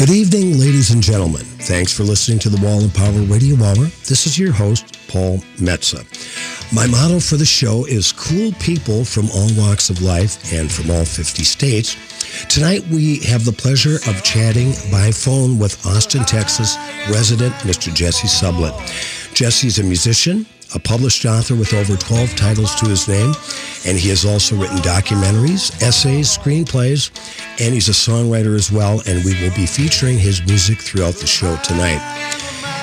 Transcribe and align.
Good 0.00 0.08
evening, 0.08 0.58
ladies 0.58 0.92
and 0.92 1.02
gentlemen. 1.02 1.44
Thanks 1.68 1.94
for 1.94 2.04
listening 2.04 2.38
to 2.38 2.48
the 2.48 2.64
Wall 2.64 2.82
of 2.82 2.94
Power 2.94 3.20
Radio 3.28 3.54
Hour. 3.62 3.84
This 4.08 4.26
is 4.26 4.38
your 4.38 4.50
host, 4.50 4.96
Paul 5.08 5.40
Metsa. 5.58 6.06
My 6.72 6.86
motto 6.86 7.20
for 7.20 7.36
the 7.36 7.44
show 7.44 7.84
is 7.84 8.10
cool 8.10 8.50
people 8.52 9.04
from 9.04 9.28
all 9.34 9.50
walks 9.58 9.90
of 9.90 10.00
life 10.00 10.54
and 10.54 10.72
from 10.72 10.90
all 10.90 11.04
50 11.04 11.44
states. 11.44 11.98
Tonight, 12.48 12.82
we 12.88 13.18
have 13.24 13.44
the 13.44 13.52
pleasure 13.52 13.96
of 14.08 14.22
chatting 14.22 14.72
by 14.90 15.10
phone 15.10 15.58
with 15.58 15.84
Austin, 15.84 16.24
Texas 16.24 16.78
resident 17.10 17.52
Mr. 17.56 17.92
Jesse 17.92 18.26
Sublett. 18.26 18.72
Jesse's 19.34 19.80
a 19.80 19.82
musician, 19.82 20.46
a 20.74 20.78
published 20.78 21.24
author 21.24 21.54
with 21.54 21.74
over 21.74 21.96
12 21.96 22.36
titles 22.36 22.74
to 22.76 22.88
his 22.88 23.08
name, 23.08 23.34
and 23.86 23.98
he 23.98 24.08
has 24.08 24.24
also 24.24 24.56
written 24.56 24.78
documentaries, 24.78 25.70
essays, 25.82 26.36
screenplays, 26.36 27.10
and 27.60 27.74
he's 27.74 27.88
a 27.88 27.92
songwriter 27.92 28.54
as 28.54 28.70
well, 28.70 29.02
and 29.06 29.24
we 29.24 29.34
will 29.40 29.54
be 29.54 29.66
featuring 29.66 30.18
his 30.18 30.44
music 30.46 30.78
throughout 30.78 31.14
the 31.14 31.26
show 31.26 31.56
tonight. 31.64 32.00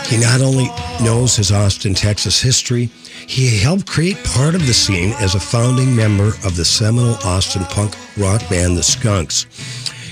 He 0.07 0.17
not 0.17 0.41
only 0.41 0.69
knows 1.03 1.35
his 1.35 1.51
Austin, 1.51 1.93
Texas 1.93 2.41
history, 2.41 2.89
he 3.27 3.57
helped 3.57 3.87
create 3.87 4.23
part 4.23 4.55
of 4.55 4.65
the 4.65 4.73
scene 4.73 5.11
as 5.19 5.35
a 5.35 5.39
founding 5.39 5.93
member 5.93 6.29
of 6.45 6.55
the 6.55 6.63
seminal 6.63 7.15
Austin 7.25 7.65
punk 7.65 7.93
rock 8.17 8.47
band, 8.49 8.77
The 8.77 8.83
Skunks. 8.83 9.45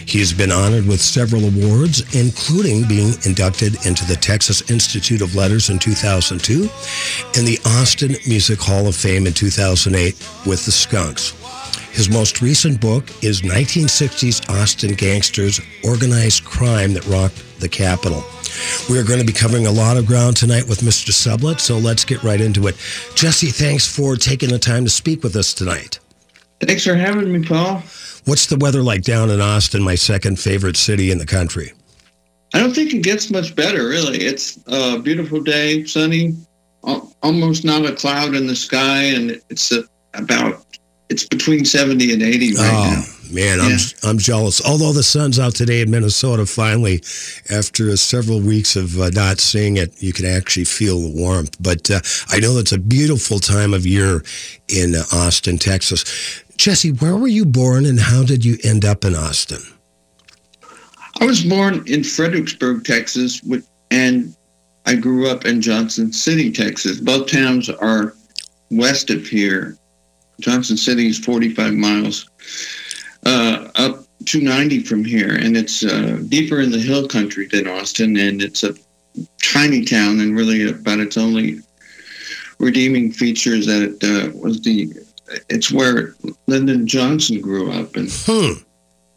He 0.08 0.20
has 0.20 0.34
been 0.34 0.52
honored 0.52 0.88
with 0.88 1.02
several 1.02 1.46
awards, 1.46 2.02
including 2.16 2.88
being 2.88 3.14
inducted 3.26 3.86
into 3.86 4.06
the 4.06 4.16
Texas 4.16 4.70
Institute 4.70 5.22
of 5.22 5.36
Letters 5.36 5.70
in 5.70 5.80
2002 5.80 6.70
and 7.38 7.48
the 7.48 7.60
Austin 7.66 8.16
Music 8.28 8.60
Hall 8.60 8.88
of 8.88 8.96
Fame 8.96 9.26
in 9.26 9.34
2008 9.34 10.14
with 10.46 10.64
the 10.66 10.72
Skunks. 10.72 11.34
His 11.92 12.10
most 12.10 12.42
recent 12.42 12.80
book 12.80 13.10
is 13.24 13.42
1960s 13.42 14.50
Austin 14.50 14.94
Gangsters 14.94 15.62
Organized 15.84 16.44
Crime 16.44 16.94
That 16.94 17.06
Rocked 17.08 17.42
the 17.60 17.70
Capitol. 17.70 18.24
We 18.90 19.00
are 19.00 19.04
going 19.04 19.20
to 19.20 19.26
be 19.26 19.34
covering 19.34 19.66
a 19.66 19.72
lot 19.72 19.98
of 19.98 20.06
ground 20.06 20.38
tonight 20.38 20.68
with 20.68 20.82
Mr. 20.82 21.12
Sublett, 21.12 21.60
so 21.60 21.78
let's 21.78 22.06
get 22.06 22.22
right 22.22 22.42
into 22.42 22.68
it. 22.68 22.76
Jesse, 23.16 23.48
thanks 23.48 23.88
for 23.88 24.16
taking 24.18 24.50
the 24.50 24.60
time 24.60 24.84
to 24.84 24.90
speak 24.90 25.24
with 25.24 25.36
us 25.36 25.54
tonight. 25.54 26.00
Thanks 26.62 26.84
for 26.84 26.96
having 26.96 27.32
me, 27.32 27.44
Paul. 27.48 27.82
What's 28.26 28.48
the 28.48 28.58
weather 28.58 28.82
like 28.82 29.04
down 29.04 29.30
in 29.30 29.40
Austin, 29.40 29.84
my 29.84 29.96
second 29.96 30.40
favorite 30.40 30.78
city 30.78 31.12
in 31.12 31.20
the 31.20 31.26
country? 31.26 31.74
I 32.54 32.60
don't 32.60 32.74
think 32.74 32.94
it 32.94 33.04
gets 33.04 33.30
much 33.30 33.56
better, 33.56 33.88
really. 33.88 34.18
It's 34.20 34.60
a 34.68 34.98
beautiful 34.98 35.42
day, 35.42 35.86
sunny, 35.86 36.36
almost 37.22 37.64
not 37.64 37.86
a 37.86 37.94
cloud 37.94 38.34
in 38.34 38.48
the 38.48 38.56
sky, 38.56 39.04
and 39.04 39.40
it's 39.50 39.72
about 40.16 40.65
it's 41.10 41.26
between 41.26 41.66
70 41.66 42.14
and 42.14 42.22
80 42.22 42.56
right 42.56 42.72
oh, 42.74 42.94
now. 42.96 43.16
Man, 43.32 43.58
yeah. 43.58 43.78
I'm 44.04 44.10
I'm 44.10 44.18
jealous. 44.18 44.64
Although 44.64 44.94
the 44.94 45.04
sun's 45.04 45.40
out 45.40 45.56
today 45.56 45.82
in 45.82 45.90
Minnesota, 45.90 46.46
finally, 46.46 47.02
after 47.50 47.96
several 47.98 48.40
weeks 48.40 48.76
of 48.76 49.00
uh, 49.00 49.10
not 49.10 49.40
seeing 49.40 49.78
it, 49.78 50.02
you 50.02 50.14
can 50.14 50.26
actually 50.26 50.66
feel 50.66 51.02
the 51.02 51.10
warmth. 51.10 51.56
But 51.60 51.90
uh, 51.90 52.02
I 52.30 52.40
know 52.40 52.58
it's 52.60 52.72
a 52.72 52.78
beautiful 52.78 53.40
time 53.40 53.74
of 53.74 53.86
year 53.86 54.24
in 54.68 54.96
uh, 54.96 55.04
Austin, 55.12 55.58
Texas. 55.58 56.44
Jesse, 56.58 56.92
where 56.92 57.18
were 57.18 57.28
you 57.28 57.46
born 57.46 57.86
and 57.86 58.00
how 58.00 58.24
did 58.24 58.46
you 58.46 58.58
end 58.64 58.86
up 58.86 59.04
in 59.04 59.16
Austin? 59.16 59.62
I 61.20 61.26
was 61.26 61.44
born 61.44 61.84
in 61.88 62.04
Fredericksburg, 62.04 62.84
Texas, 62.84 63.42
and 63.90 64.36
I 64.86 64.96
grew 64.96 65.30
up 65.30 65.46
in 65.46 65.62
Johnson 65.62 66.14
City, 66.14 66.52
Texas. 66.52 67.00
Both 67.00 67.32
towns 67.32 67.70
are 67.70 68.14
west 68.70 69.10
of 69.10 69.26
here. 69.26 69.78
Johnson 70.40 70.78
City 70.78 71.08
is 71.08 71.20
45 71.20 71.74
miles 71.74 72.30
uh, 73.26 73.70
up 73.76 74.06
290 74.26 74.84
from 74.84 75.04
here, 75.04 75.36
and 75.36 75.56
it's 75.58 75.84
uh, 75.84 76.22
deeper 76.30 76.62
in 76.62 76.72
the 76.72 76.80
hill 76.80 77.08
country 77.08 77.48
than 77.48 77.68
Austin, 77.68 78.18
and 78.18 78.42
it's 78.42 78.64
a 78.64 78.74
tiny 79.42 79.86
town, 79.86 80.20
and 80.20 80.36
really 80.36 80.70
about 80.70 81.00
its 81.00 81.18
only 81.18 81.60
redeeming 82.60 83.12
features 83.12 83.66
that 83.66 83.98
it 84.02 84.04
uh, 84.04 84.32
was 84.38 84.62
the 84.62 84.94
it's 85.50 85.72
where 85.72 86.16
Lyndon 86.48 86.88
Johnson 86.88 87.42
grew 87.42 87.72
up, 87.72 87.96
and 87.96 88.10
hmm. 88.12 88.54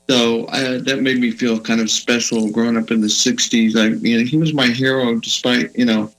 so 0.09 0.44
uh, 0.47 0.78
that 0.78 1.00
made 1.03 1.20
me 1.20 1.31
feel 1.31 1.60
kind 1.60 1.81
of 1.81 1.91
special. 1.91 2.50
Growing 2.50 2.76
up 2.76 2.91
in 2.91 3.00
the 3.00 3.06
'60s, 3.06 3.76
I 3.76 3.97
you 4.06 4.19
know 4.19 4.25
he 4.25 4.37
was 4.37 4.54
my 4.54 4.69
hero, 4.69 5.14
despite 5.16 5.76
you 5.76 5.84
know 5.84 6.10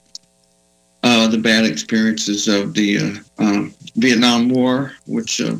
uh, 1.04 1.28
the 1.28 1.38
bad 1.38 1.66
experiences 1.66 2.48
of 2.48 2.74
the 2.74 2.98
uh, 2.98 3.44
um, 3.44 3.74
Vietnam 4.00 4.50
War, 4.50 4.94
which 5.06 5.42
uh, 5.42 5.56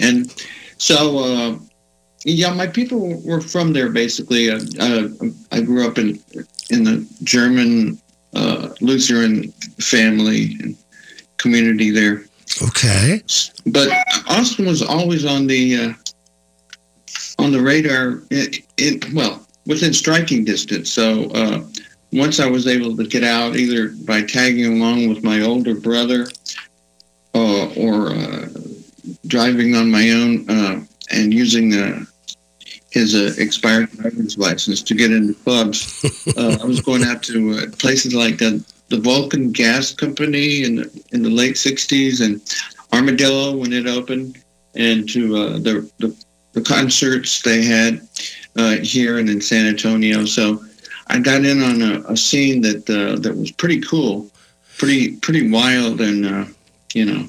and 0.00 0.34
so 0.78 1.18
uh, 1.18 1.58
yeah, 2.24 2.52
my 2.52 2.66
people 2.66 3.20
were 3.22 3.40
from 3.40 3.72
there 3.72 3.90
basically. 3.90 4.50
Uh, 4.50 5.08
I 5.52 5.60
grew 5.60 5.86
up 5.86 5.98
in 5.98 6.18
in 6.70 6.84
the 6.84 7.06
German 7.22 8.00
Lutheran 8.80 9.52
family 9.78 10.56
and 10.60 10.76
community 11.38 11.90
there. 11.90 12.24
Okay. 12.62 13.22
But 13.66 13.88
Austin 14.28 14.66
was 14.66 14.82
always 14.82 15.24
on 15.24 15.46
the 15.46 15.76
uh, 15.76 15.92
on 17.38 17.52
the 17.52 17.60
radar. 17.60 18.22
In, 18.30 19.00
well, 19.12 19.46
within 19.66 19.92
striking 19.92 20.44
distance. 20.44 20.90
So 20.92 21.30
uh, 21.30 21.64
once 22.12 22.38
I 22.40 22.46
was 22.46 22.66
able 22.66 22.96
to 22.96 23.06
get 23.06 23.24
out, 23.24 23.56
either 23.56 23.94
by 24.04 24.22
tagging 24.22 24.80
along 24.80 25.08
with 25.08 25.24
my 25.24 25.40
older 25.40 25.74
brother, 25.74 26.28
uh, 27.34 27.66
or 27.76 28.10
uh, 28.10 28.48
driving 29.26 29.74
on 29.74 29.90
my 29.90 30.10
own 30.10 30.48
uh, 30.48 30.84
and 31.10 31.34
using 31.34 31.72
his 32.94 33.14
uh, 33.16 33.34
expired 33.42 33.90
driver's 33.90 34.38
license 34.38 34.80
to 34.80 34.94
get 34.94 35.12
into 35.12 35.34
clubs. 35.42 36.00
Uh, 36.36 36.56
I 36.60 36.64
was 36.64 36.80
going 36.80 37.04
out 37.04 37.22
to 37.24 37.52
uh, 37.52 37.66
places 37.78 38.12
like 38.12 38.38
the, 38.38 38.64
the 38.88 38.98
Vulcan 38.98 39.52
Gas 39.52 39.92
Company 39.92 40.64
in 40.64 40.76
the, 40.76 41.04
in 41.12 41.22
the 41.22 41.30
late 41.30 41.54
60s 41.54 42.24
and 42.24 42.40
Armadillo 42.92 43.56
when 43.56 43.72
it 43.72 43.86
opened, 43.86 44.42
and 44.74 45.08
to 45.10 45.36
uh, 45.36 45.52
the, 45.58 45.88
the, 45.98 46.16
the 46.54 46.62
concerts 46.62 47.40
they 47.42 47.62
had 47.62 48.00
uh, 48.56 48.76
here 48.78 49.18
and 49.18 49.30
in 49.30 49.40
San 49.40 49.66
Antonio. 49.66 50.24
So 50.24 50.64
I 51.06 51.20
got 51.20 51.44
in 51.44 51.62
on 51.62 51.82
a, 51.82 52.00
a 52.08 52.16
scene 52.16 52.60
that 52.62 52.90
uh, 52.90 53.20
that 53.20 53.36
was 53.36 53.52
pretty 53.52 53.80
cool, 53.82 54.28
pretty 54.78 55.16
pretty 55.18 55.50
wild, 55.50 56.00
and 56.00 56.54
you 56.94 57.04
know, 57.04 57.26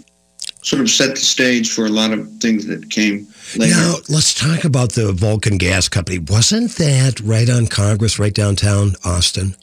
sort 0.61 0.81
of 0.81 0.89
set 0.89 1.11
the 1.11 1.21
stage 1.21 1.71
for 1.71 1.85
a 1.85 1.89
lot 1.89 2.11
of 2.11 2.27
things 2.37 2.65
that 2.65 2.89
came 2.89 3.27
later. 3.55 3.75
Now, 3.75 3.95
let's 4.09 4.33
talk 4.33 4.63
about 4.63 4.93
the 4.93 5.11
Vulcan 5.11 5.57
Gas 5.57 5.87
Company. 5.89 6.19
Wasn't 6.19 6.71
that 6.77 7.19
right 7.21 7.49
on 7.49 7.67
Congress, 7.67 8.19
right 8.19 8.33
downtown 8.33 8.93
Austin? 9.03 9.55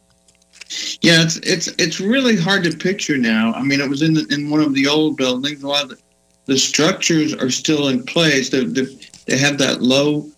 Yeah, 1.03 1.23
it's 1.23 1.37
it's 1.39 1.69
it's 1.79 2.01
really 2.01 2.37
hard 2.37 2.65
to 2.65 2.77
picture 2.77 3.19
now. 3.19 3.53
I 3.53 3.63
mean, 3.63 3.81
it 3.81 3.91
was 3.91 4.01
in 4.01 4.15
the, 4.15 4.27
in 4.31 4.49
one 4.49 4.61
of 4.61 4.75
the 4.75 4.87
old 4.87 5.17
buildings. 5.19 5.63
A 5.63 5.69
lot 5.69 5.85
of 5.85 5.89
the, 5.91 5.99
the 6.47 6.57
structures 6.57 7.34
are 7.34 7.51
still 7.51 7.89
in 7.89 8.05
place. 8.05 8.49
They, 8.49 8.65
they, 8.65 8.87
they 9.27 9.37
have 9.37 9.59
that 9.59 9.83
low 9.83 10.31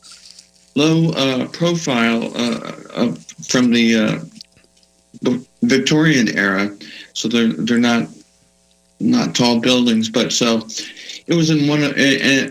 low 0.75 1.11
uh, 1.13 1.47
profile 1.49 2.37
uh, 2.37 2.73
of, 2.95 3.25
from 3.47 3.71
the 3.71 3.97
uh, 3.97 5.39
Victorian 5.63 6.37
era, 6.37 6.77
so 7.13 7.29
they're 7.29 7.53
they're 7.53 7.79
not 7.79 8.09
not 9.01 9.35
tall 9.35 9.61
buildings. 9.61 10.09
But 10.09 10.33
so 10.33 10.67
it 11.27 11.35
was 11.35 11.51
in 11.51 11.69
one 11.69 11.83
of 11.83 11.93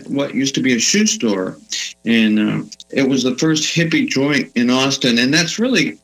what 0.06 0.34
used 0.34 0.54
to 0.56 0.62
be 0.62 0.74
a 0.74 0.78
shoe 0.78 1.06
store, 1.06 1.56
and 2.04 2.38
uh, 2.38 2.62
it 2.90 3.08
was 3.08 3.22
the 3.22 3.36
first 3.38 3.74
hippie 3.74 4.08
joint 4.08 4.50
in 4.54 4.70
Austin, 4.70 5.18
and 5.18 5.32
that's 5.32 5.58
really 5.58 5.98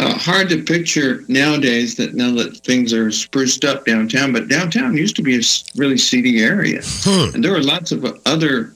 uh, 0.00 0.16
hard 0.16 0.48
to 0.48 0.62
picture 0.62 1.22
nowadays 1.28 1.94
that 1.96 2.14
now 2.14 2.32
that 2.34 2.56
things 2.58 2.92
are 2.92 3.10
spruced 3.10 3.64
up 3.64 3.84
downtown, 3.84 4.32
but 4.32 4.48
downtown 4.48 4.96
used 4.96 5.14
to 5.16 5.22
be 5.22 5.36
a 5.36 5.42
really 5.76 5.98
seedy 5.98 6.42
area. 6.42 6.80
Hmm. 6.82 7.34
And 7.34 7.44
there 7.44 7.52
were 7.52 7.62
lots 7.62 7.92
of 7.92 8.04
other 8.24 8.74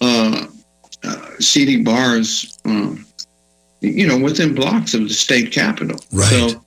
uh, 0.00 0.46
uh, 1.04 1.30
seedy 1.40 1.82
bars, 1.82 2.58
um, 2.64 3.04
you 3.80 4.06
know, 4.06 4.18
within 4.18 4.54
blocks 4.54 4.94
of 4.94 5.02
the 5.02 5.14
state 5.14 5.52
capitol. 5.52 6.00
Right. 6.10 6.50
So 6.50 6.64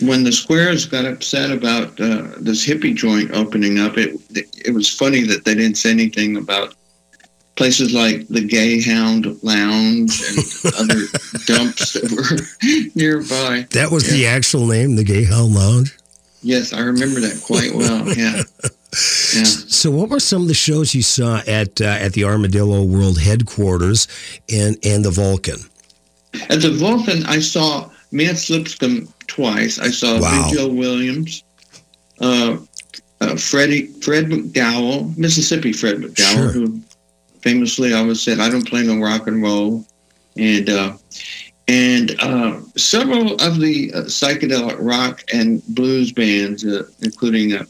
when 0.00 0.24
the 0.24 0.32
squares 0.32 0.86
got 0.86 1.04
upset 1.04 1.50
about 1.50 2.00
uh, 2.00 2.28
this 2.38 2.66
hippie 2.66 2.94
joint 2.94 3.30
opening 3.32 3.78
up, 3.78 3.96
it 3.96 4.20
it 4.64 4.74
was 4.74 4.88
funny 4.88 5.22
that 5.22 5.44
they 5.44 5.54
didn't 5.54 5.76
say 5.76 5.90
anything 5.90 6.36
about 6.36 6.74
places 7.56 7.94
like 7.94 8.26
the 8.28 8.46
Gayhound 8.46 9.42
Lounge 9.42 10.20
and 10.28 10.74
other 10.78 11.00
dumps 11.46 11.92
that 11.92 12.10
were 12.10 12.90
nearby. 12.94 13.66
That 13.70 13.90
was 13.90 14.06
yeah. 14.08 14.14
the 14.14 14.26
actual 14.26 14.66
name, 14.66 14.96
the 14.96 15.04
Gayhound 15.04 15.54
Lounge? 15.54 15.96
Yes, 16.42 16.72
I 16.72 16.80
remember 16.80 17.20
that 17.20 17.40
quite 17.44 17.74
well. 17.74 18.04
Yeah. 18.16 18.42
Yeah. 19.34 19.42
So, 19.42 19.90
what 19.90 20.08
were 20.08 20.20
some 20.20 20.42
of 20.42 20.48
the 20.48 20.54
shows 20.54 20.94
you 20.94 21.02
saw 21.02 21.40
at 21.48 21.80
uh, 21.80 21.84
at 21.84 22.12
the 22.12 22.22
Armadillo 22.22 22.84
World 22.84 23.18
headquarters 23.18 24.06
and 24.52 24.76
and 24.84 25.04
the 25.04 25.10
Vulcan? 25.10 25.58
At 26.48 26.62
the 26.62 26.70
Vulcan, 26.70 27.26
I 27.26 27.40
saw 27.40 27.90
Mance 28.12 28.48
Lipscomb 28.50 29.12
twice. 29.26 29.78
I 29.78 29.88
saw 29.88 30.20
wow. 30.20 30.50
Joe 30.52 30.68
Williams, 30.68 31.44
uh, 32.20 32.58
uh, 33.20 33.36
Freddie 33.36 33.86
Fred 33.86 34.26
McDowell, 34.26 35.16
Mississippi 35.16 35.72
Fred 35.72 35.96
McDowell, 35.96 36.34
sure. 36.34 36.52
who 36.52 36.80
famously 37.40 37.92
always 37.92 38.22
said, 38.22 38.40
I 38.40 38.48
don't 38.48 38.68
play 38.68 38.82
no 38.82 38.98
rock 38.98 39.26
and 39.26 39.42
roll. 39.42 39.84
and 40.36 40.68
uh, 40.68 40.96
and 41.66 42.14
uh, 42.20 42.60
several 42.76 43.34
of 43.40 43.58
the 43.58 43.90
uh, 43.94 44.02
psychedelic 44.02 44.76
rock 44.78 45.22
and 45.32 45.64
blues 45.68 46.12
bands, 46.12 46.64
uh, 46.64 46.84
including 47.00 47.54
uh, 47.54 47.64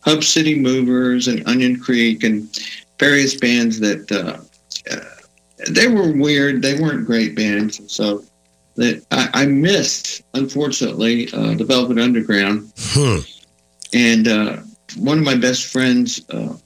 Hub 0.00 0.24
City 0.24 0.58
Movers 0.58 1.28
and 1.28 1.46
Onion 1.46 1.78
Creek 1.78 2.24
and 2.24 2.48
various 2.98 3.36
bands 3.36 3.78
that 3.78 4.10
uh, 4.10 4.40
uh, 4.92 5.04
they 5.70 5.86
were 5.86 6.12
weird. 6.12 6.62
They 6.62 6.80
weren't 6.80 7.06
great 7.06 7.36
bands, 7.36 7.80
so 7.92 8.24
that 8.78 9.04
I, 9.10 9.42
I 9.42 9.46
missed, 9.46 10.22
unfortunately, 10.34 11.28
uh, 11.32 11.54
the 11.54 11.64
Velvet 11.64 11.98
Underground. 11.98 12.72
Hmm. 12.78 13.18
And 13.92 14.28
uh, 14.28 14.56
one 14.96 15.18
of 15.18 15.24
my 15.24 15.36
best 15.36 15.66
friends 15.66 16.24
uh, 16.30 16.56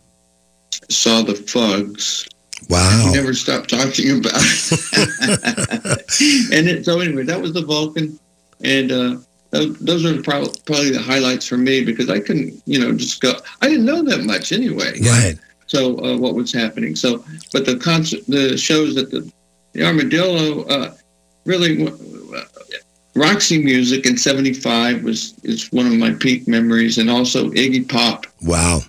saw 0.90 1.22
the 1.22 1.34
Fugs. 1.34 2.28
Wow. 2.68 3.06
He 3.06 3.12
never 3.12 3.32
stopped 3.32 3.70
talking 3.70 4.18
about 4.18 4.34
it. 4.36 6.52
and 6.54 6.68
it, 6.68 6.84
so 6.84 7.00
anyway, 7.00 7.24
that 7.24 7.40
was 7.40 7.54
the 7.54 7.64
Vulcan, 7.64 8.18
and 8.62 8.92
uh, 8.92 9.16
those, 9.50 10.04
are 10.04 10.22
probably, 10.22 10.52
probably 10.66 10.90
the 10.90 11.00
highlights 11.00 11.46
for 11.46 11.56
me 11.56 11.82
because 11.82 12.10
I 12.10 12.20
couldn't, 12.20 12.62
you 12.66 12.78
know, 12.78 12.92
just 12.92 13.22
go. 13.22 13.32
I 13.62 13.68
didn't 13.68 13.86
know 13.86 14.02
that 14.02 14.24
much 14.24 14.52
anyway. 14.52 15.00
Right. 15.00 15.38
So 15.66 15.98
uh, 16.04 16.18
what 16.18 16.34
was 16.34 16.52
happening? 16.52 16.94
So, 16.94 17.24
but 17.52 17.64
the 17.64 17.78
concert, 17.78 18.20
the 18.28 18.58
shows 18.58 18.94
that 18.96 19.10
the, 19.10 19.32
the 19.72 19.84
Armadillo 19.84 20.64
uh, 20.64 20.94
really. 21.44 21.86
Uh, 21.88 22.40
Roxy 23.14 23.62
Music 23.62 24.06
in 24.06 24.16
'75 24.16 25.04
was 25.04 25.34
is 25.42 25.70
one 25.70 25.86
of 25.86 25.92
my 25.92 26.12
peak 26.12 26.48
memories, 26.48 26.96
and 26.96 27.10
also 27.10 27.50
Iggy 27.50 27.86
Pop. 27.86 28.26
Wow. 28.42 28.80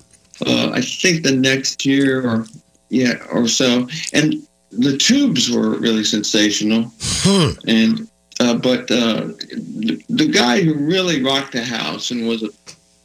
Uh, 0.45 0.71
I 0.73 0.81
think 0.81 1.23
the 1.23 1.35
next 1.35 1.85
year 1.85 2.25
or 2.25 2.45
yeah 2.89 3.15
or 3.31 3.47
so, 3.49 3.87
and 4.13 4.35
the 4.71 4.97
Tubes 4.97 5.51
were 5.51 5.77
really 5.77 6.05
sensational. 6.05 6.91
Hmm. 7.01 7.49
And 7.67 8.07
uh, 8.39 8.55
but 8.55 8.89
uh, 8.89 9.27
the, 9.51 10.01
the 10.09 10.27
guy 10.27 10.61
who 10.61 10.73
really 10.73 11.21
rocked 11.21 11.51
the 11.51 11.63
house 11.63 12.09
and 12.11 12.25
was 12.27 12.43
a 12.43 12.49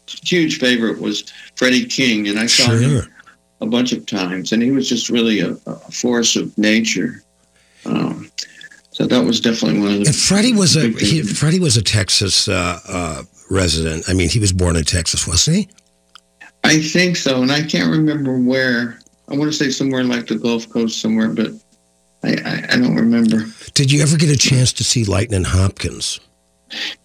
huge 0.07 0.59
favorite 0.59 1.01
was 1.01 1.25
Freddie 1.57 1.85
King, 1.87 2.29
and 2.29 2.39
I 2.39 2.47
saw 2.47 2.67
Sure. 2.67 2.79
him 2.79 3.13
a 3.61 3.67
bunch 3.67 3.93
of 3.93 4.07
times, 4.07 4.53
and 4.53 4.63
he 4.63 4.71
was 4.71 4.89
just 4.89 5.11
really 5.11 5.41
a, 5.41 5.57
a 5.67 5.75
force 5.91 6.37
of 6.37 6.57
nature. 6.57 7.23
Um, 7.85 8.31
so 8.99 9.07
that 9.07 9.25
was 9.25 9.41
definitely 9.41 9.79
one 9.79 9.93
of 9.93 9.99
the. 10.01 10.07
And 10.07 10.17
Freddie 10.17 10.53
was 10.55 10.75
a 10.75 10.89
he. 10.89 11.23
Freddie 11.23 11.61
was 11.61 11.77
a 11.77 11.83
Texas 11.83 12.49
uh, 12.49 12.81
uh, 12.89 13.23
resident. 13.49 14.09
I 14.09 14.13
mean, 14.13 14.29
he 14.29 14.41
was 14.41 14.53
born 14.53 14.75
in 14.75 14.83
Texas, 14.83 15.25
wasn't 15.25 15.57
he? 15.57 15.69
I 16.65 16.81
think 16.81 17.15
so, 17.15 17.41
and 17.41 17.53
I 17.53 17.63
can't 17.63 17.93
remember 17.93 18.37
where. 18.41 18.99
I 19.29 19.37
want 19.37 19.53
to 19.53 19.57
say 19.57 19.71
somewhere 19.71 20.03
like 20.03 20.27
the 20.27 20.35
Gulf 20.35 20.69
Coast 20.69 21.01
somewhere, 21.01 21.29
but 21.29 21.53
I, 22.25 22.31
I, 22.45 22.65
I 22.73 22.77
don't 22.77 22.97
remember. 22.97 23.45
Did 23.75 23.93
you 23.93 24.03
ever 24.03 24.17
get 24.17 24.31
a 24.31 24.37
chance 24.37 24.73
to 24.73 24.83
see 24.83 25.05
Lightning 25.05 25.45
Hopkins? 25.45 26.19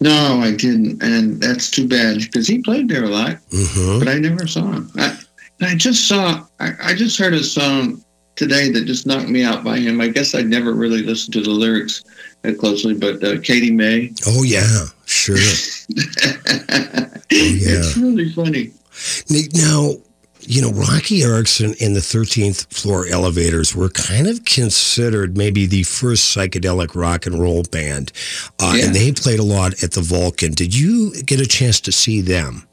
No, 0.00 0.40
I 0.42 0.50
didn't, 0.50 1.00
and 1.00 1.40
that's 1.40 1.70
too 1.70 1.86
bad 1.86 2.18
because 2.18 2.48
he 2.48 2.58
played 2.58 2.88
there 2.88 3.04
a 3.04 3.08
lot. 3.08 3.38
hmm 3.52 4.00
but 4.00 4.08
I 4.08 4.18
never 4.18 4.48
saw 4.48 4.68
him. 4.72 4.90
I, 4.96 5.16
I 5.60 5.74
just 5.76 6.08
saw, 6.08 6.44
I, 6.58 6.72
I 6.82 6.94
just 6.94 7.16
heard 7.18 7.34
a 7.34 7.44
song 7.44 8.02
today 8.36 8.70
that 8.70 8.84
just 8.84 9.06
knocked 9.06 9.28
me 9.28 9.44
out 9.44 9.64
by 9.64 9.78
him. 9.78 10.00
I 10.00 10.08
guess 10.08 10.34
I'd 10.34 10.46
never 10.46 10.72
really 10.74 11.02
listened 11.02 11.32
to 11.34 11.42
the 11.42 11.50
lyrics 11.50 12.04
that 12.42 12.58
closely, 12.58 12.94
but 12.94 13.22
uh, 13.22 13.40
Katie 13.40 13.70
Mae. 13.70 14.12
Oh 14.26 14.42
yeah, 14.42 14.86
sure. 15.06 15.36
oh, 15.38 15.40
yeah. 17.30 17.78
It's 17.78 17.96
really 17.96 18.30
funny. 18.32 18.72
Now, 19.54 19.94
you 20.40 20.60
know, 20.60 20.70
Roky 20.72 21.22
Erickson 21.22 21.74
and 21.80 21.96
the 21.96 22.00
13th 22.00 22.72
floor 22.72 23.06
elevators 23.06 23.74
were 23.74 23.88
kind 23.88 24.26
of 24.26 24.44
considered 24.44 25.36
maybe 25.38 25.66
the 25.66 25.84
first 25.84 26.36
psychedelic 26.36 26.94
rock 26.94 27.26
and 27.26 27.40
roll 27.40 27.62
band. 27.70 28.12
Uh, 28.60 28.74
Yeah. 28.76 28.86
And 28.86 28.94
they 28.94 29.10
played 29.12 29.38
a 29.38 29.44
lot 29.44 29.82
at 29.82 29.92
the 29.92 30.02
Vulcan. 30.02 30.52
Did 30.52 30.76
you 30.76 31.22
get 31.22 31.40
a 31.40 31.46
chance 31.46 31.80
to 31.82 31.92
see 31.92 32.20
them? 32.20 32.68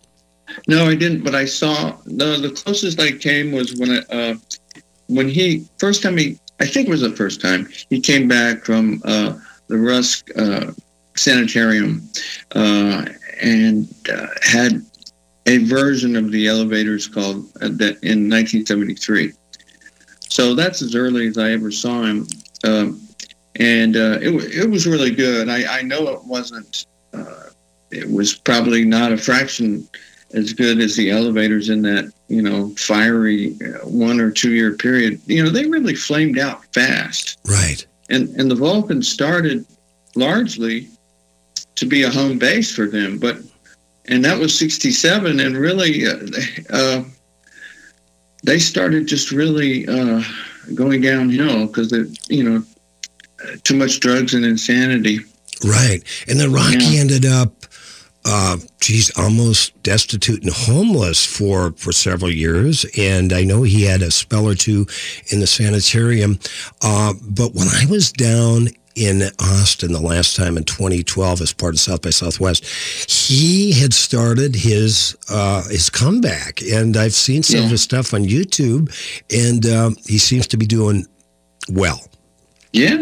No, 0.68 0.86
I 0.86 0.96
didn't, 0.96 1.24
but 1.24 1.34
I 1.34 1.46
saw 1.46 1.96
the 2.06 2.38
the 2.42 2.52
closest 2.52 3.00
I 3.00 3.14
came 3.14 3.54
was 3.54 3.74
when 3.75 3.92
I, 3.92 4.00
uh, 4.14 4.36
when 5.12 5.30
he 5.30 5.66
first 5.78 6.02
time 6.02 6.18
he 6.18 6.40
I 6.60 6.66
think 6.66 6.88
it 6.88 6.92
was 6.92 7.02
the 7.02 7.16
first 7.16 7.42
time 7.42 7.68
he 7.90 8.00
came 8.00 8.28
back 8.28 8.63
from 8.63 9.02
uh, 9.06 9.38
the 9.68 9.78
Rusk 9.78 10.30
uh, 10.38 10.72
Sanitarium 11.16 12.08
uh, 12.56 13.06
and 13.42 13.88
uh, 14.12 14.28
had 14.42 14.81
a 15.48 15.58
version 15.66 16.16
of 16.16 16.31
the 16.31 16.48
elevators 16.48 17.08
called 17.08 17.46
uh, 17.62 17.69
that 17.69 17.98
in 18.04 18.30
1973. 18.30 19.34
So 20.30 20.56
that's 20.56 20.81
as 20.81 20.96
early 20.96 21.28
as 21.28 21.38
I 21.38 21.52
ever 21.52 21.72
saw 21.72 22.04
him, 22.04 22.28
um, 22.64 23.02
and 23.56 23.98
uh, 23.98 24.19
it 24.22 24.30
it 24.56 24.69
was 24.69 24.88
really 24.88 25.12
good. 25.12 25.50
I, 25.50 25.80
I 25.80 25.81
know 25.81 26.07
it 26.10 26.24
wasn't. 26.24 26.86
It 27.92 28.10
was 28.10 28.34
probably 28.34 28.86
not 28.86 29.12
a 29.12 29.18
fraction 29.18 29.86
as 30.33 30.54
good 30.54 30.80
as 30.80 30.95
the 30.95 31.10
elevators 31.12 31.69
in 31.69 31.81
that 31.83 32.12
you 32.28 32.42
know 32.42 32.69
fiery 32.78 33.56
uh, 33.63 33.86
one 33.88 34.19
or 34.19 34.31
two 34.31 34.54
year 34.54 34.74
period. 34.74 35.19
You 35.25 35.44
know 35.44 35.50
they 35.50 35.66
really 35.68 35.95
flamed 35.95 36.38
out 36.39 36.63
fast, 36.74 37.38
Right. 37.45 37.86
and 38.10 38.30
and 38.38 38.50
the 38.50 38.56
Vulcan 38.56 39.01
started 39.01 39.66
largely 40.16 40.88
to 41.75 41.86
be 41.86 42.04
a 42.04 42.10
home 42.10 42.38
base 42.38 42.74
for 42.75 42.86
them, 42.88 43.18
but 43.18 43.38
and 44.06 44.24
that 44.25 44.38
was 44.39 44.57
'67, 44.57 45.39
and 45.39 45.57
really 45.57 46.06
uh, 46.07 46.18
uh, 46.69 47.04
they 48.44 48.60
started 48.60 49.07
just 49.07 49.31
really 49.31 49.88
uh, 49.88 50.22
going 50.74 51.01
downhill 51.01 51.68
because 51.68 51.92
you 52.30 52.44
know 52.44 52.63
too 53.63 53.75
much 53.75 54.00
drugs 54.00 54.33
and 54.33 54.45
insanity. 54.45 55.19
Right. 55.63 56.01
And 56.28 56.39
then 56.39 56.51
Roky 56.51 56.78
Yeah. 56.80 57.00
ended 57.01 57.25
up, 57.25 57.66
uh, 58.25 58.57
geez, 58.79 59.12
almost 59.18 59.81
destitute 59.83 60.44
and 60.44 60.51
homeless 60.51 61.25
for, 61.25 61.71
for 61.73 61.91
several 61.91 62.31
years. 62.31 62.85
And 62.97 63.33
I 63.33 63.44
know 63.44 63.63
he 63.63 63.83
had 63.83 64.01
a 64.01 64.12
spell 64.12 64.47
or 64.47 64.56
two 64.56 64.85
in 65.31 65.39
the 65.39 65.47
sanitarium. 65.47 66.39
Uh, 66.81 67.13
but 67.21 67.53
when 67.53 67.68
I 67.68 67.85
was 67.89 68.12
down 68.12 68.68
in 68.95 69.23
Austin 69.39 69.94
the 69.94 70.01
last 70.01 70.35
time 70.35 70.57
in 70.57 70.63
2012 70.63 71.41
as 71.41 71.53
part 71.53 71.73
of 71.73 71.79
South 71.79 72.01
by 72.01 72.09
Southwest, 72.09 72.65
he 73.09 73.71
had 73.71 73.94
started 73.94 74.56
his 74.56 75.18
uh, 75.29 75.63
his 75.69 75.89
comeback, 75.89 76.62
and 76.62 76.97
I've 76.97 77.13
seen 77.13 77.44
some 77.44 77.65
of 77.65 77.71
his 77.71 77.81
stuff 77.81 78.13
on 78.13 78.23
YouTube, 78.23 78.92
and 79.33 79.66
um, 79.66 79.95
he 80.06 80.18
seems 80.18 80.47
to 80.47 80.57
be 80.57 80.66
doing 80.66 81.06
well. 81.69 82.01
Yeah, 82.73 83.01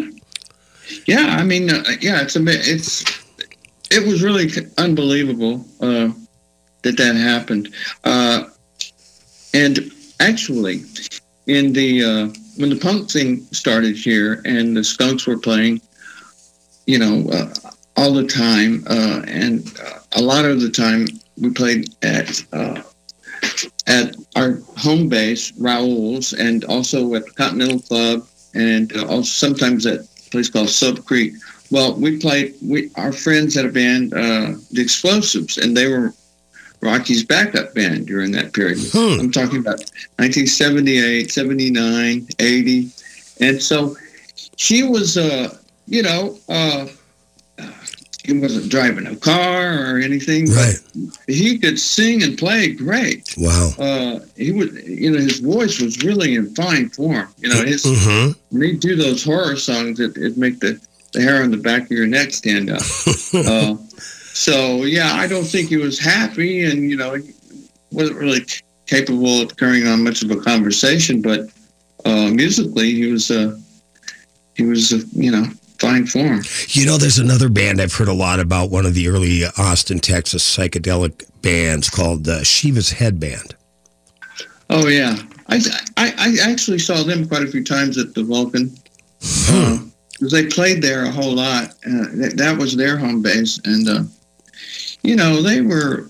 yeah. 1.05 1.37
I 1.39 1.43
mean, 1.43 1.69
uh, 1.69 1.83
yeah. 2.01 2.21
It's 2.21 2.35
a 2.35 2.39
bit. 2.39 2.67
It's 2.67 3.03
it 3.91 4.05
was 4.05 4.21
really 4.21 4.49
unbelievable 4.77 5.65
uh, 5.81 6.09
that 6.83 6.97
that 6.97 7.15
happened. 7.15 7.73
Uh, 8.03 8.45
and 9.53 9.91
actually, 10.19 10.83
in 11.47 11.73
the 11.73 12.03
uh, 12.03 12.27
when 12.57 12.69
the 12.69 12.79
punk 12.79 13.09
thing 13.09 13.45
started 13.51 13.95
here 13.95 14.41
and 14.45 14.75
the 14.75 14.83
Skunks 14.83 15.25
were 15.25 15.39
playing, 15.39 15.81
you 16.85 16.99
know, 16.99 17.29
uh, 17.31 17.53
all 17.97 18.13
the 18.13 18.27
time, 18.27 18.83
uh, 18.87 19.21
and 19.27 19.67
uh, 19.79 19.99
a 20.13 20.21
lot 20.21 20.45
of 20.45 20.61
the 20.61 20.69
time 20.69 21.07
we 21.37 21.49
played 21.49 21.93
at. 22.03 22.43
At 23.87 24.15
our 24.35 24.59
home 24.77 25.09
base, 25.09 25.51
Raoul's, 25.57 26.33
and 26.33 26.63
also 26.65 27.15
at 27.15 27.25
the 27.25 27.31
Continental 27.31 27.79
Club, 27.79 28.27
and 28.53 28.95
also 29.03 29.23
sometimes 29.23 29.85
at 29.87 30.01
a 30.01 30.29
place 30.29 30.49
called 30.49 30.69
Sub 30.69 31.03
Creek. 31.05 31.33
Well, 31.71 31.93
we 31.95 32.17
played. 32.17 32.55
We 32.65 32.89
our 32.95 33.11
friends 33.11 33.55
had 33.55 33.65
a 33.65 33.69
band, 33.71 34.13
uh, 34.13 34.53
the 34.71 34.81
Explosives, 34.81 35.57
and 35.57 35.75
they 35.77 35.87
were 35.87 36.13
Roky's 36.81 37.23
backup 37.23 37.73
band 37.75 38.07
during 38.07 38.31
that 38.31 38.53
period. 38.53 38.79
Hmm. 38.91 39.19
I'm 39.19 39.31
talking 39.31 39.59
about 39.59 39.79
1978, 40.17 41.31
79, 41.31 42.27
80, 42.39 42.89
and 43.41 43.61
so 43.61 43.95
he 44.57 44.83
was, 44.83 45.17
uh, 45.17 45.55
you 45.87 46.01
know, 46.03 46.37
uh, 46.49 46.87
he 48.25 48.33
wasn't 48.33 48.69
driving 48.69 49.07
a 49.07 49.15
car 49.15 49.91
or 49.95 49.99
anything, 49.99 50.45
Right. 50.51 50.75
but 51.25 51.33
he 51.35 51.57
could 51.57 51.79
sing 51.79 52.21
and 52.23 52.37
play 52.37 52.71
great. 52.71 53.33
Wow. 53.37 53.71
Uh, 53.77 54.19
he 54.37 54.51
would, 54.51 54.73
you 54.85 55.11
know, 55.11 55.17
his 55.19 55.39
voice 55.39 55.79
was 55.81 56.03
really 56.03 56.35
in 56.35 56.53
fine 56.55 56.89
form. 56.89 57.27
You 57.39 57.49
know, 57.49 57.63
his 57.63 57.83
hmm 57.85 58.31
when 58.49 58.61
he'd 58.63 58.79
do 58.79 58.95
those 58.95 59.23
horror 59.23 59.55
songs, 59.55 59.99
it, 59.99 60.17
it'd 60.17 60.37
make 60.37 60.59
the, 60.59 60.79
the 61.11 61.21
hair 61.21 61.43
on 61.43 61.51
the 61.51 61.57
back 61.57 61.83
of 61.83 61.91
your 61.91 62.07
neck 62.07 62.31
stand 62.31 62.69
up. 62.69 62.81
uh, 63.33 63.75
so, 64.33 64.83
yeah, 64.83 65.13
I 65.13 65.27
don't 65.27 65.45
think 65.45 65.69
he 65.69 65.77
was 65.77 65.99
happy 65.99 66.65
and, 66.65 66.89
you 66.89 66.97
know, 66.97 67.15
he 67.15 67.33
wasn't 67.91 68.19
really 68.19 68.45
capable 68.85 69.41
of 69.41 69.55
carrying 69.57 69.87
on 69.87 70.03
much 70.03 70.23
of 70.23 70.31
a 70.31 70.37
conversation, 70.39 71.21
but 71.21 71.49
uh, 72.05 72.29
musically, 72.29 72.93
he 72.93 73.11
was, 73.11 73.29
uh, 73.31 73.57
he 74.55 74.63
was, 74.65 74.93
uh, 74.93 74.99
you 75.13 75.31
know, 75.31 75.45
fine 75.79 76.05
form. 76.05 76.41
You 76.69 76.85
know, 76.85 76.97
there's 76.97 77.17
another 77.17 77.49
band 77.49 77.81
I've 77.81 77.93
heard 77.93 78.07
a 78.07 78.13
lot 78.13 78.39
about, 78.39 78.69
one 78.69 78.85
of 78.85 78.93
the 78.93 79.07
early 79.07 79.43
Austin, 79.57 79.99
Texas 79.99 80.43
psychedelic 80.57 81.25
bands 81.41 81.89
called 81.89 82.27
uh, 82.27 82.43
Shiva's 82.43 82.91
Headband. 82.91 83.55
Oh, 84.69 84.87
yeah. 84.87 85.17
I, 85.47 85.59
I, 85.97 86.13
I 86.17 86.51
actually 86.51 86.79
saw 86.79 87.03
them 87.03 87.27
quite 87.27 87.43
a 87.43 87.47
few 87.47 87.63
times 87.63 87.97
at 87.97 88.13
the 88.13 88.23
Vulcan. 88.23 88.75
Uh, 89.49 89.79
they 90.19 90.45
played 90.47 90.81
there 90.81 91.05
a 91.05 91.11
whole 91.11 91.33
lot. 91.33 91.69
Uh, 91.85 92.07
that, 92.15 92.33
that 92.35 92.57
was 92.57 92.75
their 92.75 92.97
home 92.97 93.21
base, 93.21 93.59
and 93.65 93.87
uh, 93.87 94.03
you 95.03 95.15
know 95.15 95.41
they 95.41 95.61
were 95.61 96.09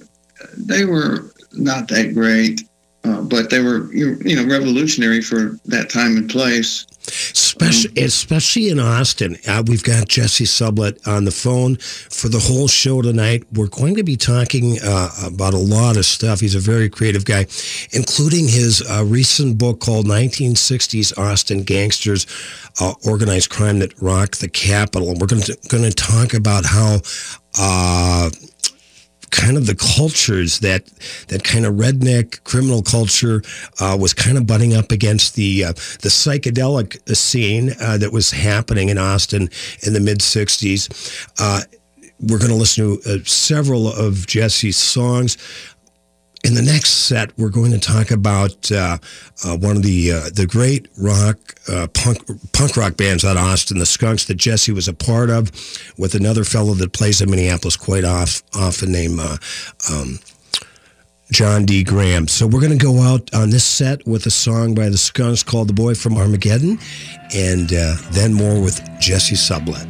they 0.58 0.86
were 0.86 1.32
not 1.54 1.88
that 1.90 2.14
great, 2.14 2.62
uh, 3.04 3.22
but 3.22 3.50
they 3.50 3.60
were 3.60 3.92
you 3.94 4.36
know 4.36 4.46
revolutionary 4.46 5.22
for 5.22 5.58
that 5.66 5.90
time 5.90 6.18
and 6.18 6.30
place. 6.30 6.86
Especially, 7.62 8.02
um, 8.02 8.06
especially 8.06 8.70
in 8.70 8.80
Austin, 8.80 9.38
uh, 9.48 9.64
we've 9.66 9.84
got 9.84 10.08
Jesse 10.08 10.46
Sublett 10.46 11.06
on 11.08 11.26
the 11.26 11.32
phone 11.32 11.76
for 11.76 12.30
the 12.30 12.40
whole 12.40 12.68
show 12.68 13.02
tonight. 13.02 13.44
We're 13.54 13.68
going 13.68 13.96
to 13.96 14.04
be 14.04 14.16
talking 14.16 14.78
uh, 14.84 15.10
about 15.26 15.54
a 15.54 15.58
lot 15.58 15.98
of 15.98 16.06
stuff. 16.06 16.40
He's 16.40 16.56
a 16.56 16.60
very 16.60 16.90
creative 16.90 17.26
guy, 17.26 17.48
including 17.92 18.48
his 18.48 18.82
uh, 18.90 19.04
recent 19.06 19.58
book 19.58 19.80
called 19.82 20.06
1960s 20.06 21.18
Austin 21.18 21.64
Gangsters, 21.64 22.26
uh, 22.80 22.94
Organized 23.06 23.50
Crime 23.50 23.80
That 23.80 24.00
Rocked 24.02 24.40
the 24.40 24.50
Capital. 24.50 25.10
And 25.10 25.20
we're 25.20 25.28
going 25.28 25.44
to, 25.44 25.58
going 25.68 25.84
to 25.84 25.92
talk 25.92 26.34
about 26.34 26.66
how 26.66 27.00
uh, 27.58 28.30
kind 29.32 29.58
of 29.58 29.66
the 29.66 29.76
cultures 29.76 30.60
that 30.60 30.86
that 31.28 31.44
kind 31.44 31.66
of 31.66 31.76
redneck 31.76 32.44
criminal 32.44 32.82
culture 32.82 33.42
uh, 33.80 33.98
was 34.00 34.14
kind 34.14 34.38
of 34.38 34.48
butting 34.48 34.76
up 34.76 34.92
against 34.92 35.36
the 35.36 35.66
uh, 35.66 35.74
the 36.02 36.10
psychedelic 36.10 37.16
scene 37.16 37.72
uh, 37.82 37.98
that 37.98 38.12
was 38.12 38.32
happening 38.32 38.90
in 38.90 38.98
Austin 38.98 39.50
in 39.86 39.94
the 39.94 40.00
mid 40.00 40.20
'60s. 40.20 41.28
Uh, 41.40 41.62
we're 42.22 42.40
going 42.40 42.52
to 42.52 42.56
listen 42.56 43.00
to 43.02 43.10
uh, 43.10 43.18
several 43.24 43.88
of 43.88 44.28
Jesse's 44.28 44.76
songs 44.76 45.38
in 46.44 46.54
the 46.54 46.62
next 46.62 46.92
set, 46.92 47.38
we're 47.38 47.50
going 47.50 47.72
to 47.72 47.80
talk 47.80 48.12
about 48.12 48.72
uh, 48.72 48.98
uh, 49.46 49.58
one 49.58 49.76
of 49.76 49.84
the 49.84 50.12
uh, 50.12 50.30
the 50.34 50.48
great 50.48 50.88
rock 50.98 51.38
uh, 51.68 51.88
punk 51.94 52.20
punk 52.54 52.78
rock 52.78 52.96
bands 52.96 53.26
out 53.26 53.36
of 53.38 53.44
Austin, 53.44 53.78
the 53.78 53.86
Skunks, 53.86 54.26
that 54.26 54.36
Jesse 54.36 54.72
was 54.72 54.88
a 54.88 54.94
part 54.94 55.30
of, 55.30 55.52
with 55.98 56.16
another 56.16 56.44
fellow 56.44 56.74
that 56.76 56.94
plays 56.94 57.22
in 57.22 57.30
Minneapolis 57.30 57.76
quite 57.76 58.06
off, 58.06 58.42
often 58.56 58.92
named 58.92 59.20
uh, 59.20 59.38
um, 59.92 60.20
John 61.32 61.66
D. 61.66 61.84
Graham. 61.84 62.28
So 62.28 62.48
we're 62.48 62.62
going 62.62 62.78
to 62.78 62.84
go 62.84 63.02
out 63.02 63.34
on 63.34 63.50
this 63.50 63.66
set 63.66 64.06
with 64.08 64.26
a 64.26 64.32
song 64.32 64.74
by 64.74 64.90
the 64.90 64.98
Skunks 64.98 65.44
called 65.44 65.68
"The 65.68 65.74
Boy 65.74 65.94
from 65.94 66.18
Armageddon," 66.18 66.80
and 67.36 67.74
uh, 67.74 67.96
then 68.12 68.34
more 68.34 68.62
with 68.62 68.82
Jesse 69.00 69.36
Sublett. 69.36 69.88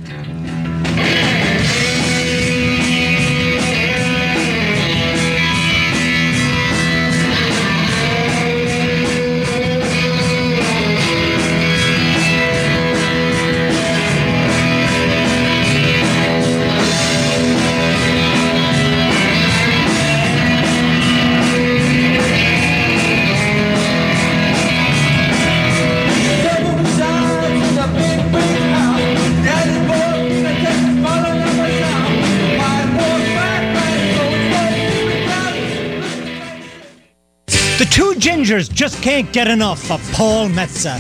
Can't 39.01 39.31
get 39.31 39.47
enough 39.47 39.91
of 39.91 40.01
Paul 40.11 40.49
Metsa. 40.49 40.99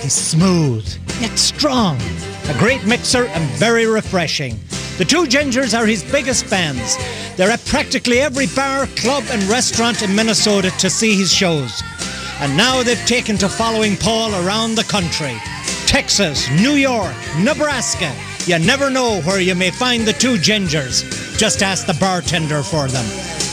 He's 0.00 0.14
smooth, 0.14 0.86
yet 1.20 1.36
strong, 1.36 1.98
a 2.48 2.56
great 2.58 2.84
mixer 2.84 3.24
and 3.26 3.50
very 3.58 3.86
refreshing. 3.86 4.58
The 4.98 5.04
two 5.04 5.24
Gingers 5.24 5.76
are 5.76 5.86
his 5.86 6.04
biggest 6.12 6.46
fans. 6.46 6.96
They're 7.36 7.50
at 7.50 7.64
practically 7.66 8.20
every 8.20 8.46
bar, 8.54 8.86
club, 8.96 9.24
and 9.30 9.42
restaurant 9.44 10.02
in 10.02 10.14
Minnesota 10.14 10.70
to 10.78 10.88
see 10.88 11.16
his 11.16 11.32
shows. 11.32 11.82
And 12.40 12.56
now 12.56 12.82
they've 12.82 13.06
taken 13.06 13.36
to 13.38 13.48
following 13.48 13.96
Paul 13.96 14.32
around 14.46 14.76
the 14.76 14.84
country 14.84 15.36
Texas, 15.86 16.48
New 16.50 16.74
York, 16.74 17.14
Nebraska. 17.40 18.14
You 18.46 18.58
never 18.58 18.90
know 18.90 19.20
where 19.22 19.40
you 19.40 19.56
may 19.56 19.70
find 19.70 20.06
the 20.06 20.12
two 20.12 20.36
Gingers. 20.36 21.02
Just 21.36 21.62
ask 21.62 21.86
the 21.86 21.94
bartender 21.94 22.62
for 22.62 22.86
them. 22.86 23.04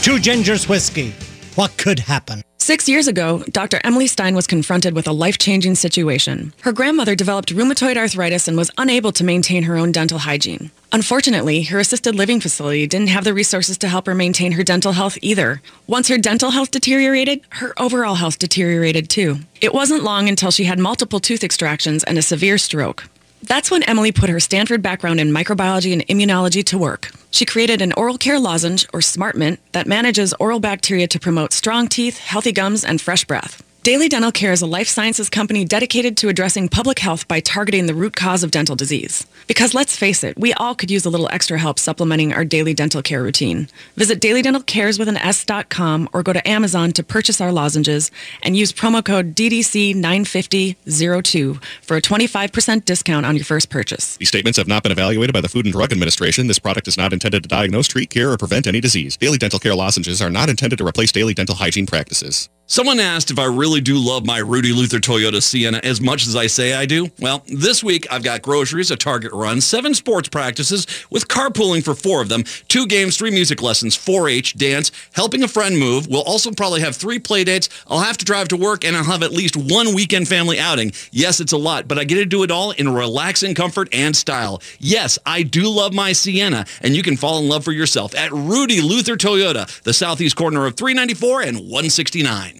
Two 0.02 0.18
Gingers 0.18 0.68
Whiskey. 0.68 1.12
What 1.56 1.76
could 1.76 1.98
happen? 1.98 2.42
Six 2.68 2.86
years 2.86 3.08
ago, 3.08 3.42
Dr. 3.50 3.80
Emily 3.82 4.06
Stein 4.06 4.34
was 4.34 4.46
confronted 4.46 4.94
with 4.94 5.08
a 5.08 5.12
life 5.12 5.38
changing 5.38 5.74
situation. 5.74 6.52
Her 6.60 6.70
grandmother 6.70 7.14
developed 7.14 7.54
rheumatoid 7.54 7.96
arthritis 7.96 8.46
and 8.46 8.58
was 8.58 8.70
unable 8.76 9.10
to 9.12 9.24
maintain 9.24 9.62
her 9.62 9.78
own 9.78 9.90
dental 9.90 10.18
hygiene. 10.18 10.70
Unfortunately, 10.92 11.62
her 11.62 11.78
assisted 11.78 12.14
living 12.14 12.40
facility 12.40 12.86
didn't 12.86 13.08
have 13.08 13.24
the 13.24 13.32
resources 13.32 13.78
to 13.78 13.88
help 13.88 14.04
her 14.04 14.14
maintain 14.14 14.52
her 14.52 14.62
dental 14.62 14.92
health 14.92 15.16
either. 15.22 15.62
Once 15.86 16.08
her 16.08 16.18
dental 16.18 16.50
health 16.50 16.70
deteriorated, 16.70 17.40
her 17.52 17.72
overall 17.80 18.16
health 18.16 18.38
deteriorated 18.38 19.08
too. 19.08 19.38
It 19.62 19.72
wasn't 19.72 20.04
long 20.04 20.28
until 20.28 20.50
she 20.50 20.64
had 20.64 20.78
multiple 20.78 21.20
tooth 21.20 21.44
extractions 21.44 22.04
and 22.04 22.18
a 22.18 22.22
severe 22.22 22.58
stroke. 22.58 23.08
That's 23.44 23.70
when 23.70 23.82
Emily 23.84 24.12
put 24.12 24.28
her 24.28 24.40
Stanford 24.40 24.82
background 24.82 25.20
in 25.20 25.32
microbiology 25.32 25.94
and 25.94 26.06
immunology 26.08 26.62
to 26.66 26.76
work. 26.76 27.12
She 27.30 27.44
created 27.44 27.82
an 27.82 27.92
oral 27.92 28.18
care 28.18 28.38
lozenge, 28.38 28.86
or 28.92 29.00
SmartMint, 29.00 29.58
that 29.72 29.86
manages 29.86 30.34
oral 30.40 30.60
bacteria 30.60 31.06
to 31.08 31.20
promote 31.20 31.52
strong 31.52 31.88
teeth, 31.88 32.18
healthy 32.18 32.52
gums, 32.52 32.84
and 32.84 33.00
fresh 33.00 33.24
breath. 33.24 33.62
Daily 33.88 34.10
Dental 34.10 34.30
Care 34.30 34.52
is 34.52 34.60
a 34.60 34.66
life 34.66 34.88
sciences 34.88 35.30
company 35.30 35.64
dedicated 35.64 36.18
to 36.18 36.28
addressing 36.28 36.68
public 36.68 36.98
health 36.98 37.26
by 37.26 37.40
targeting 37.40 37.86
the 37.86 37.94
root 37.94 38.14
cause 38.14 38.42
of 38.42 38.50
dental 38.50 38.76
disease. 38.76 39.26
Because 39.46 39.72
let's 39.72 39.96
face 39.96 40.22
it, 40.22 40.38
we 40.38 40.52
all 40.52 40.74
could 40.74 40.90
use 40.90 41.06
a 41.06 41.08
little 41.08 41.30
extra 41.32 41.58
help 41.58 41.78
supplementing 41.78 42.34
our 42.34 42.44
daily 42.44 42.74
dental 42.74 43.00
care 43.00 43.22
routine. 43.22 43.66
Visit 43.96 44.20
dailydentalcares 44.20 44.98
with 44.98 45.08
an 45.08 45.16
S.com 45.16 46.06
or 46.12 46.22
go 46.22 46.34
to 46.34 46.46
Amazon 46.46 46.92
to 46.92 47.02
purchase 47.02 47.40
our 47.40 47.50
lozenges 47.50 48.10
and 48.42 48.58
use 48.58 48.74
promo 48.74 49.02
code 49.02 49.34
DDC95002 49.34 51.64
for 51.80 51.96
a 51.96 52.02
25% 52.02 52.84
discount 52.84 53.24
on 53.24 53.36
your 53.36 53.46
first 53.46 53.70
purchase. 53.70 54.18
These 54.18 54.28
statements 54.28 54.58
have 54.58 54.68
not 54.68 54.82
been 54.82 54.92
evaluated 54.92 55.32
by 55.32 55.40
the 55.40 55.48
Food 55.48 55.64
and 55.64 55.72
Drug 55.72 55.92
Administration. 55.92 56.46
This 56.46 56.58
product 56.58 56.88
is 56.88 56.98
not 56.98 57.14
intended 57.14 57.42
to 57.42 57.48
diagnose, 57.48 57.88
treat, 57.88 58.10
cure, 58.10 58.32
or 58.32 58.36
prevent 58.36 58.66
any 58.66 58.82
disease. 58.82 59.16
Daily 59.16 59.38
Dental 59.38 59.58
Care 59.58 59.74
lozenges 59.74 60.20
are 60.20 60.28
not 60.28 60.50
intended 60.50 60.76
to 60.76 60.86
replace 60.86 61.10
daily 61.10 61.32
dental 61.32 61.54
hygiene 61.54 61.86
practices. 61.86 62.50
Someone 62.70 63.00
asked 63.00 63.30
if 63.30 63.38
I 63.38 63.46
really 63.46 63.80
do 63.80 63.96
love 63.96 64.26
my 64.26 64.36
Rudy 64.36 64.74
Luther 64.74 64.98
Toyota 64.98 65.42
Sienna 65.42 65.80
as 65.82 66.02
much 66.02 66.26
as 66.26 66.36
I 66.36 66.48
say 66.48 66.74
I 66.74 66.84
do. 66.84 67.08
Well, 67.18 67.42
this 67.46 67.82
week 67.82 68.06
I've 68.10 68.22
got 68.22 68.42
groceries, 68.42 68.90
a 68.90 68.96
Target 68.96 69.32
run, 69.32 69.62
seven 69.62 69.94
sports 69.94 70.28
practices 70.28 70.86
with 71.08 71.28
carpooling 71.28 71.82
for 71.82 71.94
four 71.94 72.20
of 72.20 72.28
them, 72.28 72.44
two 72.68 72.86
games, 72.86 73.16
three 73.16 73.30
music 73.30 73.62
lessons, 73.62 73.96
4-H, 73.96 74.58
dance, 74.58 74.92
helping 75.12 75.42
a 75.42 75.48
friend 75.48 75.78
move. 75.78 76.08
We'll 76.08 76.20
also 76.20 76.50
probably 76.50 76.82
have 76.82 76.94
three 76.94 77.18
play 77.18 77.42
dates. 77.42 77.70
I'll 77.86 78.00
have 78.00 78.18
to 78.18 78.26
drive 78.26 78.48
to 78.48 78.56
work 78.58 78.84
and 78.84 78.94
I'll 78.94 79.04
have 79.04 79.22
at 79.22 79.32
least 79.32 79.56
one 79.56 79.94
weekend 79.94 80.28
family 80.28 80.58
outing. 80.58 80.92
Yes, 81.10 81.40
it's 81.40 81.52
a 81.52 81.56
lot, 81.56 81.88
but 81.88 81.98
I 81.98 82.04
get 82.04 82.16
to 82.16 82.26
do 82.26 82.42
it 82.42 82.50
all 82.50 82.72
in 82.72 82.92
relaxing 82.92 83.54
comfort 83.54 83.88
and 83.94 84.14
style. 84.14 84.60
Yes, 84.78 85.18
I 85.24 85.42
do 85.42 85.70
love 85.70 85.94
my 85.94 86.12
Sienna, 86.12 86.66
and 86.82 86.94
you 86.94 87.02
can 87.02 87.16
fall 87.16 87.38
in 87.38 87.48
love 87.48 87.64
for 87.64 87.72
yourself 87.72 88.14
at 88.14 88.30
Rudy 88.30 88.82
Luther 88.82 89.16
Toyota, 89.16 89.66
the 89.84 89.94
southeast 89.94 90.36
corner 90.36 90.66
of 90.66 90.76
394 90.76 91.40
and 91.40 91.56
169. 91.60 92.57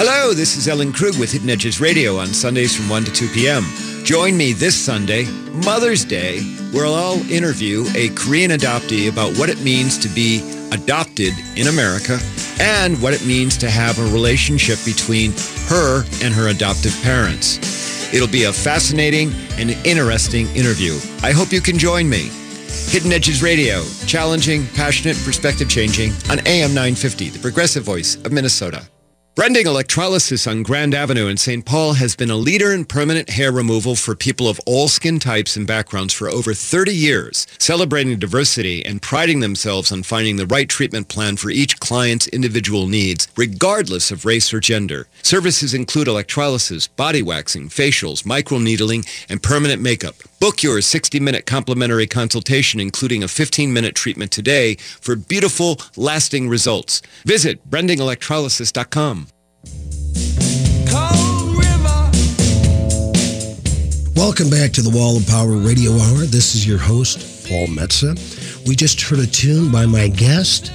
Hello, 0.00 0.32
this 0.32 0.56
is 0.56 0.68
Ellen 0.68 0.92
Krug 0.92 1.18
with 1.18 1.32
Hidden 1.32 1.50
Edges 1.50 1.80
Radio 1.80 2.18
on 2.18 2.28
Sundays 2.28 2.72
from 2.72 2.88
1 2.88 3.02
to 3.06 3.12
2 3.12 3.30
p.m. 3.30 3.64
Join 4.04 4.36
me 4.36 4.52
this 4.52 4.76
Sunday, 4.76 5.24
Mother's 5.66 6.04
Day, 6.04 6.40
where 6.70 6.86
I'll 6.86 7.18
interview 7.28 7.84
a 7.96 8.10
Korean 8.10 8.52
adoptee 8.52 9.10
about 9.10 9.36
what 9.36 9.50
it 9.50 9.60
means 9.60 9.98
to 9.98 10.08
be 10.08 10.38
adopted 10.70 11.32
in 11.56 11.66
America 11.66 12.20
and 12.60 13.02
what 13.02 13.12
it 13.12 13.26
means 13.26 13.58
to 13.58 13.68
have 13.68 13.98
a 13.98 14.12
relationship 14.12 14.78
between 14.84 15.32
her 15.66 16.04
and 16.22 16.32
her 16.32 16.46
adoptive 16.46 16.96
parents. 17.02 17.58
It'll 18.14 18.28
be 18.28 18.44
a 18.44 18.52
fascinating 18.52 19.32
and 19.58 19.70
interesting 19.84 20.46
interview. 20.54 20.96
I 21.24 21.32
hope 21.32 21.50
you 21.50 21.60
can 21.60 21.76
join 21.76 22.08
me. 22.08 22.30
Hidden 22.86 23.10
Edges 23.10 23.42
Radio, 23.42 23.82
challenging, 24.06 24.64
passionate, 24.76 25.16
perspective 25.24 25.68
changing 25.68 26.12
on 26.30 26.38
AM 26.46 26.70
950, 26.70 27.30
the 27.30 27.40
progressive 27.40 27.82
voice 27.82 28.14
of 28.24 28.30
Minnesota. 28.30 28.88
Brending 29.38 29.68
Electrolysis 29.68 30.48
on 30.48 30.64
Grand 30.64 30.96
Avenue 30.96 31.28
in 31.28 31.36
St. 31.36 31.64
Paul 31.64 31.92
has 31.92 32.16
been 32.16 32.28
a 32.28 32.34
leader 32.34 32.72
in 32.72 32.84
permanent 32.84 33.30
hair 33.30 33.52
removal 33.52 33.94
for 33.94 34.16
people 34.16 34.48
of 34.48 34.60
all 34.66 34.88
skin 34.88 35.20
types 35.20 35.54
and 35.54 35.64
backgrounds 35.64 36.12
for 36.12 36.28
over 36.28 36.52
30 36.52 36.92
years, 36.92 37.46
celebrating 37.56 38.18
diversity 38.18 38.84
and 38.84 39.00
priding 39.00 39.38
themselves 39.38 39.92
on 39.92 40.02
finding 40.02 40.38
the 40.38 40.46
right 40.46 40.68
treatment 40.68 41.06
plan 41.06 41.36
for 41.36 41.50
each 41.50 41.78
client's 41.78 42.26
individual 42.26 42.88
needs, 42.88 43.28
regardless 43.36 44.10
of 44.10 44.24
race 44.24 44.52
or 44.52 44.58
gender. 44.58 45.06
Services 45.22 45.72
include 45.72 46.08
electrolysis, 46.08 46.88
body 46.88 47.22
waxing, 47.22 47.68
facials, 47.68 48.24
microneedling, 48.24 49.06
and 49.28 49.40
permanent 49.40 49.80
makeup. 49.80 50.16
Book 50.40 50.64
your 50.64 50.78
60-minute 50.78 51.46
complimentary 51.46 52.08
consultation, 52.08 52.80
including 52.80 53.22
a 53.22 53.26
15-minute 53.26 53.94
treatment 53.94 54.32
today 54.32 54.74
for 54.74 55.14
beautiful, 55.14 55.78
lasting 55.96 56.48
results. 56.48 57.02
Visit 57.24 57.70
brendingelectrolysis.com. 57.70 59.27
Welcome 64.14 64.50
back 64.50 64.72
to 64.72 64.82
the 64.82 64.90
Wall 64.92 65.16
of 65.16 65.26
Power 65.26 65.56
Radio 65.56 65.92
Hour. 65.92 66.26
This 66.26 66.54
is 66.54 66.66
your 66.66 66.78
host, 66.78 67.48
Paul 67.48 67.66
Metsa. 67.66 68.14
We 68.68 68.76
just 68.76 69.00
heard 69.00 69.18
a 69.18 69.26
tune 69.26 69.72
by 69.72 69.86
my 69.86 70.08
guest, 70.08 70.68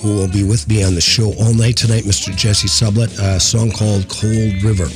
who 0.00 0.14
will 0.14 0.28
be 0.28 0.44
with 0.44 0.68
me 0.68 0.84
on 0.84 0.94
the 0.94 1.00
show 1.00 1.34
all 1.40 1.52
night 1.52 1.76
tonight, 1.76 2.04
Mr. 2.04 2.34
Jesse 2.34 2.68
Sublett, 2.68 3.18
a 3.18 3.40
song 3.40 3.70
called 3.70 4.08
Cold 4.08 4.62
River. 4.62 4.86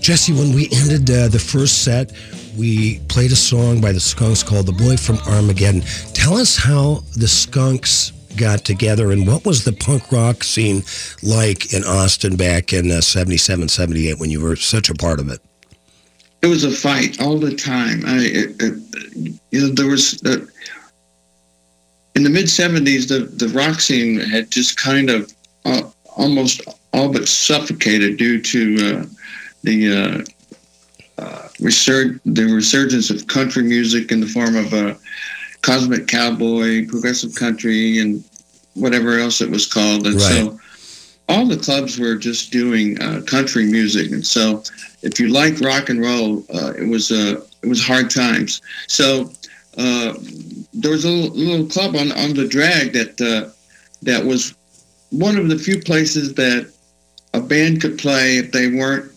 Jesse, 0.00 0.32
when 0.32 0.54
we 0.54 0.68
ended 0.72 1.10
uh, 1.10 1.28
the 1.28 1.38
first 1.38 1.82
set, 1.82 2.12
we 2.56 3.00
played 3.08 3.32
a 3.32 3.36
song 3.36 3.80
by 3.80 3.92
the 3.92 4.00
Skunks 4.00 4.42
called 4.42 4.66
The 4.66 4.72
Boy 4.72 4.96
from 4.96 5.18
Armageddon. 5.26 5.82
Tell 6.12 6.36
us 6.36 6.56
how 6.56 7.02
the 7.16 7.28
Skunks 7.28 8.12
got 8.36 8.64
together 8.64 9.12
and 9.12 9.26
what 9.26 9.44
was 9.44 9.64
the 9.64 9.72
punk 9.72 10.10
rock 10.12 10.44
scene 10.44 10.82
like 11.22 11.72
in 11.72 11.84
Austin 11.84 12.36
back 12.36 12.72
in 12.72 12.90
uh, 12.90 13.00
77, 13.00 13.68
78 13.68 14.18
when 14.18 14.30
you 14.30 14.40
were 14.40 14.56
such 14.56 14.90
a 14.90 14.94
part 14.94 15.20
of 15.20 15.28
it? 15.28 15.40
It 16.42 16.48
was 16.48 16.64
a 16.64 16.70
fight 16.70 17.20
all 17.20 17.38
the 17.38 17.54
time. 17.54 18.02
I, 18.04 18.18
it, 18.18 18.56
it, 18.60 19.40
you 19.52 19.60
know, 19.60 19.68
there 19.68 19.86
was 19.86 20.20
uh, 20.24 20.44
in 22.14 22.24
the 22.24 22.30
mid 22.30 22.46
'70s, 22.46 23.08
the 23.08 23.20
the 23.20 23.52
rock 23.54 23.80
scene 23.80 24.18
had 24.18 24.50
just 24.50 24.76
kind 24.76 25.08
of 25.08 25.32
uh, 25.64 25.82
almost 26.16 26.62
all 26.92 27.10
but 27.10 27.28
suffocated 27.28 28.16
due 28.16 28.40
to 28.40 28.74
uh, 28.76 29.06
the 29.62 30.26
uh, 31.18 31.22
uh, 31.22 31.48
resur- 31.60 32.20
the 32.24 32.44
resurgence 32.44 33.10
of 33.10 33.26
country 33.28 33.62
music 33.62 34.12
in 34.12 34.20
the 34.20 34.26
form 34.26 34.56
of 34.56 34.72
a 34.72 34.96
cosmic 35.62 36.06
cowboy, 36.06 36.86
progressive 36.86 37.34
country, 37.34 37.98
and 37.98 38.22
whatever 38.74 39.18
else 39.18 39.40
it 39.40 39.50
was 39.50 39.66
called. 39.66 40.06
And 40.06 40.16
Right. 40.16 40.22
so 40.22 40.60
all 41.28 41.46
the 41.46 41.56
clubs 41.56 41.98
were 41.98 42.16
just 42.16 42.50
doing 42.50 43.00
uh, 43.00 43.22
country 43.26 43.64
music, 43.66 44.10
and 44.12 44.26
so 44.26 44.62
if 45.02 45.18
you 45.18 45.28
like 45.28 45.60
rock 45.60 45.88
and 45.88 46.00
roll, 46.00 46.44
uh, 46.54 46.72
it 46.78 46.86
was 46.86 47.10
uh, 47.10 47.40
it 47.62 47.68
was 47.68 47.82
hard 47.82 48.10
times. 48.10 48.60
So 48.88 49.30
uh, 49.78 50.14
there 50.74 50.90
was 50.90 51.04
a 51.04 51.08
little, 51.08 51.36
little 51.36 51.66
club 51.66 51.96
on 51.96 52.12
on 52.12 52.34
the 52.34 52.46
drag 52.46 52.92
that 52.92 53.20
uh, 53.20 53.50
that 54.02 54.24
was 54.24 54.54
one 55.10 55.36
of 55.36 55.48
the 55.48 55.58
few 55.58 55.80
places 55.80 56.34
that 56.34 56.70
a 57.34 57.40
band 57.40 57.80
could 57.80 57.98
play 57.98 58.38
if 58.38 58.52
they 58.52 58.68
weren't 58.68 59.10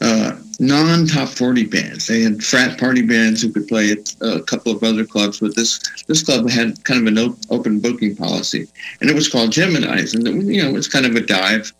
uh, 0.00 0.36
non-top 0.60 1.28
40 1.28 1.66
bands. 1.66 2.06
They 2.06 2.22
had 2.22 2.42
frat 2.42 2.78
party 2.78 3.02
bands 3.02 3.42
who 3.42 3.52
could 3.52 3.68
play 3.68 3.92
at 3.92 4.14
a 4.20 4.40
couple 4.42 4.72
of 4.72 4.82
other 4.82 5.04
clubs, 5.04 5.40
but 5.40 5.54
this 5.54 5.80
this 6.06 6.22
club 6.22 6.48
had 6.48 6.82
kind 6.84 7.00
of 7.00 7.06
an 7.06 7.18
op- 7.18 7.38
open 7.50 7.80
booking 7.80 8.16
policy, 8.16 8.66
and 9.00 9.10
it 9.10 9.14
was 9.14 9.28
called 9.28 9.52
Gemini's, 9.52 10.14
and 10.14 10.26
it, 10.26 10.34
you 10.34 10.62
know 10.62 10.68
it 10.68 10.72
was 10.72 10.88
kind 10.88 11.06
of 11.06 11.14
a 11.16 11.20
dive, 11.20 11.72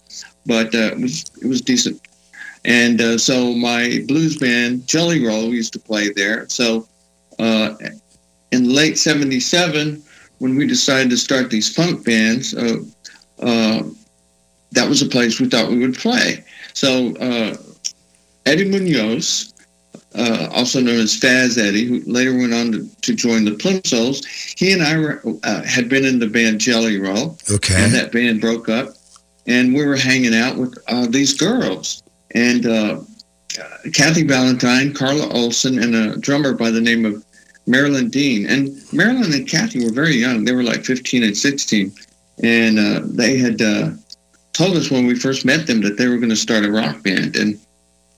but 0.46 0.74
uh, 0.74 0.92
it 0.92 1.00
was 1.00 1.24
it 1.42 1.46
was 1.46 1.60
decent. 1.60 2.00
And 2.64 3.00
uh, 3.00 3.18
so 3.18 3.52
my 3.52 4.02
blues 4.08 4.38
band 4.38 4.86
Jelly 4.86 5.24
Roll 5.24 5.52
used 5.52 5.72
to 5.74 5.78
play 5.78 6.10
there. 6.10 6.48
So 6.48 6.88
uh, 7.38 7.74
in 8.52 8.72
late 8.72 8.98
'77, 8.98 10.02
when 10.38 10.56
we 10.56 10.66
decided 10.66 11.10
to 11.10 11.16
start 11.16 11.50
these 11.50 11.72
punk 11.72 12.04
bands, 12.04 12.54
uh, 12.54 12.78
uh, 13.40 13.82
that 14.72 14.88
was 14.88 15.02
a 15.02 15.06
place 15.06 15.40
we 15.40 15.48
thought 15.48 15.70
we 15.70 15.78
would 15.78 15.96
play. 15.96 16.44
So 16.72 17.14
uh, 17.16 17.56
Eddie 18.46 18.64
Munoz, 18.68 19.52
uh, 20.14 20.48
also 20.52 20.80
known 20.80 21.00
as 21.00 21.18
Faz 21.18 21.58
Eddie, 21.58 21.86
who 21.86 22.00
later 22.06 22.36
went 22.36 22.54
on 22.54 22.72
to, 22.72 22.88
to 23.02 23.14
join 23.14 23.44
the 23.44 23.52
Plimsouls, 23.52 24.24
he 24.56 24.72
and 24.72 24.82
I 24.82 24.98
were, 24.98 25.22
uh, 25.42 25.62
had 25.64 25.88
been 25.88 26.04
in 26.04 26.18
the 26.18 26.26
band 26.26 26.60
Jelly 26.60 26.98
Roll, 27.00 27.38
Okay. 27.50 27.74
and 27.76 27.92
that 27.94 28.12
band 28.12 28.40
broke 28.40 28.68
up, 28.68 28.94
and 29.46 29.74
we 29.74 29.84
were 29.84 29.96
hanging 29.96 30.34
out 30.34 30.56
with 30.56 30.76
uh, 30.88 31.06
these 31.06 31.32
girls, 31.34 32.02
and 32.34 32.66
uh, 32.66 33.00
Kathy 33.92 34.24
Valentine, 34.24 34.92
Carla 34.94 35.28
Olson, 35.32 35.78
and 35.82 35.94
a 35.94 36.16
drummer 36.18 36.52
by 36.54 36.70
the 36.70 36.80
name 36.80 37.04
of 37.04 37.24
Marilyn 37.66 38.10
Dean. 38.10 38.46
And 38.46 38.76
Marilyn 38.92 39.32
and 39.32 39.48
Kathy 39.48 39.84
were 39.84 39.92
very 39.92 40.14
young; 40.16 40.44
they 40.44 40.52
were 40.52 40.62
like 40.62 40.84
15 40.84 41.22
and 41.22 41.36
16, 41.36 41.92
and 42.42 42.78
uh, 42.78 43.00
they 43.04 43.36
had 43.38 43.62
uh, 43.62 43.90
told 44.52 44.76
us 44.76 44.90
when 44.90 45.06
we 45.06 45.14
first 45.18 45.44
met 45.44 45.66
them 45.66 45.80
that 45.82 45.96
they 45.96 46.08
were 46.08 46.18
going 46.18 46.30
to 46.30 46.36
start 46.36 46.64
a 46.64 46.70
rock 46.70 47.02
band, 47.02 47.36
and 47.36 47.58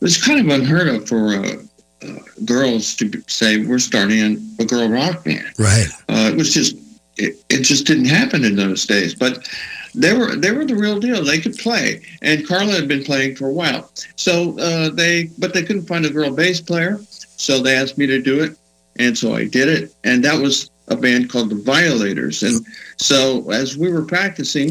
it 0.00 0.04
was 0.04 0.22
kind 0.22 0.40
of 0.40 0.48
unheard 0.48 0.88
of 0.88 1.09
for 1.09 1.35
uh, 1.35 1.56
uh, 2.02 2.18
girls 2.44 2.94
to 2.96 3.22
say 3.26 3.64
we're 3.64 3.78
starting 3.78 4.54
a 4.59 4.64
girl 4.64 4.88
rock 4.88 5.24
band. 5.24 5.46
Right. 5.59 5.87
Uh, 6.09 6.30
it 6.32 6.37
was 6.37 6.52
just 6.52 6.76
it, 7.16 7.42
it 7.48 7.62
just 7.62 7.87
didn't 7.87 8.06
happen 8.06 8.44
in 8.44 8.56
those 8.56 8.87
days. 8.87 9.14
But 9.14 9.48
they 9.94 10.12
were 10.12 10.37
they 10.37 10.52
were 10.52 10.64
the 10.64 10.76
real 10.76 11.00
deal. 11.00 11.24
They 11.24 11.40
could 11.40 11.56
play, 11.56 12.02
and 12.20 12.46
Carla 12.46 12.72
had 12.72 12.88
been 12.88 13.02
playing 13.02 13.37
for 13.37 13.48
a 13.48 13.52
while. 13.52 13.90
So 14.16 14.59
uh, 14.59 14.90
they 14.90 15.30
but 15.38 15.54
they 15.54 15.62
couldn't 15.62 15.87
find 15.87 16.04
a 16.04 16.11
girl 16.11 16.30
bass 16.30 16.61
player, 16.61 17.00
so 17.09 17.62
they 17.62 17.74
asked 17.74 17.96
me 17.96 18.06
to 18.06 18.20
do 18.20 18.42
it, 18.42 18.56
and 18.98 19.16
so 19.16 19.35
I 19.35 19.46
did 19.46 19.68
it, 19.68 19.94
and 20.04 20.22
that 20.24 20.40
was 20.40 20.70
a 20.88 20.96
band 20.96 21.30
called 21.30 21.50
the 21.50 21.56
Violators. 21.56 22.42
And 22.42 22.64
so 22.96 23.50
as 23.50 23.76
we 23.76 23.90
were 23.90 24.04
practicing, 24.04 24.70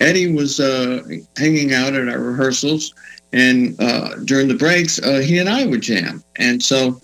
Eddie 0.00 0.32
was 0.32 0.60
uh, 0.60 1.02
hanging 1.36 1.74
out 1.74 1.94
at 1.94 2.08
our 2.08 2.20
rehearsals, 2.20 2.94
and 3.32 3.80
uh, 3.80 4.16
during 4.24 4.48
the 4.48 4.54
breaks, 4.54 5.00
uh, 5.00 5.20
he 5.20 5.38
and 5.38 5.48
I 5.48 5.66
would 5.66 5.82
jam. 5.82 6.22
And 6.36 6.62
so, 6.62 7.00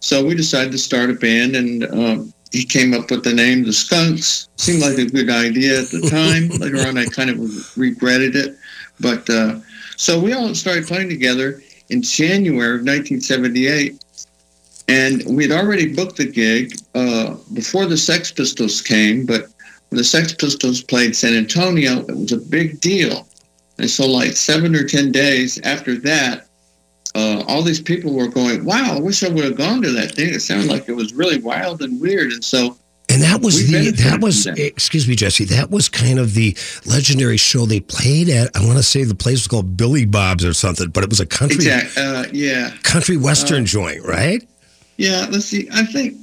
so 0.00 0.24
we 0.24 0.34
decided 0.34 0.72
to 0.72 0.78
start 0.78 1.10
a 1.10 1.14
band, 1.14 1.54
and 1.54 1.84
um, 1.84 2.34
he 2.52 2.64
came 2.64 2.94
up 2.94 3.10
with 3.10 3.24
the 3.24 3.32
name 3.32 3.64
the 3.64 3.72
Skunks. 3.72 4.48
Seemed 4.56 4.80
like 4.80 4.98
a 4.98 5.06
good 5.06 5.30
idea 5.30 5.80
at 5.80 5.90
the 5.90 6.08
time. 6.08 6.48
Later 6.60 6.86
on, 6.88 6.96
I 6.96 7.04
kind 7.06 7.30
of 7.30 7.76
regretted 7.76 8.36
it, 8.36 8.56
but 9.00 9.28
uh, 9.28 9.60
so 9.96 10.20
we 10.20 10.32
all 10.32 10.54
started 10.54 10.86
playing 10.86 11.08
together 11.08 11.60
in 11.88 12.02
January 12.02 12.76
of 12.76 12.86
1978. 12.86 14.02
And 14.88 15.24
we 15.26 15.48
had 15.48 15.52
already 15.52 15.92
booked 15.92 16.16
the 16.16 16.30
gig 16.30 16.78
uh, 16.94 17.36
before 17.52 17.86
the 17.86 17.96
Sex 17.96 18.30
Pistols 18.30 18.80
came, 18.80 19.26
but 19.26 19.48
when 19.88 19.98
the 19.98 20.04
Sex 20.04 20.32
Pistols 20.32 20.82
played 20.82 21.16
San 21.16 21.34
Antonio, 21.34 22.00
it 22.00 22.16
was 22.16 22.32
a 22.32 22.38
big 22.38 22.80
deal. 22.80 23.26
And 23.78 23.90
so, 23.90 24.06
like 24.06 24.36
seven 24.36 24.74
or 24.74 24.84
10 24.84 25.12
days 25.12 25.60
after 25.60 25.96
that, 26.00 26.46
uh, 27.14 27.44
all 27.46 27.62
these 27.62 27.80
people 27.80 28.12
were 28.14 28.28
going, 28.28 28.64
Wow, 28.64 28.96
I 28.96 29.00
wish 29.00 29.22
I 29.22 29.28
would 29.28 29.44
have 29.44 29.56
gone 29.56 29.82
to 29.82 29.90
that 29.92 30.12
thing. 30.12 30.34
It 30.34 30.40
sounded 30.40 30.68
like 30.70 30.88
it 30.88 30.92
was 30.96 31.14
really 31.14 31.38
wild 31.38 31.82
and 31.82 32.00
weird. 32.00 32.32
And 32.32 32.44
so, 32.44 32.76
And 33.08 33.22
that 33.22 33.40
was 33.40 33.66
the 33.70 33.90
that 33.90 34.20
was 34.20 34.44
that. 34.44 34.58
excuse 34.58 35.06
me, 35.08 35.14
Jesse. 35.14 35.44
That 35.44 35.70
was 35.70 35.88
kind 35.88 36.18
of 36.18 36.34
the 36.34 36.56
legendary 36.84 37.36
show 37.36 37.64
they 37.64 37.80
played 37.80 38.28
at. 38.28 38.54
I 38.56 38.64
want 38.64 38.76
to 38.76 38.82
say 38.82 39.04
the 39.04 39.14
place 39.14 39.38
was 39.40 39.48
called 39.48 39.76
Billy 39.76 40.04
Bob's 40.04 40.44
or 40.44 40.52
something, 40.52 40.90
but 40.90 41.04
it 41.04 41.10
was 41.10 41.20
a 41.20 41.26
country 41.26 41.56
exact, 41.56 41.96
uh, 41.96 42.24
yeah, 42.32 42.70
country 42.82 43.16
western 43.16 43.64
joint, 43.66 44.04
right? 44.04 44.46
yeah. 44.96 45.26
Let's 45.30 45.46
see. 45.46 45.68
I 45.72 45.84
think, 45.84 46.16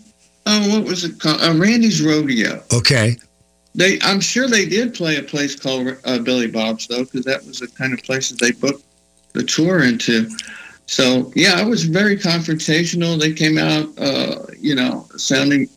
oh, 0.45 0.69
what 0.75 0.87
was 0.87 1.03
it 1.03 1.19
called? 1.19 1.41
Uh, 1.41 1.53
Randy's 1.55 2.01
Rodeo. 2.01 2.61
Okay. 2.73 3.17
They, 3.75 3.99
I'm 4.01 4.19
sure 4.19 4.47
they 4.47 4.65
did 4.65 4.93
play 4.93 5.17
a 5.17 5.23
place 5.23 5.55
called 5.59 5.97
uh, 6.05 6.19
Billy 6.19 6.47
Bob's 6.47 6.87
though, 6.87 7.03
because 7.05 7.25
that 7.25 7.43
was 7.45 7.59
the 7.59 7.67
kind 7.67 7.93
of 7.93 8.01
places 8.03 8.37
they 8.37 8.51
booked 8.51 8.83
the 9.33 9.43
tour 9.43 9.83
into. 9.83 10.29
So 10.85 11.31
yeah, 11.35 11.59
it 11.59 11.67
was 11.67 11.85
very 11.85 12.17
confrontational. 12.17 13.19
They 13.19 13.33
came 13.33 13.57
out, 13.57 13.87
uh, 13.97 14.45
you 14.59 14.75
know, 14.75 15.07
sounding 15.15 15.67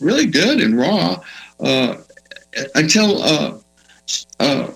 really 0.00 0.26
good 0.26 0.60
and 0.60 0.78
raw 0.78 1.22
uh, 1.60 1.96
until 2.74 3.22
uh, 3.22 3.58
uh, 4.40 4.70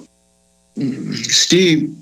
Steve 1.12 1.96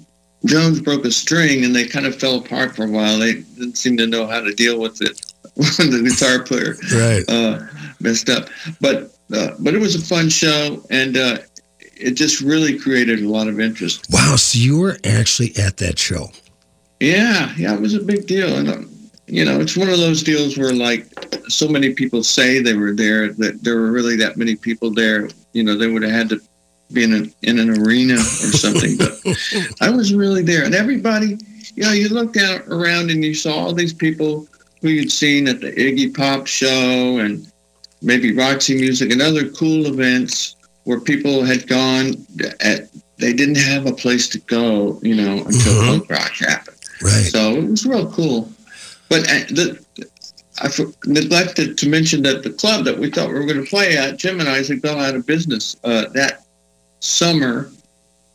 Jones 0.45 0.81
broke 0.81 1.05
a 1.05 1.11
string 1.11 1.65
and 1.65 1.75
they 1.75 1.87
kind 1.87 2.07
of 2.07 2.19
fell 2.19 2.37
apart 2.39 2.75
for 2.75 2.85
a 2.85 2.91
while. 2.91 3.19
They 3.19 3.35
didn't 3.35 3.77
seem 3.77 3.97
to 3.99 4.07
know 4.07 4.27
how 4.27 4.41
to 4.41 4.55
deal 4.55 4.79
with 4.81 5.01
it 5.03 5.21
when 5.55 5.91
the 5.91 6.09
guitar 6.09 6.43
player 6.45 6.77
Right. 6.95 7.25
uh, 7.29 7.67
messed 8.01 8.29
up. 8.29 8.49
But 8.81 9.13
uh, 9.33 9.51
but 9.59 9.75
it 9.75 9.79
was 9.79 9.95
a 9.95 10.01
fun 10.01 10.29
show, 10.29 10.83
and 10.91 11.17
uh, 11.17 11.39
it 11.81 12.13
just 12.13 12.41
really 12.41 12.79
created 12.79 13.21
a 13.21 13.29
lot 13.29 13.49
of 13.49 13.61
interest. 13.61 14.07
Wow. 14.11 14.37
So 14.37 14.59
you 14.59 14.79
were 14.79 14.97
actually 15.05 15.53
at 15.57 15.77
that 15.79 15.99
show. 15.99 16.29
Yeah, 17.01 17.53
yeah, 17.57 17.75
it 17.75 17.81
was 17.81 17.95
a 17.95 18.01
big 18.01 18.27
deal, 18.27 18.57
and 18.57 18.69
um, 18.69 18.91
you 19.27 19.45
know, 19.45 19.61
it's 19.61 19.77
one 19.77 19.89
of 19.89 19.99
those 19.99 20.23
deals 20.23 20.57
where 20.57 20.73
like 20.73 21.07
so 21.49 21.69
many 21.69 21.95
people 21.95 22.23
say 22.23 22.61
they 22.61 22.75
were 22.75 22.93
there 22.93 23.33
that 23.35 23.63
there 23.63 23.77
were 23.77 23.93
really 23.93 24.17
that 24.17 24.37
many 24.37 24.57
people 24.57 24.91
there. 24.91 25.29
You 25.53 25.63
know, 25.63 25.77
they 25.77 25.87
would 25.87 26.03
have 26.03 26.13
had 26.13 26.29
to 26.31 26.41
be 26.93 27.05
in 27.05 27.13
an 27.13 27.35
in 27.43 27.59
an 27.59 27.79
arena 27.79 28.15
or 28.15 28.53
something, 28.53 28.97
but 28.97 29.13
I 29.81 29.91
was 29.91 30.15
really 30.15 30.43
there, 30.43 30.65
and 30.65 30.75
everybody, 30.75 31.39
you 31.75 31.83
know, 31.85 31.93
you 31.93 32.09
looked 32.09 32.37
out 32.37 32.63
around 32.69 33.11
and 33.11 33.25
you 33.25 33.35
saw 33.35 33.53
all 33.53 33.73
these 33.75 33.93
people 33.93 34.49
who 34.81 34.89
you'd 34.89 35.13
seen 35.13 35.47
at 35.49 35.61
the 35.61 35.73
Iggy 35.73 36.17
Pop 36.17 36.47
show 36.47 37.19
and 37.19 37.51
maybe 38.03 38.33
Roxy 38.35 38.75
Music 38.75 39.11
and 39.13 39.21
other 39.23 39.49
cool 39.51 39.87
events 39.87 40.57
where 40.85 41.01
people 41.01 41.45
had 41.45 41.67
gone 41.67 42.15
at 42.61 42.89
they 43.19 43.33
didn't 43.33 43.57
have 43.59 43.87
a 43.87 43.93
place 43.93 44.29
to 44.29 44.39
go, 44.41 45.01
you 45.03 45.15
know, 45.17 45.39
until 45.45 45.73
Mhm. 45.75 45.87
punk 45.89 46.09
rock 46.11 46.33
happened. 46.37 46.77
Right. 47.03 47.27
So 47.33 47.57
it 47.57 47.69
was 47.69 47.85
real 47.85 48.09
cool. 48.13 48.53
But 49.09 49.23
uh, 49.29 49.41
the, 49.51 49.79
I 50.63 50.69
for- 50.69 50.93
neglected 51.05 51.77
to 51.79 51.89
mention 51.89 52.23
that 52.23 52.45
the 52.45 52.51
club 52.51 52.85
that 52.85 52.97
we 52.97 53.11
thought 53.11 53.29
we 53.29 53.35
were 53.35 53.45
going 53.45 53.63
to 53.65 53.69
play 53.69 53.97
at, 53.97 54.19
Gemini's, 54.19 54.69
had 54.69 54.83
gone 54.83 55.01
out 55.01 55.17
of 55.17 55.27
business 55.27 55.75
uh, 55.83 56.05
that 56.15 56.45
summer. 57.01 57.71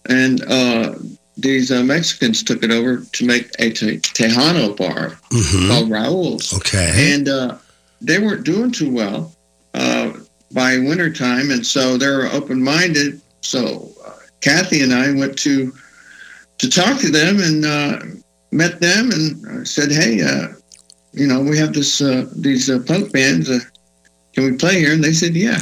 And 0.10 0.44
uh, 0.52 0.96
these 1.38 1.72
uh, 1.72 1.82
Mexicans 1.84 2.44
took 2.44 2.62
it 2.64 2.72
over 2.72 3.06
to 3.10 3.26
make 3.26 3.52
a 3.60 3.72
te- 3.72 4.00
Tejano 4.00 4.76
bar 4.76 5.18
Mhm. 5.32 5.68
called 5.70 5.90
Raoul's. 5.90 6.54
Okay. 6.56 7.14
And 7.14 7.30
uh, 7.30 7.58
they 8.02 8.20
weren't 8.20 8.44
doing 8.44 8.72
too 8.72 8.92
well 8.92 9.34
uh, 9.74 10.14
by 10.54 10.78
wintertime, 10.78 11.52
and 11.52 11.66
so 11.66 11.98
they 11.98 12.08
were 12.08 12.28
open-minded. 12.28 13.22
So 13.42 13.90
uh, 14.06 14.12
Kathy 14.42 14.82
and 14.82 14.94
I 14.94 15.12
went 15.12 15.38
to 15.40 15.74
to 16.60 16.70
talk 16.70 17.00
to 17.02 17.10
them 17.10 17.40
and 17.40 17.66
uh, 17.66 18.00
met 18.52 18.80
them 18.80 19.12
and 19.12 19.46
uh, 19.48 19.66
said, 19.66 19.92
"Hey, 19.92 20.22
uh, 20.22 20.50
you 21.14 21.28
know, 21.28 21.42
we 21.42 21.58
have 21.58 21.74
this 21.74 22.02
uh, 22.02 22.28
these 22.36 22.70
uh, 22.70 22.80
punk 22.86 23.12
bands. 23.12 23.50
Uh, 23.50 23.60
can 24.34 24.46
we 24.46 24.58
play 24.58 24.80
here?" 24.80 24.94
And 24.94 25.04
they 25.04 25.14
said, 25.14 25.36
"Yeah." 25.36 25.60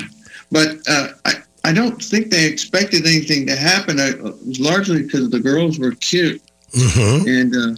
But 0.51 0.77
uh, 0.87 1.09
I 1.25 1.33
I 1.63 1.73
don't 1.73 2.01
think 2.01 2.29
they 2.29 2.45
expected 2.45 3.05
anything 3.05 3.47
to 3.47 3.55
happen. 3.55 3.99
I, 3.99 4.09
it 4.09 4.21
was 4.21 4.59
largely 4.59 5.03
because 5.03 5.29
the 5.29 5.39
girls 5.39 5.79
were 5.79 5.91
cute 5.91 6.41
hmm 6.73 7.27
and 7.27 7.55
uh, 7.55 7.75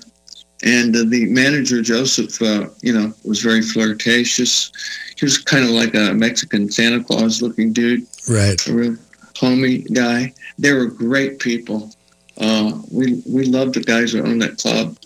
and 0.63 0.95
uh, 0.95 1.03
the 1.07 1.25
manager 1.25 1.81
Joseph, 1.81 2.41
uh, 2.41 2.69
you 2.81 2.93
know, 2.93 3.13
was 3.25 3.41
very 3.41 3.61
flirtatious. 3.61 4.71
He 5.17 5.25
was 5.25 5.37
kind 5.37 5.63
of 5.63 5.71
like 5.71 5.93
a 5.95 6.13
Mexican 6.13 6.71
Santa 6.71 7.03
Claus 7.03 7.41
looking 7.41 7.71
dude, 7.73 8.05
Right. 8.29 8.65
a 8.67 8.73
real 8.73 8.97
homie 9.35 9.91
guy. 9.93 10.33
They 10.57 10.73
were 10.73 10.85
great 10.87 11.39
people. 11.39 11.93
Uh, 12.37 12.79
we 12.91 13.21
we 13.27 13.45
loved 13.45 13.75
the 13.75 13.81
guys 13.81 14.11
who 14.11 14.23
owned 14.23 14.41
that 14.41 14.57
club. 14.57 14.97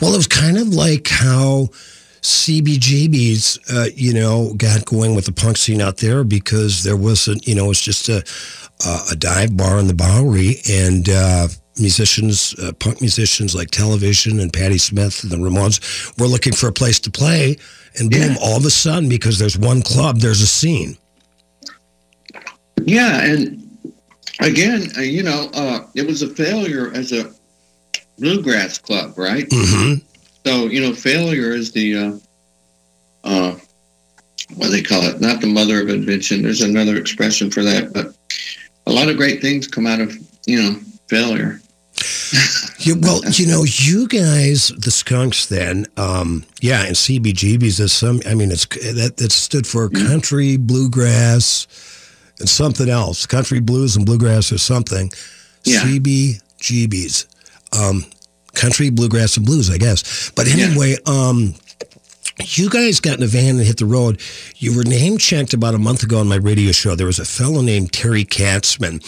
Well, 0.00 0.14
it 0.14 0.16
was 0.16 0.26
kind 0.26 0.56
of 0.56 0.68
like 0.68 1.08
how 1.08 1.68
CBGB's, 2.22 3.58
uh, 3.70 3.88
you 3.94 4.14
know, 4.14 4.54
got 4.54 4.84
going 4.86 5.14
with 5.14 5.26
the 5.26 5.32
punk 5.32 5.56
scene 5.58 5.80
out 5.80 5.98
there 5.98 6.24
because 6.24 6.82
there 6.82 6.96
wasn't, 6.96 7.46
you 7.46 7.54
know, 7.54 7.66
it 7.66 7.68
was 7.68 7.80
just 7.80 8.08
a, 8.08 8.24
a, 8.86 8.98
a 9.12 9.16
dive 9.16 9.56
bar 9.56 9.78
in 9.78 9.86
the 9.88 9.94
Bowery 9.94 10.56
and 10.70 11.08
uh, 11.10 11.48
musicians, 11.78 12.54
uh, 12.62 12.72
punk 12.78 13.00
musicians 13.00 13.54
like 13.54 13.70
Television 13.70 14.40
and 14.40 14.52
Patti 14.52 14.78
Smith 14.78 15.22
and 15.22 15.30
the 15.32 15.36
Ramones 15.36 16.18
were 16.18 16.26
looking 16.26 16.52
for 16.52 16.68
a 16.68 16.72
place 16.72 16.98
to 17.00 17.10
play. 17.10 17.56
And 17.98 18.10
boom, 18.10 18.32
Yeah. 18.32 18.36
all 18.40 18.56
of 18.56 18.64
a 18.64 18.70
sudden, 18.70 19.08
because 19.08 19.38
there's 19.38 19.56
one 19.58 19.82
club, 19.82 20.20
there's 20.20 20.40
a 20.40 20.46
scene. 20.46 20.96
Yeah, 22.84 23.22
and 23.24 23.62
again, 24.40 24.90
uh, 24.98 25.02
you 25.02 25.22
know, 25.22 25.48
uh, 25.54 25.86
it 25.94 26.06
was 26.06 26.22
a 26.22 26.28
failure 26.28 26.90
as 26.94 27.12
a 27.12 27.32
bluegrass 28.18 28.78
club, 28.78 29.16
right? 29.16 29.46
hmm 29.50 29.94
So 30.44 30.66
you 30.66 30.80
know, 30.80 30.92
failure 30.94 31.52
is 31.52 31.72
the 31.72 31.96
uh, 31.96 32.12
uh, 33.24 33.54
what 34.56 34.66
do 34.66 34.70
they 34.72 34.82
call 34.82 35.02
it? 35.04 35.20
Not 35.20 35.40
the 35.40 35.46
mother 35.46 35.80
of 35.80 35.88
invention. 35.88 36.42
There's 36.42 36.60
another 36.60 36.96
expression 36.96 37.50
for 37.50 37.62
that, 37.62 37.92
but 37.92 38.14
a 38.86 38.92
lot 38.92 39.08
of 39.08 39.16
great 39.16 39.40
things 39.40 39.66
come 39.66 39.86
out 39.86 40.00
of 40.00 40.16
you 40.46 40.60
know 40.62 40.78
failure. 41.08 41.60
Yeah, 42.78 42.94
well, 43.00 43.22
you 43.30 43.46
know, 43.46 43.64
you 43.64 44.06
guys, 44.08 44.68
the 44.76 44.90
Skunks, 44.90 45.46
then, 45.46 45.86
um, 45.96 46.44
yeah, 46.60 46.84
and 46.84 46.94
CBGB's 46.96 47.80
is 47.80 47.92
some. 47.92 48.20
I 48.26 48.34
mean, 48.34 48.50
it's 48.50 48.66
that 48.66 49.16
that 49.16 49.32
stood 49.32 49.66
for 49.66 49.88
country 49.88 50.56
bluegrass 50.56 51.66
and 52.40 52.48
something 52.48 52.88
else, 52.88 53.26
country 53.26 53.60
blues 53.60 53.96
and 53.96 54.04
bluegrass 54.04 54.52
or 54.52 54.58
something. 54.58 55.10
Yeah. 55.64 55.80
CBGB's, 55.82 57.26
um, 57.78 58.04
country 58.54 58.90
bluegrass 58.90 59.36
and 59.36 59.46
blues, 59.46 59.70
I 59.70 59.78
guess. 59.78 60.30
But 60.34 60.46
Yeah. 60.48 60.66
anyway, 60.66 60.96
um, 61.06 61.54
you 62.46 62.68
guys 62.68 62.98
got 63.00 63.16
in 63.18 63.22
a 63.22 63.28
van 63.28 63.56
and 63.56 63.60
hit 63.66 63.76
the 63.76 63.86
road. 63.86 64.20
You 64.56 64.76
were 64.76 64.82
name 64.84 65.18
checked 65.18 65.54
about 65.54 65.74
a 65.74 65.78
month 65.78 66.02
ago 66.02 66.18
on 66.18 66.26
my 66.28 66.36
radio 66.36 66.72
show. 66.72 66.96
There 66.96 67.06
was 67.06 67.20
a 67.20 67.24
fellow 67.24 67.60
named 67.62 67.92
Terry 67.92 68.24
Katzman 68.24 69.00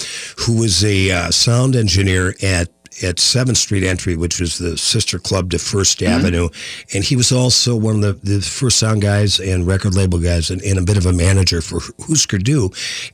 who 0.47 0.59
was 0.61 0.85
a 0.85 1.11
uh, 1.11 1.31
sound 1.33 1.75
engineer 1.75 2.37
at 2.43 2.69
at 3.03 3.19
Seventh 3.19 3.59
Street 3.59 3.85
Entry, 3.85 4.17
which 4.17 4.41
was 4.41 4.59
the 4.59 4.77
sister 4.79 5.19
club 5.19 5.51
to 5.51 5.57
1st 5.59 6.07
Avenue, 6.07 6.49
and 6.95 7.05
he 7.05 7.17
was 7.17 7.33
also 7.33 7.77
one 7.77 7.97
of 7.97 8.23
the, 8.23 8.35
the 8.37 8.41
first 8.41 8.79
sound 8.79 9.03
guys 9.03 9.39
and 9.41 9.67
record 9.67 9.95
label 9.95 10.19
guys, 10.19 10.51
and, 10.51 10.63
and 10.63 10.79
a 10.79 10.83
bit 10.83 10.97
of 10.97 11.07
a 11.07 11.13
manager 11.13 11.61
for 11.61 11.81
Husker 12.07 12.39
Du. 12.39 12.71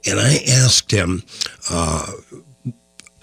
And 0.06 0.20
I 0.20 0.38
asked 0.48 0.90
him. 0.90 1.22
Uh, 1.70 2.06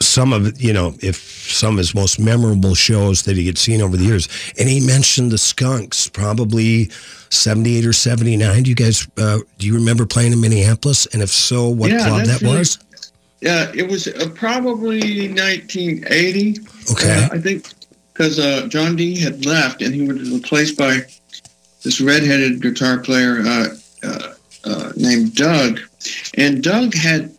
some 0.01 0.31
of 0.31 0.61
you 0.61 0.71
know 0.71 0.93
if 1.01 1.17
some 1.17 1.73
of 1.73 1.77
his 1.79 1.93
most 1.93 2.19
memorable 2.21 2.73
shows 2.73 3.23
that 3.23 3.35
he 3.35 3.45
had 3.45 3.57
seen 3.57 3.81
over 3.81 3.97
the 3.97 4.05
years. 4.05 4.29
And 4.57 4.69
he 4.69 4.79
mentioned 4.79 5.29
the 5.31 5.37
skunks 5.37 6.07
probably 6.07 6.89
78 7.31 7.85
or 7.85 7.91
79 7.91 8.63
do 8.63 8.69
you 8.69 8.75
guys 8.77 9.05
uh, 9.17 9.39
do 9.57 9.67
you 9.67 9.73
remember 9.75 10.05
playing 10.05 10.31
in 10.31 10.39
minneapolis? 10.39 11.05
And 11.07 11.21
if 11.21 11.29
so 11.29 11.67
what 11.67 11.91
Yeah, 11.91 12.07
club 12.07 12.25
that 12.27 12.41
really- 12.41 12.59
was 12.59 12.79
Yeah, 13.41 13.71
it 13.73 13.89
was 13.89 14.07
uh, 14.07 14.29
probably 14.35 15.29
1980. 15.29 16.57
Okay. 16.91 17.23
Uh, 17.23 17.29
I 17.31 17.39
think 17.39 17.67
because 18.11 18.37
uh, 18.37 18.67
John 18.67 18.95
D 18.95 19.17
had 19.17 19.45
left 19.45 19.81
and 19.81 19.95
he 19.95 20.01
was 20.01 20.29
replaced 20.29 20.77
by 20.77 20.99
this 21.83 22.01
redheaded 22.01 22.61
guitar 22.61 22.99
player 22.99 23.41
uh, 23.45 23.67
uh, 24.03 24.33
uh, 24.65 24.91
named 24.97 25.35
Doug, 25.35 25.79
and 26.35 26.61
Doug 26.61 26.93
had 26.93 27.33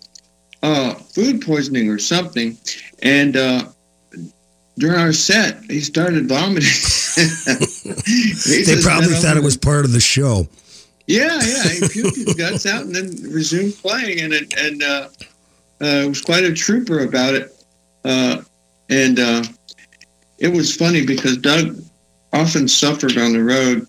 uh, 0.63 0.95
food 0.95 1.43
poisoning 1.43 1.91
or 1.91 1.99
something, 1.99 2.57
and 3.03 3.37
uh, 3.37 3.65
during 4.79 4.99
our 4.99 5.13
set 5.13 5.63
he 5.65 5.81
started 5.81 6.29
vomiting. 6.29 6.69
He 8.07 8.63
they 8.63 8.81
probably 8.81 9.09
thought 9.09 9.37
it 9.37 9.43
was 9.43 9.57
part 9.57 9.85
of 9.85 9.93
the 9.93 10.01
show 10.01 10.49
yeah, 11.11 11.41
yeah. 11.41 11.63
He 11.65 11.81
puked 11.81 12.15
his 12.15 12.35
guts 12.35 12.67
out 12.67 12.83
and 12.83 12.95
then 12.95 13.33
resumed 13.33 13.75
playing, 13.75 14.21
and 14.21 14.33
it 14.33 14.55
and 14.57 14.81
uh, 15.81 16.07
was 16.09 16.21
quite 16.21 16.45
a 16.45 16.53
trooper 16.53 17.01
about 17.01 17.35
it. 17.35 17.65
Uh, 18.05 18.43
and 18.89 19.19
uh, 19.19 19.43
it 20.39 20.49
was 20.49 20.75
funny 20.75 21.05
because 21.05 21.37
Doug 21.37 21.79
often 22.33 22.69
suffered 22.69 23.19
on 23.19 23.33
the 23.33 23.43
road. 23.43 23.87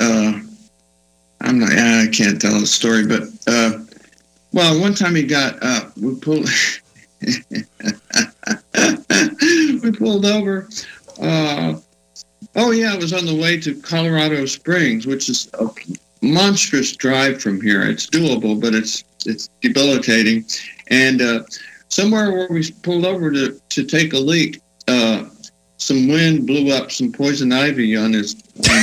Uh, 0.00 0.40
I'm 1.40 1.58
not. 1.58 1.72
I 1.72 2.08
can't 2.12 2.40
tell 2.40 2.58
the 2.58 2.66
story, 2.66 3.06
but 3.06 3.22
uh, 3.46 3.80
well, 4.52 4.80
one 4.80 4.94
time 4.94 5.14
he 5.14 5.24
got 5.24 5.56
uh, 5.60 5.90
we 6.00 6.14
pulled 6.16 6.48
we 9.82 9.92
pulled 9.92 10.26
over. 10.26 10.68
Oh 12.56 12.70
yeah, 12.70 12.94
it 12.94 13.00
was 13.00 13.12
on 13.12 13.26
the 13.26 13.34
way 13.34 13.58
to 13.60 13.74
Colorado 13.74 14.46
Springs, 14.46 15.06
which 15.06 15.28
is 15.28 15.50
a 15.54 15.68
monstrous 16.22 16.94
drive 16.94 17.42
from 17.42 17.60
here. 17.60 17.82
It's 17.82 18.06
doable, 18.06 18.60
but 18.60 18.74
it's 18.74 19.02
it's 19.26 19.48
debilitating. 19.60 20.44
And 20.88 21.22
uh, 21.22 21.44
somewhere 21.88 22.32
where 22.32 22.48
we 22.48 22.70
pulled 22.82 23.04
over 23.04 23.30
to, 23.30 23.60
to 23.70 23.84
take 23.84 24.12
a 24.12 24.18
leak, 24.18 24.60
uh, 24.88 25.24
some 25.76 26.08
wind 26.08 26.46
blew 26.46 26.72
up 26.72 26.90
some 26.90 27.12
poison 27.12 27.52
ivy 27.52 27.96
on 27.96 28.12
his, 28.12 28.34
on 28.56 28.80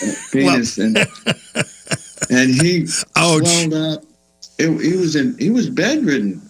his 0.00 0.28
penis, 0.32 0.78
and 0.78 0.96
and 2.30 2.50
he 2.50 2.86
Ouch. 3.16 3.46
swelled 3.46 3.74
up. 3.74 4.04
It, 4.58 4.80
he 4.80 4.96
was 4.96 5.16
in 5.16 5.36
he 5.38 5.50
was 5.50 5.68
bedridden. 5.70 6.40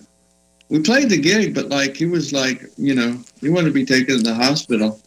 We 0.68 0.80
played 0.80 1.10
the 1.10 1.20
gig, 1.20 1.54
but 1.54 1.68
like 1.68 1.96
he 1.96 2.06
was 2.06 2.32
like 2.32 2.62
you 2.76 2.94
know 2.94 3.20
he 3.40 3.48
wanted 3.48 3.68
to 3.68 3.74
be 3.74 3.84
taken 3.84 4.18
to 4.18 4.22
the 4.22 4.34
hospital. 4.34 4.99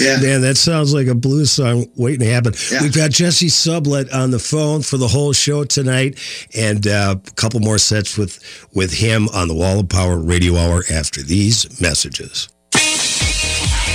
Yeah. 0.00 0.20
Man, 0.20 0.40
that 0.42 0.56
sounds 0.56 0.92
like 0.94 1.06
a 1.06 1.14
blues 1.14 1.50
song 1.50 1.86
waiting 1.96 2.20
to 2.20 2.32
happen. 2.32 2.54
Yeah. 2.70 2.82
We've 2.82 2.94
got 2.94 3.10
Jesse 3.10 3.46
Sublett 3.46 4.12
on 4.12 4.30
the 4.30 4.38
phone 4.38 4.82
for 4.82 4.96
the 4.96 5.08
whole 5.08 5.32
show 5.32 5.64
tonight, 5.64 6.18
and 6.56 6.86
uh, 6.86 7.16
a 7.26 7.30
couple 7.32 7.60
more 7.60 7.78
sets 7.78 8.16
with 8.16 8.38
with 8.74 8.92
him 8.92 9.28
on 9.28 9.48
the 9.48 9.54
Wall 9.54 9.80
of 9.80 9.88
Power 9.88 10.18
Radio 10.18 10.56
Hour 10.56 10.84
after 10.90 11.22
these 11.22 11.80
messages. 11.80 12.48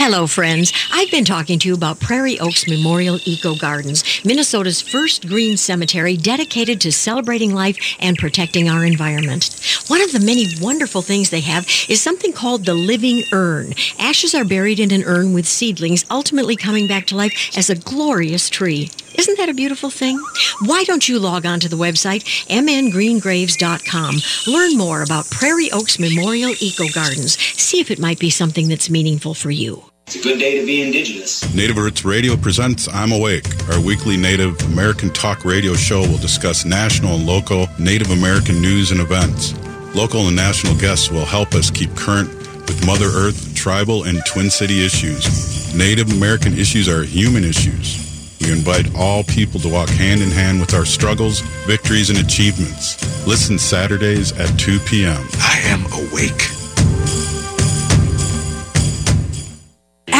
Hello, 0.00 0.28
friends. 0.28 0.72
I've 0.92 1.10
been 1.10 1.24
talking 1.24 1.58
to 1.58 1.66
you 1.66 1.74
about 1.74 1.98
Prairie 1.98 2.38
Oaks 2.38 2.68
Memorial 2.68 3.18
Eco 3.24 3.56
Gardens, 3.56 4.04
Minnesota's 4.24 4.80
first 4.80 5.26
green 5.26 5.56
cemetery 5.56 6.16
dedicated 6.16 6.80
to 6.82 6.92
celebrating 6.92 7.52
life 7.52 7.76
and 7.98 8.16
protecting 8.16 8.70
our 8.70 8.84
environment. 8.84 9.50
One 9.88 10.00
of 10.00 10.12
the 10.12 10.20
many 10.20 10.46
wonderful 10.60 11.02
things 11.02 11.30
they 11.30 11.40
have 11.40 11.66
is 11.88 12.00
something 12.00 12.32
called 12.32 12.64
the 12.64 12.74
living 12.74 13.24
urn. 13.32 13.74
Ashes 13.98 14.36
are 14.36 14.44
buried 14.44 14.78
in 14.78 14.92
an 14.92 15.02
urn 15.02 15.32
with 15.32 15.48
seedlings 15.48 16.04
ultimately 16.12 16.54
coming 16.54 16.86
back 16.86 17.06
to 17.06 17.16
life 17.16 17.50
as 17.56 17.68
a 17.68 17.74
glorious 17.74 18.48
tree. 18.48 18.92
Isn't 19.18 19.36
that 19.38 19.48
a 19.48 19.54
beautiful 19.54 19.90
thing? 19.90 20.16
Why 20.64 20.84
don't 20.84 21.08
you 21.08 21.18
log 21.18 21.44
on 21.44 21.58
to 21.58 21.68
the 21.68 21.76
website 21.76 22.22
mngreengraves.com. 22.46 24.16
Learn 24.46 24.78
more 24.78 25.02
about 25.02 25.28
Prairie 25.28 25.72
Oaks 25.72 25.98
Memorial 25.98 26.54
Eco 26.60 26.86
Gardens. 26.94 27.36
See 27.60 27.80
if 27.80 27.90
it 27.90 27.98
might 27.98 28.20
be 28.20 28.30
something 28.30 28.68
that's 28.68 28.88
meaningful 28.88 29.34
for 29.34 29.50
you. 29.50 29.87
It's 30.08 30.16
a 30.16 30.22
good 30.22 30.38
day 30.38 30.58
to 30.58 30.64
be 30.64 30.80
indigenous. 30.80 31.54
Native 31.54 31.76
Roots 31.76 32.02
Radio 32.02 32.34
presents 32.34 32.88
I'm 32.88 33.12
Awake. 33.12 33.44
Our 33.68 33.78
weekly 33.78 34.16
Native 34.16 34.58
American 34.72 35.10
talk 35.10 35.44
radio 35.44 35.74
show 35.74 36.00
will 36.00 36.16
discuss 36.16 36.64
national 36.64 37.16
and 37.16 37.26
local 37.26 37.66
Native 37.78 38.10
American 38.10 38.62
news 38.62 38.90
and 38.90 39.02
events. 39.02 39.52
Local 39.94 40.28
and 40.28 40.34
national 40.34 40.74
guests 40.76 41.10
will 41.10 41.26
help 41.26 41.54
us 41.54 41.70
keep 41.70 41.94
current 41.94 42.30
with 42.30 42.86
Mother 42.86 43.04
Earth, 43.04 43.54
tribal, 43.54 44.04
and 44.04 44.24
Twin 44.24 44.48
City 44.48 44.82
issues. 44.82 45.74
Native 45.74 46.10
American 46.10 46.54
issues 46.54 46.88
are 46.88 47.02
human 47.04 47.44
issues. 47.44 48.38
We 48.40 48.50
invite 48.50 48.86
all 48.96 49.24
people 49.24 49.60
to 49.60 49.68
walk 49.68 49.90
hand 49.90 50.22
in 50.22 50.30
hand 50.30 50.58
with 50.58 50.72
our 50.72 50.86
struggles, 50.86 51.40
victories, 51.66 52.08
and 52.08 52.18
achievements. 52.20 52.96
Listen 53.26 53.58
Saturdays 53.58 54.32
at 54.40 54.58
2 54.58 54.78
p.m. 54.86 55.22
I 55.34 55.60
am 55.64 55.84
awake. 56.08 56.57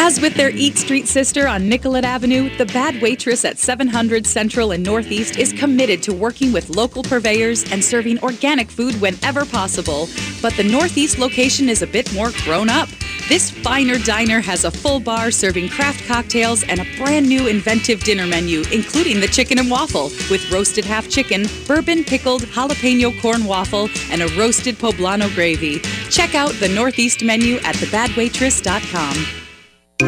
As 0.09 0.23
with 0.23 0.33
their 0.37 0.49
Eat 0.49 0.79
Street 0.79 1.07
sister 1.07 1.47
on 1.47 1.69
Nicollet 1.69 2.03
Avenue, 2.03 2.49
the 2.57 2.65
Bad 2.65 3.03
Waitress 3.03 3.45
at 3.45 3.59
700 3.59 4.27
Central 4.27 4.71
and 4.73 4.83
Northeast 4.83 5.37
is 5.37 5.53
committed 5.53 6.03
to 6.05 6.15
working 6.15 6.51
with 6.51 6.71
local 6.71 7.03
purveyors 7.03 7.71
and 7.71 7.85
serving 7.85 8.19
organic 8.21 8.71
food 8.71 8.99
whenever 9.03 9.45
possible. 9.45 10.09
But 10.41 10.55
the 10.55 10.65
Northeast 10.65 11.19
location 11.19 11.69
is 11.69 11.83
a 11.83 11.87
bit 11.87 12.11
more 12.15 12.31
grown 12.45 12.71
up. 12.71 12.89
This 13.29 13.51
finer 13.51 13.99
diner 13.99 14.41
has 14.41 14.65
a 14.65 14.71
full 14.71 14.99
bar 14.99 15.31
serving 15.31 15.69
craft 15.69 16.03
cocktails 16.07 16.63
and 16.63 16.81
a 16.81 16.87
brand 16.97 17.29
new 17.29 17.47
inventive 17.47 18.03
dinner 18.03 18.27
menu, 18.27 18.63
including 18.73 19.21
the 19.21 19.29
chicken 19.29 19.59
and 19.59 19.71
waffle, 19.71 20.05
with 20.31 20.51
roasted 20.51 20.87
half 20.87 21.11
chicken, 21.11 21.45
bourbon 21.67 22.03
pickled 22.03 22.45
jalapeno 22.45 23.13
corn 23.21 23.45
waffle, 23.45 23.91
and 24.11 24.23
a 24.23 24.29
roasted 24.39 24.77
poblano 24.77 25.29
gravy. 25.35 25.81
Check 26.09 26.35
out 26.35 26.53
the 26.61 26.69
Northeast 26.71 27.23
menu 27.23 27.57
at 27.57 27.75
thebadwaitress.com. 27.75 29.48
Hey 30.01 30.07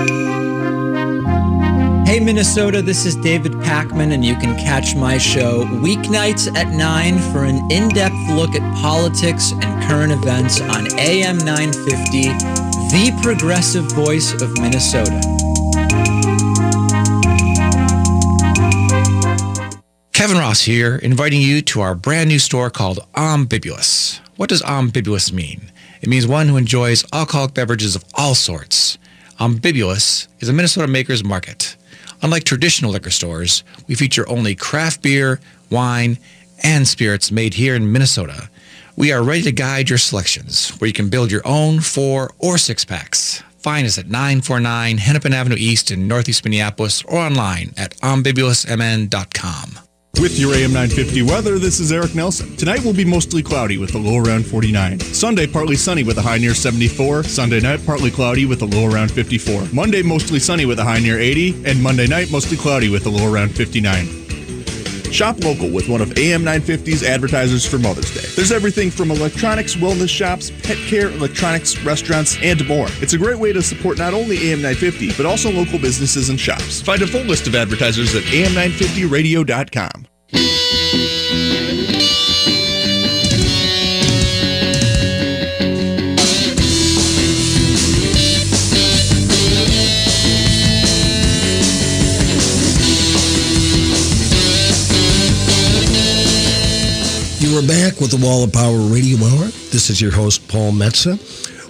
Minnesota, 2.20 2.80
this 2.80 3.04
is 3.06 3.16
David 3.16 3.50
Pakman, 3.54 4.12
and 4.12 4.24
you 4.24 4.36
can 4.36 4.56
catch 4.56 4.94
my 4.94 5.18
show 5.18 5.64
weeknights 5.64 6.56
at 6.56 6.68
9 6.68 7.18
for 7.32 7.42
an 7.44 7.56
in 7.72 7.88
depth 7.88 8.14
look 8.30 8.54
at 8.54 8.62
politics 8.76 9.50
and 9.50 9.82
current 9.82 10.12
events 10.12 10.60
on 10.60 10.86
AM 10.96 11.38
950, 11.38 12.22
the 12.92 13.18
progressive 13.20 13.90
voice 13.90 14.32
of 14.40 14.56
Minnesota. 14.60 15.20
Kevin 20.12 20.36
Ross 20.36 20.60
here, 20.62 20.98
inviting 20.98 21.40
you 21.40 21.62
to 21.62 21.80
our 21.80 21.96
brand 21.96 22.28
new 22.28 22.38
store 22.38 22.70
called 22.70 23.00
Ambibulous. 23.16 24.20
What 24.36 24.50
does 24.50 24.62
ambibulous 24.62 25.32
mean? 25.32 25.72
It 26.00 26.08
means 26.08 26.28
one 26.28 26.46
who 26.46 26.56
enjoys 26.56 27.04
alcoholic 27.12 27.54
beverages 27.54 27.96
of 27.96 28.04
all 28.14 28.36
sorts. 28.36 28.96
Ambibulous 29.40 30.28
is 30.40 30.50
a 30.50 30.52
Minnesota 30.52 30.86
maker's 30.86 31.24
market. 31.24 31.74
Unlike 32.20 32.44
traditional 32.44 32.90
liquor 32.90 33.08
stores, 33.08 33.64
we 33.88 33.94
feature 33.94 34.28
only 34.28 34.54
craft 34.54 35.00
beer, 35.00 35.40
wine, 35.70 36.18
and 36.62 36.86
spirits 36.86 37.32
made 37.32 37.54
here 37.54 37.74
in 37.74 37.90
Minnesota. 37.90 38.50
We 38.96 39.12
are 39.12 39.22
ready 39.22 39.40
to 39.42 39.52
guide 39.52 39.88
your 39.88 39.98
selections, 39.98 40.68
where 40.72 40.88
you 40.88 40.92
can 40.92 41.08
build 41.08 41.32
your 41.32 41.46
own 41.46 41.80
four 41.80 42.32
or 42.38 42.58
six 42.58 42.84
packs. 42.84 43.42
Find 43.60 43.86
us 43.86 43.96
at 43.96 44.08
949 44.10 44.98
Hennepin 44.98 45.32
Avenue 45.32 45.56
East 45.58 45.90
in 45.90 46.06
Northeast 46.06 46.44
Minneapolis 46.44 47.02
or 47.04 47.18
online 47.18 47.72
at 47.78 47.96
ambibulousmn.com. 48.00 49.89
With 50.18 50.38
your 50.38 50.52
AM 50.52 50.72
950 50.72 51.22
weather, 51.22 51.58
this 51.58 51.80
is 51.80 51.92
Eric 51.92 52.14
Nelson. 52.14 52.54
Tonight 52.56 52.84
will 52.84 52.92
be 52.92 53.06
mostly 53.06 53.42
cloudy 53.42 53.78
with 53.78 53.94
a 53.94 53.98
low 53.98 54.18
around 54.18 54.44
49. 54.44 55.00
Sunday, 55.00 55.46
partly 55.46 55.76
sunny 55.76 56.02
with 56.02 56.18
a 56.18 56.22
high 56.22 56.36
near 56.36 56.52
74. 56.52 57.22
Sunday 57.22 57.60
night, 57.60 57.80
partly 57.86 58.10
cloudy 58.10 58.44
with 58.44 58.60
a 58.60 58.66
low 58.66 58.90
around 58.90 59.10
54. 59.10 59.68
Monday, 59.72 60.02
mostly 60.02 60.38
sunny 60.38 60.66
with 60.66 60.78
a 60.78 60.84
high 60.84 60.98
near 60.98 61.18
80. 61.18 61.64
And 61.64 61.82
Monday 61.82 62.06
night, 62.06 62.30
mostly 62.30 62.58
cloudy 62.58 62.90
with 62.90 63.06
a 63.06 63.08
low 63.08 63.32
around 63.32 63.50
59. 63.50 64.29
Shop 65.10 65.42
local 65.44 65.68
with 65.70 65.88
one 65.88 66.00
of 66.00 66.16
AM 66.18 66.42
950's 66.42 67.02
advertisers 67.02 67.66
for 67.66 67.78
Mother's 67.78 68.12
Day. 68.14 68.28
There's 68.36 68.52
everything 68.52 68.90
from 68.90 69.10
electronics, 69.10 69.74
wellness 69.74 70.08
shops, 70.08 70.50
pet 70.62 70.78
care, 70.88 71.10
electronics, 71.10 71.78
restaurants, 71.82 72.36
and 72.42 72.66
more. 72.68 72.86
It's 73.00 73.12
a 73.12 73.18
great 73.18 73.38
way 73.38 73.52
to 73.52 73.62
support 73.62 73.98
not 73.98 74.14
only 74.14 74.36
AM 74.50 74.62
950, 74.62 75.12
but 75.16 75.26
also 75.26 75.50
local 75.50 75.78
businesses 75.78 76.28
and 76.28 76.38
shops. 76.38 76.80
Find 76.80 77.02
a 77.02 77.06
full 77.06 77.24
list 77.24 77.46
of 77.46 77.54
advertisers 77.54 78.14
at 78.14 78.22
am950radio.com. 78.24 80.06
Are 97.60 97.66
back 97.66 98.00
with 98.00 98.10
the 98.10 98.26
Wall 98.26 98.42
of 98.42 98.54
Power 98.54 98.78
Radio 98.78 99.18
Hour. 99.18 99.44
This 99.70 99.90
is 99.90 100.00
your 100.00 100.12
host, 100.12 100.48
Paul 100.48 100.72
Metsa. 100.72 101.18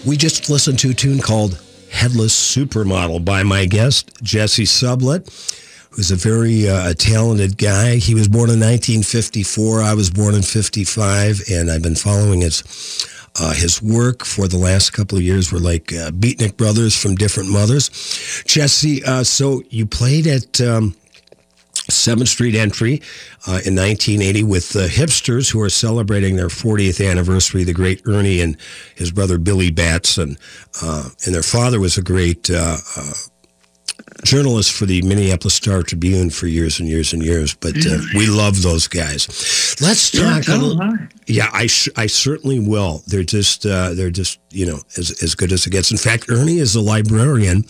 We 0.06 0.16
just 0.16 0.48
listened 0.48 0.78
to 0.80 0.90
a 0.90 0.94
tune 0.94 1.18
called 1.18 1.60
Headless 1.90 2.32
Supermodel 2.32 3.24
by 3.24 3.42
my 3.42 3.64
guest, 3.64 4.12
Jesse 4.22 4.66
Sublett, 4.66 5.26
who's 5.90 6.12
a 6.12 6.16
very 6.16 6.68
uh, 6.68 6.94
talented 6.94 7.58
guy. 7.58 7.96
He 7.96 8.14
was 8.14 8.28
born 8.28 8.50
in 8.50 8.60
1954. 8.60 9.82
I 9.82 9.94
was 9.94 10.10
born 10.10 10.36
in 10.36 10.42
55, 10.42 11.42
and 11.50 11.72
I've 11.72 11.82
been 11.82 11.96
following 11.96 12.42
his 12.42 12.62
uh, 13.40 13.52
his 13.52 13.82
work 13.82 14.24
for 14.24 14.46
the 14.46 14.58
last 14.58 14.90
couple 14.90 15.18
of 15.18 15.24
years. 15.24 15.52
We're 15.52 15.58
like 15.58 15.92
uh, 15.92 16.12
Beatnik 16.12 16.56
brothers 16.56 16.96
from 16.96 17.16
different 17.16 17.50
mothers. 17.50 17.88
Jesse, 18.46 19.02
uh, 19.02 19.24
so 19.24 19.64
you 19.70 19.86
played 19.86 20.28
at... 20.28 20.60
Um, 20.60 20.94
7th 22.00 22.28
Street 22.28 22.54
entry 22.54 23.02
uh, 23.46 23.60
in 23.64 23.76
1980 23.76 24.42
with 24.44 24.70
the 24.70 24.88
Hypstrz 24.88 25.50
who 25.50 25.60
are 25.60 25.68
celebrating 25.68 26.36
their 26.36 26.48
40th 26.48 27.06
anniversary, 27.08 27.64
the 27.64 27.72
great 27.72 28.02
Ernie 28.06 28.40
and 28.40 28.56
his 28.94 29.10
brother 29.10 29.38
Billy 29.38 29.70
Batson. 29.70 30.36
Uh, 30.82 31.10
and 31.26 31.34
their 31.34 31.42
father 31.42 31.78
was 31.78 31.98
a 31.98 32.02
great 32.02 32.50
uh, 32.50 32.76
uh 32.96 33.12
journalist 34.24 34.72
for 34.72 34.86
the 34.86 35.02
Minneapolis 35.02 35.54
Star 35.54 35.82
Tribune 35.82 36.30
for 36.30 36.46
years 36.46 36.80
and 36.80 36.88
years 36.88 37.12
and 37.12 37.22
years. 37.22 37.54
But 37.54 37.76
uh, 37.86 37.98
we 38.14 38.26
love 38.26 38.62
those 38.62 38.88
guys. 38.88 39.26
Let's 39.80 40.10
talk. 40.10 40.46
Yeah, 40.46 40.56
little, 40.56 40.98
yeah 41.26 41.48
I, 41.52 41.68
I 41.96 42.06
certainly 42.06 42.58
will. 42.58 43.02
They're 43.06 43.22
just 43.22 43.66
uh, 43.66 43.94
they're 43.94 44.10
just 44.10 44.38
you 44.50 44.66
know 44.66 44.80
as 44.96 45.22
as 45.22 45.34
good 45.34 45.52
as 45.52 45.66
it 45.66 45.70
gets. 45.70 45.90
In 45.90 45.98
fact, 45.98 46.26
Ernie 46.28 46.58
is 46.58 46.74
a 46.74 46.80
librarian 46.80 47.64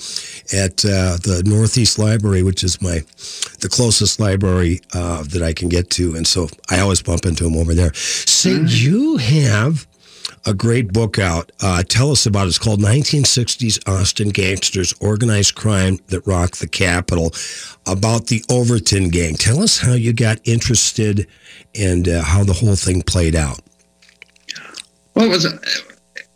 at 0.52 0.84
uh, 0.84 1.16
the 1.22 1.42
Northeast 1.46 1.98
Library, 1.98 2.42
which 2.42 2.64
is 2.64 2.80
my 2.82 3.00
the 3.60 3.68
closest 3.70 4.18
library 4.20 4.80
uh, 4.94 5.22
that 5.24 5.42
I 5.42 5.52
can 5.52 5.68
get 5.68 5.90
to, 5.90 6.14
and 6.16 6.26
so 6.26 6.48
I 6.68 6.80
always 6.80 7.02
bump 7.02 7.26
into 7.26 7.46
him 7.46 7.56
over 7.56 7.74
there. 7.74 7.92
Say, 7.94 8.60
you 8.66 9.18
have 9.18 9.86
a 10.46 10.54
great 10.54 10.92
book 10.92 11.18
out. 11.18 11.52
Uh, 11.60 11.82
tell 11.82 12.10
us 12.10 12.26
about 12.26 12.46
it. 12.46 12.48
It's 12.48 12.58
called 12.58 12.80
1960s 12.80 13.88
Austin 13.88 14.30
Gangsters 14.30 14.94
Organized 15.00 15.54
Crime 15.54 15.98
That 16.08 16.26
Rocked 16.26 16.60
the 16.60 16.68
Capital 16.68 17.32
about 17.86 18.28
the 18.28 18.42
Overton 18.50 19.10
Gang. 19.10 19.34
Tell 19.34 19.62
us 19.62 19.78
how 19.78 19.92
you 19.92 20.12
got 20.12 20.40
interested 20.44 21.26
and 21.74 22.08
uh, 22.08 22.22
how 22.22 22.44
the 22.44 22.52
whole 22.52 22.76
thing 22.76 23.02
played 23.02 23.36
out. 23.36 23.60
Well, 25.14 25.28
was, 25.28 25.46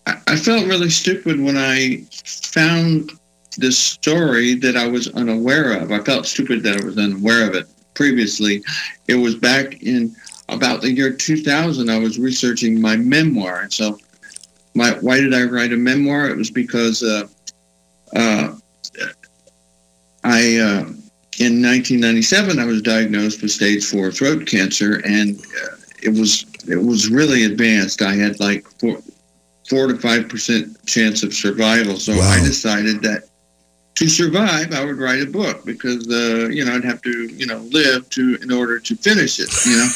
I 0.06 0.36
felt 0.36 0.66
really 0.66 0.90
stupid 0.90 1.40
when 1.40 1.56
I 1.56 2.04
found 2.24 3.12
this 3.56 3.78
story 3.78 4.54
that 4.56 4.76
I 4.76 4.86
was 4.86 5.08
unaware 5.08 5.80
of. 5.80 5.92
I 5.92 6.00
felt 6.00 6.26
stupid 6.26 6.62
that 6.64 6.80
I 6.80 6.84
was 6.84 6.98
unaware 6.98 7.48
of 7.48 7.54
it 7.54 7.66
previously. 7.94 8.62
It 9.08 9.14
was 9.14 9.34
back 9.34 9.82
in 9.82 10.14
about 10.48 10.82
the 10.82 10.90
year 10.90 11.12
2000, 11.12 11.90
I 11.90 11.98
was 11.98 12.18
researching 12.18 12.80
my 12.80 12.96
memoir. 12.96 13.62
And 13.62 13.72
so, 13.72 13.98
my, 14.74 14.92
why 15.00 15.20
did 15.20 15.34
I 15.34 15.44
write 15.44 15.72
a 15.72 15.76
memoir? 15.76 16.28
It 16.28 16.36
was 16.36 16.50
because 16.50 17.02
uh, 17.02 17.28
uh, 18.14 18.54
I, 20.24 20.56
uh, 20.56 20.84
in 21.38 21.60
1997, 21.60 22.58
I 22.58 22.64
was 22.64 22.82
diagnosed 22.82 23.42
with 23.42 23.50
stage 23.50 23.84
four 23.84 24.10
throat 24.10 24.46
cancer, 24.46 25.02
and 25.04 25.38
uh, 25.38 25.76
it 26.02 26.10
was 26.10 26.46
it 26.68 26.76
was 26.76 27.08
really 27.08 27.44
advanced. 27.44 28.02
I 28.02 28.14
had 28.14 28.38
like 28.38 28.66
four, 28.78 28.98
four 29.68 29.88
to 29.88 29.98
five 29.98 30.28
percent 30.28 30.84
chance 30.86 31.22
of 31.22 31.34
survival. 31.34 31.96
So 31.96 32.16
wow. 32.16 32.30
I 32.30 32.38
decided 32.38 33.02
that 33.02 33.24
to 33.96 34.08
survive, 34.08 34.72
I 34.72 34.84
would 34.84 34.98
write 34.98 35.22
a 35.22 35.26
book 35.26 35.64
because 35.64 36.08
uh, 36.10 36.48
you 36.50 36.64
know 36.64 36.74
I'd 36.74 36.84
have 36.84 37.02
to 37.02 37.26
you 37.26 37.46
know 37.46 37.58
live 37.70 38.08
to 38.10 38.38
in 38.42 38.52
order 38.52 38.78
to 38.80 38.96
finish 38.96 39.38
it. 39.38 39.50
You 39.66 39.76
know. 39.76 39.88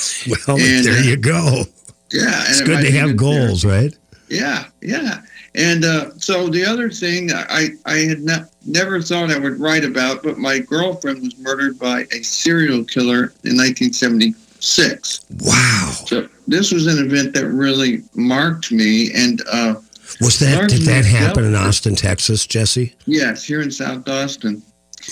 well, 0.47 0.59
and, 0.59 0.85
there 0.85 0.99
uh, 0.99 1.03
you 1.03 1.17
go. 1.17 1.65
Yeah, 2.13 2.43
it's 2.47 2.63
good 2.63 2.81
to 2.83 2.91
have 2.93 3.17
goals, 3.17 3.63
there. 3.63 3.83
right? 3.83 3.97
Yeah, 4.31 4.65
yeah. 4.81 5.23
And 5.55 5.85
uh, 5.85 6.11
so 6.19 6.49
the 6.49 6.65
other 6.65 6.91
thing 6.91 7.33
I, 7.33 7.71
I 7.85 7.95
had 7.97 8.21
ne- 8.21 8.45
never 8.65 9.03
thought 9.03 9.31
I 9.31 9.39
would 9.39 9.59
write 9.59 9.85
about, 9.85 10.23
but 10.23 10.39
my 10.39 10.59
girlfriend 10.59 11.23
was 11.23 11.37
murdered 11.39 11.79
by 11.79 12.07
a 12.13 12.23
serial 12.23 12.85
killer 12.85 13.33
in 13.45 13.57
1976. 13.57 15.27
Wow. 15.41 15.93
So 16.07 16.29
this 16.47 16.71
was 16.71 16.87
an 16.87 17.05
event 17.05 17.35
that 17.35 17.49
really 17.49 18.03
marked 18.15 18.71
me. 18.71 19.11
And 19.15 19.43
uh, 19.51 19.77
was 20.21 20.39
that 20.41 20.69
did 20.69 20.83
that 20.83 21.05
happen 21.05 21.45
in 21.45 21.55
Austin, 21.55 21.95
Texas, 21.95 22.47
Jesse? 22.47 22.95
Yes, 23.07 23.45
here 23.45 23.61
in 23.61 23.71
South 23.71 24.09
Austin. 24.09 24.63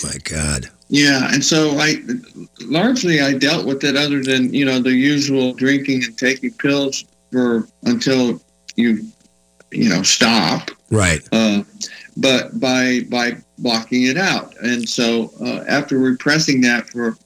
My 0.03 0.15
God. 0.23 0.69
Yeah, 0.89 1.33
and 1.33 1.43
so 1.43 1.77
I 1.77 1.95
largely 2.61 3.21
I 3.21 3.33
dealt 3.33 3.65
with 3.65 3.83
it 3.83 3.95
other 3.95 4.21
than 4.23 4.53
you 4.53 4.65
know 4.65 4.79
the 4.79 4.93
usual 4.93 5.53
drinking 5.53 6.03
and 6.03 6.17
taking 6.17 6.51
pills 6.53 7.05
for 7.31 7.67
until 7.83 8.41
you 8.75 9.05
you 9.71 9.89
know 9.89 10.01
stop 10.03 10.69
right 10.91 11.27
uh, 11.31 11.63
but 12.15 12.57
by 12.59 13.01
by 13.09 13.35
blocking 13.57 14.03
it 14.03 14.17
out 14.17 14.55
and 14.61 14.87
so 14.87 15.31
uh, 15.41 15.63
after 15.67 15.97
repressing 15.97 16.61
that 16.61 16.89
for 16.89 17.17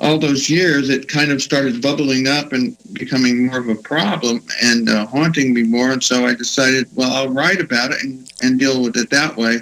all 0.00 0.18
those 0.18 0.48
years 0.48 0.88
it 0.88 1.08
kind 1.08 1.30
of 1.30 1.42
started 1.42 1.82
bubbling 1.82 2.26
up 2.26 2.52
and 2.52 2.76
becoming 2.94 3.46
more 3.46 3.58
of 3.58 3.68
a 3.68 3.74
problem 3.74 4.40
and 4.62 4.88
uh, 4.88 5.06
haunting 5.06 5.52
me 5.52 5.62
more 5.62 5.92
and 5.92 6.02
so 6.02 6.26
i 6.26 6.34
decided 6.34 6.86
well 6.94 7.12
i'll 7.12 7.32
write 7.32 7.60
about 7.60 7.90
it 7.90 8.02
and, 8.02 8.32
and 8.42 8.58
deal 8.58 8.82
with 8.82 8.96
it 8.96 9.10
that 9.10 9.36
way 9.36 9.58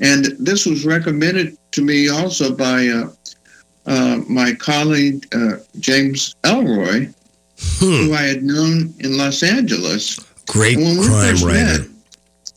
and 0.00 0.26
this 0.38 0.66
was 0.66 0.84
recommended 0.84 1.56
to 1.70 1.82
me 1.82 2.08
also 2.08 2.54
by 2.54 2.88
uh, 2.88 3.08
uh, 3.86 4.20
my 4.28 4.52
colleague 4.54 5.26
uh, 5.34 5.56
james 5.78 6.34
Ellroy, 6.42 7.06
hmm. 7.78 8.06
who 8.06 8.14
i 8.14 8.22
had 8.22 8.42
known 8.42 8.92
in 9.00 9.16
los 9.16 9.42
angeles 9.42 10.20
Great 10.46 10.76
crime 10.76 10.98
writer. 11.44 11.80
Met, 11.80 11.88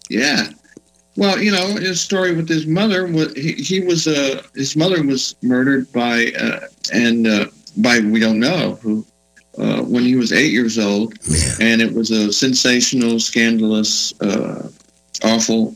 yeah. 0.09 0.47
Well, 1.19 1.37
you 1.37 1.51
know, 1.51 1.75
his 1.75 1.99
story 1.99 2.33
with 2.33 2.47
his 2.47 2.65
mother 2.65 3.05
was 3.05 3.33
he, 3.33 3.51
he 3.51 3.81
was 3.81 4.07
uh 4.07 4.41
his 4.55 4.77
mother 4.77 5.03
was 5.03 5.35
murdered 5.41 5.91
by 5.91 6.31
uh, 6.39 6.61
and 6.93 7.27
uh, 7.27 7.45
by 7.77 7.99
we 7.99 8.21
don't 8.21 8.39
know 8.39 8.79
who 8.81 9.05
uh, 9.57 9.81
when 9.81 10.03
he 10.03 10.15
was 10.15 10.31
eight 10.31 10.53
years 10.53 10.79
old, 10.79 11.13
Man. 11.29 11.57
and 11.59 11.81
it 11.81 11.93
was 11.93 12.11
a 12.11 12.31
sensational, 12.31 13.19
scandalous, 13.19 14.13
uh, 14.21 14.69
awful 15.21 15.75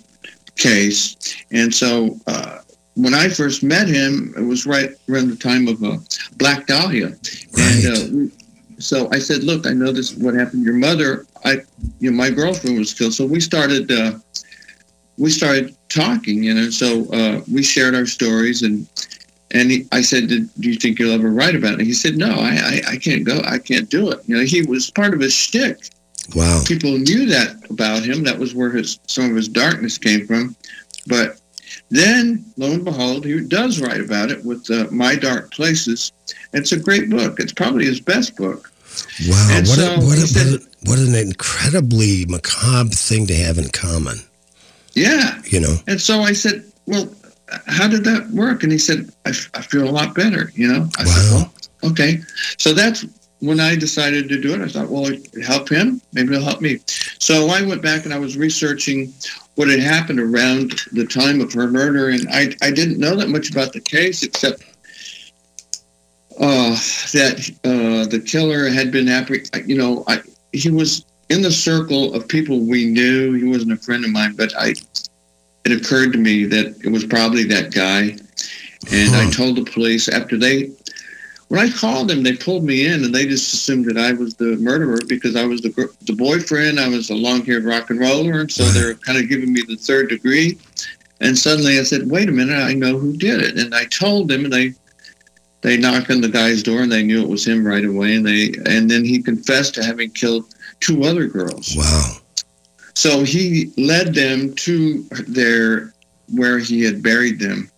case. 0.55 1.43
And 1.51 1.73
so 1.73 2.15
uh, 2.27 2.59
when 2.95 3.13
I 3.13 3.27
first 3.27 3.63
met 3.63 3.89
him, 3.89 4.33
it 4.37 4.43
was 4.43 4.65
right 4.65 4.91
around 5.09 5.29
the 5.29 5.35
time 5.35 5.67
of 5.67 5.83
uh, 5.83 5.97
Black 6.37 6.67
Dahlia, 6.67 7.07
right. 7.57 7.83
and 7.83 8.31
uh, 8.31 8.35
so 8.79 9.09
I 9.11 9.19
said, 9.19 9.43
"Look, 9.43 9.67
I 9.67 9.73
know 9.73 9.91
this. 9.91 10.15
What 10.15 10.35
happened 10.35 10.63
to 10.63 10.71
your 10.71 10.79
mother? 10.79 11.25
I, 11.43 11.57
you 11.99 12.11
know, 12.11 12.15
my 12.15 12.29
girlfriend 12.29 12.79
was 12.79 12.93
killed. 12.93 13.13
So 13.13 13.25
we 13.25 13.41
started, 13.41 13.91
uh, 13.91 14.19
we 15.17 15.29
started 15.29 15.75
talking, 15.89 16.43
you 16.43 16.53
know. 16.53 16.69
So 16.69 17.05
uh, 17.11 17.41
we 17.51 17.63
shared 17.63 17.95
our 17.95 18.05
stories, 18.05 18.61
and 18.61 18.87
and 19.51 19.71
he, 19.71 19.87
I 19.91 20.01
said, 20.01 20.27
"Do 20.27 20.47
you 20.59 20.75
think 20.75 20.99
you'll 20.99 21.13
ever 21.13 21.29
write 21.29 21.55
about 21.55 21.79
it?" 21.79 21.85
He 21.85 21.93
said, 21.93 22.17
"No, 22.17 22.31
I, 22.31 22.81
I, 22.87 22.93
I 22.93 22.97
can't 22.97 23.23
go. 23.23 23.41
I 23.45 23.57
can't 23.57 23.89
do 23.89 24.11
it." 24.11 24.19
You 24.27 24.37
know, 24.37 24.43
he 24.43 24.63
was 24.63 24.89
part 24.91 25.13
of 25.13 25.19
his 25.19 25.33
shtick. 25.33 25.89
Wow. 26.35 26.63
People 26.65 26.97
knew 26.97 27.25
that 27.27 27.69
about 27.69 28.03
him. 28.03 28.23
That 28.23 28.39
was 28.39 28.55
where 28.55 28.71
his 28.71 28.99
some 29.07 29.29
of 29.29 29.35
his 29.35 29.47
darkness 29.47 29.97
came 29.97 30.25
from. 30.25 30.55
But 31.07 31.39
then, 31.89 32.45
lo 32.57 32.71
and 32.71 32.85
behold, 32.85 33.25
he 33.25 33.39
does 33.41 33.81
write 33.81 34.01
about 34.01 34.31
it 34.31 34.43
with 34.43 34.69
uh, 34.71 34.87
My 34.91 35.15
Dark 35.15 35.51
Places. 35.51 36.11
It's 36.53 36.71
a 36.71 36.79
great 36.79 37.09
book. 37.09 37.39
It's 37.39 37.53
probably 37.53 37.85
his 37.85 37.99
best 37.99 38.35
book. 38.35 38.71
Wow, 39.27 39.49
what, 39.53 39.67
so 39.67 39.93
a, 39.93 39.97
what, 39.97 40.17
a, 40.17 40.27
said, 40.27 40.59
what, 40.85 40.99
an 40.99 41.15
incredibly 41.15 42.25
macabre 42.25 42.89
thing 42.89 43.25
to 43.27 43.35
have 43.35 43.57
in 43.57 43.69
common. 43.69 44.19
Yeah. 44.93 45.41
You 45.45 45.59
know? 45.59 45.75
And 45.87 45.99
so 45.99 46.21
I 46.21 46.33
said, 46.33 46.63
well, 46.85 47.13
how 47.67 47.87
did 47.87 48.03
that 48.05 48.29
work? 48.31 48.63
And 48.63 48.71
he 48.71 48.77
said, 48.77 49.11
I, 49.25 49.29
I 49.53 49.61
feel 49.61 49.87
a 49.87 49.91
lot 49.91 50.15
better, 50.15 50.51
you 50.55 50.67
know? 50.67 50.89
I 50.97 51.03
wow. 51.03 51.11
said, 51.11 51.31
well, 51.31 51.53
okay. 51.91 52.19
So 52.57 52.73
that's 52.73 53.05
when 53.39 53.59
I 53.59 53.75
decided 53.75 54.29
to 54.29 54.39
do 54.39 54.53
it. 54.53 54.61
I 54.61 54.67
thought, 54.67 54.89
well, 54.89 55.07
it 55.07 55.27
help 55.43 55.69
him, 55.69 56.01
maybe 56.13 56.33
it'll 56.33 56.45
help 56.45 56.61
me. 56.61 56.79
So 57.19 57.47
I 57.47 57.61
went 57.61 57.81
back 57.81 58.05
and 58.05 58.13
I 58.13 58.17
was 58.17 58.37
researching 58.37 59.13
what 59.55 59.67
had 59.67 59.81
happened 59.81 60.19
around 60.19 60.81
the 60.93 61.05
time 61.05 61.41
of 61.41 61.51
her 61.53 61.67
murder. 61.67 62.09
And 62.09 62.27
I, 62.31 62.55
I 62.61 62.71
didn't 62.71 62.99
know 62.99 63.15
that 63.17 63.29
much 63.29 63.51
about 63.51 63.73
the 63.73 63.81
case 63.81 64.23
except 64.23 64.63
uh, 66.39 66.71
that 67.11 67.51
uh, 67.63 68.09
the 68.09 68.19
killer 68.19 68.69
had 68.69 68.91
been, 68.91 69.07
you 69.67 69.77
know, 69.77 70.03
I, 70.07 70.21
he 70.51 70.71
was 70.71 71.05
in 71.29 71.41
the 71.41 71.51
circle 71.51 72.13
of 72.13 72.27
people 72.27 72.59
we 72.59 72.85
knew. 72.85 73.33
He 73.33 73.45
wasn't 73.45 73.73
a 73.73 73.77
friend 73.77 74.03
of 74.05 74.11
mine, 74.11 74.35
but 74.35 74.53
I, 74.57 74.73
it 75.65 75.71
occurred 75.71 76.13
to 76.13 76.19
me 76.19 76.45
that 76.45 76.75
it 76.83 76.89
was 76.89 77.05
probably 77.05 77.43
that 77.45 77.73
guy. 77.73 78.17
And 78.91 79.09
huh. 79.13 79.27
I 79.27 79.31
told 79.31 79.55
the 79.55 79.63
police 79.63 80.09
after 80.09 80.37
they, 80.37 80.71
when 81.47 81.61
I 81.61 81.69
called 81.69 82.09
them, 82.09 82.23
they 82.23 82.35
pulled 82.35 82.63
me 82.63 82.85
in 82.85 83.03
and 83.03 83.15
they 83.15 83.25
just 83.25 83.53
assumed 83.53 83.85
that 83.85 83.97
I 83.97 84.11
was 84.11 84.35
the 84.35 84.57
murderer 84.57 84.99
because 85.07 85.35
I 85.35 85.45
was 85.45 85.61
the 85.61 85.89
the 86.01 86.13
boyfriend. 86.13 86.79
I 86.79 86.87
was 86.87 87.09
a 87.09 87.15
long-haired 87.15 87.63
rock 87.63 87.89
and 87.91 87.99
roller, 87.99 88.41
and 88.41 88.51
so 88.51 88.63
they're 88.63 88.95
kind 88.95 89.17
of 89.17 89.29
giving 89.29 89.53
me 89.53 89.61
the 89.67 89.75
third 89.75 90.09
degree. 90.09 90.57
And 91.21 91.37
suddenly 91.37 91.79
I 91.79 91.83
said, 91.83 92.09
"Wait 92.09 92.27
a 92.27 92.31
minute! 92.31 92.55
I 92.55 92.73
know 92.73 92.97
who 92.97 93.15
did 93.15 93.41
it." 93.41 93.57
And 93.57 93.73
I 93.73 93.85
told 93.85 94.27
them, 94.27 94.45
and 94.45 94.53
they 94.53 94.73
they 95.63 95.77
knocked 95.77 96.11
on 96.11 96.21
the 96.21 96.29
guy's 96.29 96.61
door 96.61 96.81
and 96.81 96.91
they 96.91 97.01
knew 97.01 97.23
it 97.23 97.29
was 97.29 97.47
him 97.47 97.65
right 97.65 97.85
away 97.85 98.15
and 98.15 98.25
they 98.25 98.53
and 98.65 98.91
then 98.91 99.03
he 99.03 99.21
confessed 99.21 99.73
to 99.73 99.83
having 99.83 100.11
killed 100.11 100.52
two 100.79 101.03
other 101.03 101.27
girls. 101.27 101.75
Wow. 101.77 102.17
So 102.95 103.23
he 103.23 103.71
led 103.77 104.13
them 104.13 104.53
to 104.55 105.03
their 105.27 105.93
where 106.29 106.59
he 106.59 106.83
had 106.83 107.03
buried 107.03 107.39
them. 107.39 107.69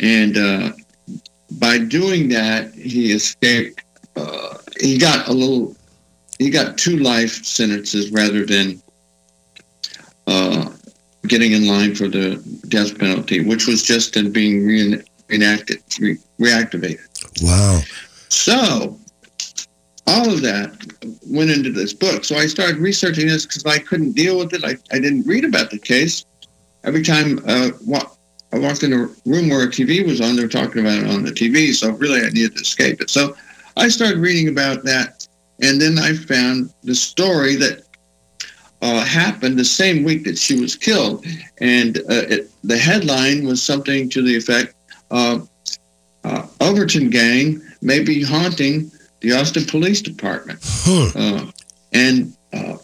And 0.00 0.36
uh, 0.36 0.72
by 1.58 1.78
doing 1.78 2.28
that 2.30 2.72
he 2.74 3.12
escaped 3.12 3.82
uh, 4.16 4.58
he 4.80 4.98
got 4.98 5.28
a 5.28 5.32
little 5.32 5.76
he 6.38 6.50
got 6.50 6.78
two 6.78 6.98
life 6.98 7.44
sentences 7.44 8.10
rather 8.10 8.44
than 8.44 8.82
uh, 10.26 10.70
getting 11.26 11.52
in 11.52 11.66
line 11.66 11.94
for 11.94 12.08
the 12.08 12.36
death 12.68 12.98
penalty 12.98 13.44
which 13.44 13.66
was 13.66 13.82
just 13.82 14.16
in 14.16 14.32
being 14.32 14.66
re- 14.66 15.02
reenacted 15.28 15.82
re- 16.00 16.18
reactivated. 16.40 17.06
Wow. 17.42 17.80
So 18.28 18.98
all 20.06 20.32
of 20.32 20.42
that 20.42 20.72
went 21.26 21.50
into 21.50 21.70
this 21.70 21.92
book. 21.92 22.24
So 22.24 22.36
I 22.36 22.46
started 22.46 22.76
researching 22.76 23.26
this 23.26 23.46
because 23.46 23.64
I 23.64 23.78
couldn't 23.78 24.12
deal 24.12 24.38
with 24.38 24.52
it. 24.52 24.64
I, 24.64 24.76
I 24.94 24.98
didn't 24.98 25.26
read 25.26 25.44
about 25.44 25.70
the 25.70 25.78
case. 25.78 26.24
Every 26.84 27.02
time 27.02 27.38
uh, 27.46 27.70
I 28.52 28.58
walked 28.58 28.82
in 28.82 28.92
a 28.92 29.06
room 29.24 29.48
where 29.48 29.62
a 29.62 29.68
TV 29.68 30.04
was 30.04 30.20
on, 30.20 30.36
they 30.36 30.42
were 30.42 30.48
talking 30.48 30.80
about 30.80 30.98
it 30.98 31.10
on 31.10 31.22
the 31.22 31.30
TV. 31.30 31.72
So 31.72 31.92
really, 31.92 32.20
I 32.20 32.30
needed 32.30 32.56
to 32.56 32.62
escape 32.62 33.00
it. 33.00 33.10
So 33.10 33.36
I 33.76 33.88
started 33.88 34.18
reading 34.18 34.48
about 34.48 34.84
that. 34.84 35.26
And 35.60 35.80
then 35.80 35.98
I 35.98 36.14
found 36.14 36.72
the 36.82 36.94
story 36.94 37.54
that 37.56 37.84
uh, 38.80 39.04
happened 39.04 39.56
the 39.56 39.64
same 39.64 40.02
week 40.02 40.24
that 40.24 40.36
she 40.36 40.60
was 40.60 40.74
killed. 40.74 41.24
And 41.60 41.98
uh, 41.98 42.26
it, 42.28 42.50
the 42.64 42.76
headline 42.76 43.46
was 43.46 43.62
something 43.62 44.08
to 44.10 44.22
the 44.22 44.36
effect 44.36 44.74
uh, 45.12 46.46
Overton 46.60 47.10
gang 47.10 47.60
may 47.80 48.02
be 48.02 48.22
haunting 48.22 48.90
the 49.22 49.32
Austin 49.32 49.64
Police 49.64 50.02
Department. 50.02 50.58
Huh. 50.62 51.10
Uh, 51.14 51.50
and 51.92 52.36
uh, 52.52 52.76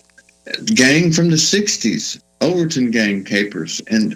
gang 0.75 1.13
from 1.13 1.29
the 1.29 1.37
60s, 1.37 2.23
Overton 2.41 2.91
gang 2.91 3.25
capers, 3.25 3.81
and 3.89 4.15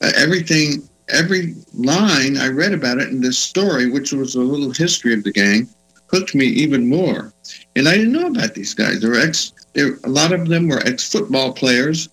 uh, 0.00 0.10
everything, 0.16 0.88
every 1.08 1.54
line 1.74 2.36
I 2.38 2.48
read 2.48 2.72
about 2.72 2.98
it 2.98 3.08
in 3.08 3.20
this 3.20 3.38
story, 3.38 3.90
which 3.90 4.12
was 4.12 4.34
a 4.34 4.40
little 4.40 4.72
history 4.72 5.14
of 5.14 5.22
the 5.22 5.32
gang, 5.32 5.68
hooked 6.08 6.34
me 6.34 6.46
even 6.46 6.88
more. 6.88 7.32
And 7.76 7.88
I 7.88 7.96
didn't 7.96 8.12
know 8.12 8.28
about 8.28 8.54
these 8.54 8.74
guys. 8.74 9.00
They 9.00 9.08
were 9.08 9.20
ex, 9.20 9.52
they, 9.74 9.82
a 9.82 10.08
lot 10.08 10.32
of 10.32 10.48
them 10.48 10.68
were 10.68 10.84
ex 10.86 11.10
football 11.10 11.52
players 11.52 12.08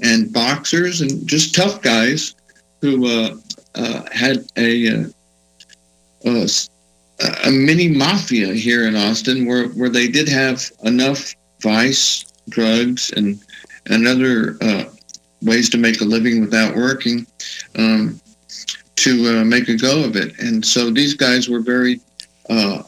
and 0.00 0.32
boxers 0.32 1.00
and 1.00 1.26
just 1.26 1.54
tough 1.54 1.82
guys 1.82 2.34
who 2.80 3.06
uh, 3.06 3.36
uh, 3.74 4.02
had 4.12 4.44
a 4.56 5.04
uh, 6.24 6.46
uh, 7.20 7.34
a 7.46 7.50
mini 7.50 7.88
mafia 7.88 8.52
here 8.52 8.86
in 8.86 8.96
Austin 8.96 9.46
where, 9.46 9.68
where 9.68 9.88
they 9.88 10.08
did 10.08 10.28
have 10.28 10.70
enough 10.84 11.34
vice, 11.60 12.24
drugs, 12.48 13.10
and, 13.12 13.40
and 13.86 14.06
other 14.06 14.56
uh, 14.60 14.84
ways 15.42 15.70
to 15.70 15.78
make 15.78 16.00
a 16.00 16.04
living 16.04 16.40
without 16.40 16.76
working 16.76 17.26
um, 17.78 18.20
to 18.96 19.40
uh, 19.40 19.44
make 19.44 19.68
a 19.68 19.76
go 19.76 20.04
of 20.04 20.16
it. 20.16 20.38
And 20.38 20.64
so 20.64 20.90
these 20.90 21.14
guys 21.14 21.48
were 21.48 21.60
very 21.60 22.00
uh, 22.50 22.82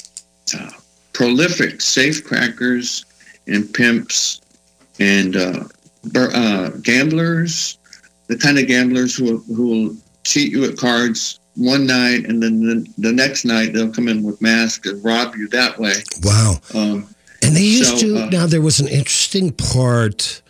uh, 0.59 0.71
prolific 1.13 1.79
safecrackers 1.79 3.05
and 3.47 3.73
pimps 3.73 4.41
and 4.99 5.37
uh, 5.37 5.65
gamblers, 6.83 7.79
the 8.27 8.37
kind 8.37 8.59
of 8.59 8.67
gamblers 8.67 9.17
who, 9.17 9.39
who 9.55 9.67
will 9.67 9.97
cheat 10.25 10.53
you 10.53 10.65
at 10.65 10.77
cards 10.77 11.38
one 11.59 11.87
night, 11.87 12.25
and 12.27 12.43
then 12.43 12.61
the, 12.61 12.87
the 12.99 13.13
next 13.13 13.45
night 13.45 13.73
they'll 13.73 13.93
come 13.93 14.09
in 14.09 14.23
with 14.23 14.41
masks 14.41 14.89
and 14.89 15.05
rob 15.05 15.35
you 15.37 15.49
that 15.49 15.79
way. 15.79 15.95
Wow. 16.23 16.55
Um, 16.75 17.07
And 17.43 17.55
they 17.57 17.63
used 17.63 17.99
So, 17.99 17.99
to. 17.99 18.19
uh, 18.23 18.31
now 18.31 18.47
there 18.47 18.63
was 18.63 18.81
an 18.81 18.89
interesting 18.89 19.51
part 19.53 20.41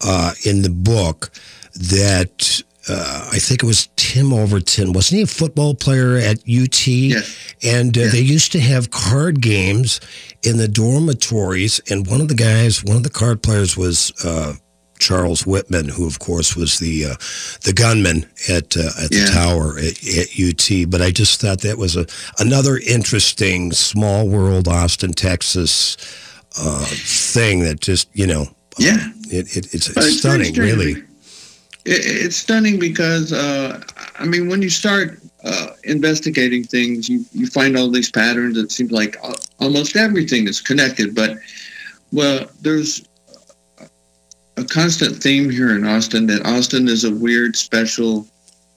uh, 0.00 0.32
in 0.44 0.62
the 0.62 0.70
book 0.70 1.30
that 1.74 2.62
uh, 2.88 3.28
I 3.32 3.38
think 3.38 3.62
it 3.62 3.66
was 3.66 3.88
Tim 3.96 4.32
Overton. 4.32 4.92
Wasn't 4.94 5.16
he 5.18 5.22
a 5.22 5.26
football 5.26 5.74
player 5.74 6.16
at 6.16 6.38
UT? 6.48 6.86
Yes. 6.86 7.54
And 7.62 7.96
uh, 7.96 8.08
they 8.10 8.20
used 8.20 8.52
to 8.52 8.60
have 8.60 8.90
card 8.90 9.40
games 9.42 10.00
in 10.42 10.56
the 10.56 10.66
dormitories. 10.68 11.80
And 11.90 12.06
one 12.06 12.20
of 12.22 12.28
the 12.28 12.34
guys, 12.34 12.82
one 12.82 12.96
of 12.96 13.02
the 13.02 13.10
card 13.10 13.42
players, 13.42 13.76
was. 13.76 14.12
Uh, 14.24 14.54
Charles 15.00 15.46
Whitman, 15.46 15.88
who 15.88 16.06
of 16.06 16.18
course 16.18 16.54
was 16.54 16.78
the 16.78 17.06
uh, 17.06 17.14
the 17.64 17.72
gunman 17.74 18.24
at 18.48 18.76
uh, 18.76 18.90
at 19.02 19.10
the 19.10 19.24
Yeah. 19.26 19.26
tower 19.26 19.78
at, 19.78 19.96
at 20.06 20.28
UT. 20.38 20.90
But 20.90 21.02
I 21.02 21.10
just 21.10 21.40
thought 21.40 21.60
that 21.62 21.78
was 21.78 21.96
a 21.96 22.06
another 22.38 22.78
interesting 22.78 23.72
small 23.72 24.28
world 24.28 24.68
Austin, 24.68 25.12
Texas 25.12 25.96
uh, 26.58 26.84
thing 26.86 27.60
that 27.60 27.80
just 27.80 28.08
you 28.12 28.26
know 28.26 28.46
Yeah. 28.78 29.08
it, 29.30 29.56
it, 29.56 29.74
it's, 29.74 29.88
it's 29.88 30.18
stunning, 30.18 30.54
really. 30.54 30.92
It, 30.92 31.04
it's 31.84 32.36
stunning 32.36 32.78
because, 32.78 33.32
uh, 33.32 33.80
I 34.18 34.26
mean, 34.26 34.48
when 34.48 34.60
you 34.62 34.68
start 34.70 35.18
uh, 35.44 35.68
investigating 35.84 36.62
things, 36.64 37.08
you, 37.08 37.24
you 37.32 37.46
find 37.46 37.76
all 37.76 37.90
these 37.90 38.10
patterns. 38.10 38.58
It 38.58 38.70
seems 38.70 38.92
like 38.92 39.16
uh, 39.22 39.34
almost 39.60 39.96
everything 39.96 40.46
is 40.46 40.60
connected. 40.60 41.14
But, 41.14 41.38
well, 42.12 42.46
there's 42.60 43.02
a 44.56 44.64
constant 44.64 45.16
theme 45.22 45.48
here 45.48 45.74
in 45.74 45.86
Austin 45.86 46.26
that 46.26 46.46
Austin 46.46 46.88
is 46.88 47.04
a 47.04 47.14
weird, 47.14 47.56
special 47.56 48.26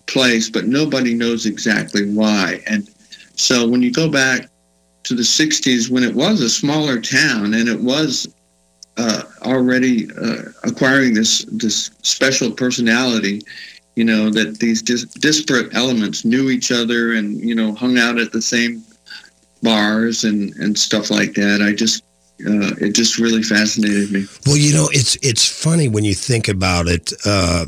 place, 0.05 0.49
but 0.49 0.65
nobody 0.65 1.13
knows 1.13 1.45
exactly 1.45 2.13
why. 2.13 2.61
And 2.67 2.89
so 3.35 3.67
when 3.67 3.81
you 3.81 3.91
go 3.91 4.09
back 4.09 4.49
to 5.03 5.15
the 5.15 5.23
60s, 5.23 5.89
when 5.89 6.03
it 6.03 6.15
was 6.15 6.41
a 6.41 6.49
smaller 6.49 7.01
town 7.01 7.53
and 7.53 7.67
it 7.67 7.79
was 7.79 8.27
uh, 8.97 9.23
already 9.41 10.09
uh, 10.21 10.43
acquiring 10.63 11.13
this 11.13 11.45
this 11.51 11.91
special 12.01 12.51
personality. 12.51 13.41
You 13.95 14.05
know 14.05 14.29
that 14.31 14.59
these 14.59 14.81
dis- 14.81 15.05
disparate 15.05 15.73
elements 15.75 16.25
knew 16.25 16.49
each 16.49 16.71
other 16.71 17.13
and 17.13 17.39
you 17.39 17.55
know 17.55 17.73
hung 17.73 17.97
out 17.97 18.19
at 18.19 18.31
the 18.31 18.41
same 18.41 18.83
bars 19.61 20.23
and 20.23 20.53
and 20.55 20.77
stuff 20.77 21.09
like 21.11 21.33
that. 21.33 21.61
I 21.61 21.73
just 21.73 22.03
uh, 22.45 22.75
it 22.81 22.93
just 22.95 23.19
really 23.19 23.43
fascinated 23.43 24.11
me. 24.11 24.25
Well, 24.45 24.57
you 24.57 24.73
know, 24.73 24.89
it's 24.91 25.15
it's 25.21 25.47
funny 25.47 25.87
when 25.87 26.03
you 26.03 26.13
think 26.15 26.47
about 26.47 26.87
it. 26.87 27.13
Uh, 27.25 27.65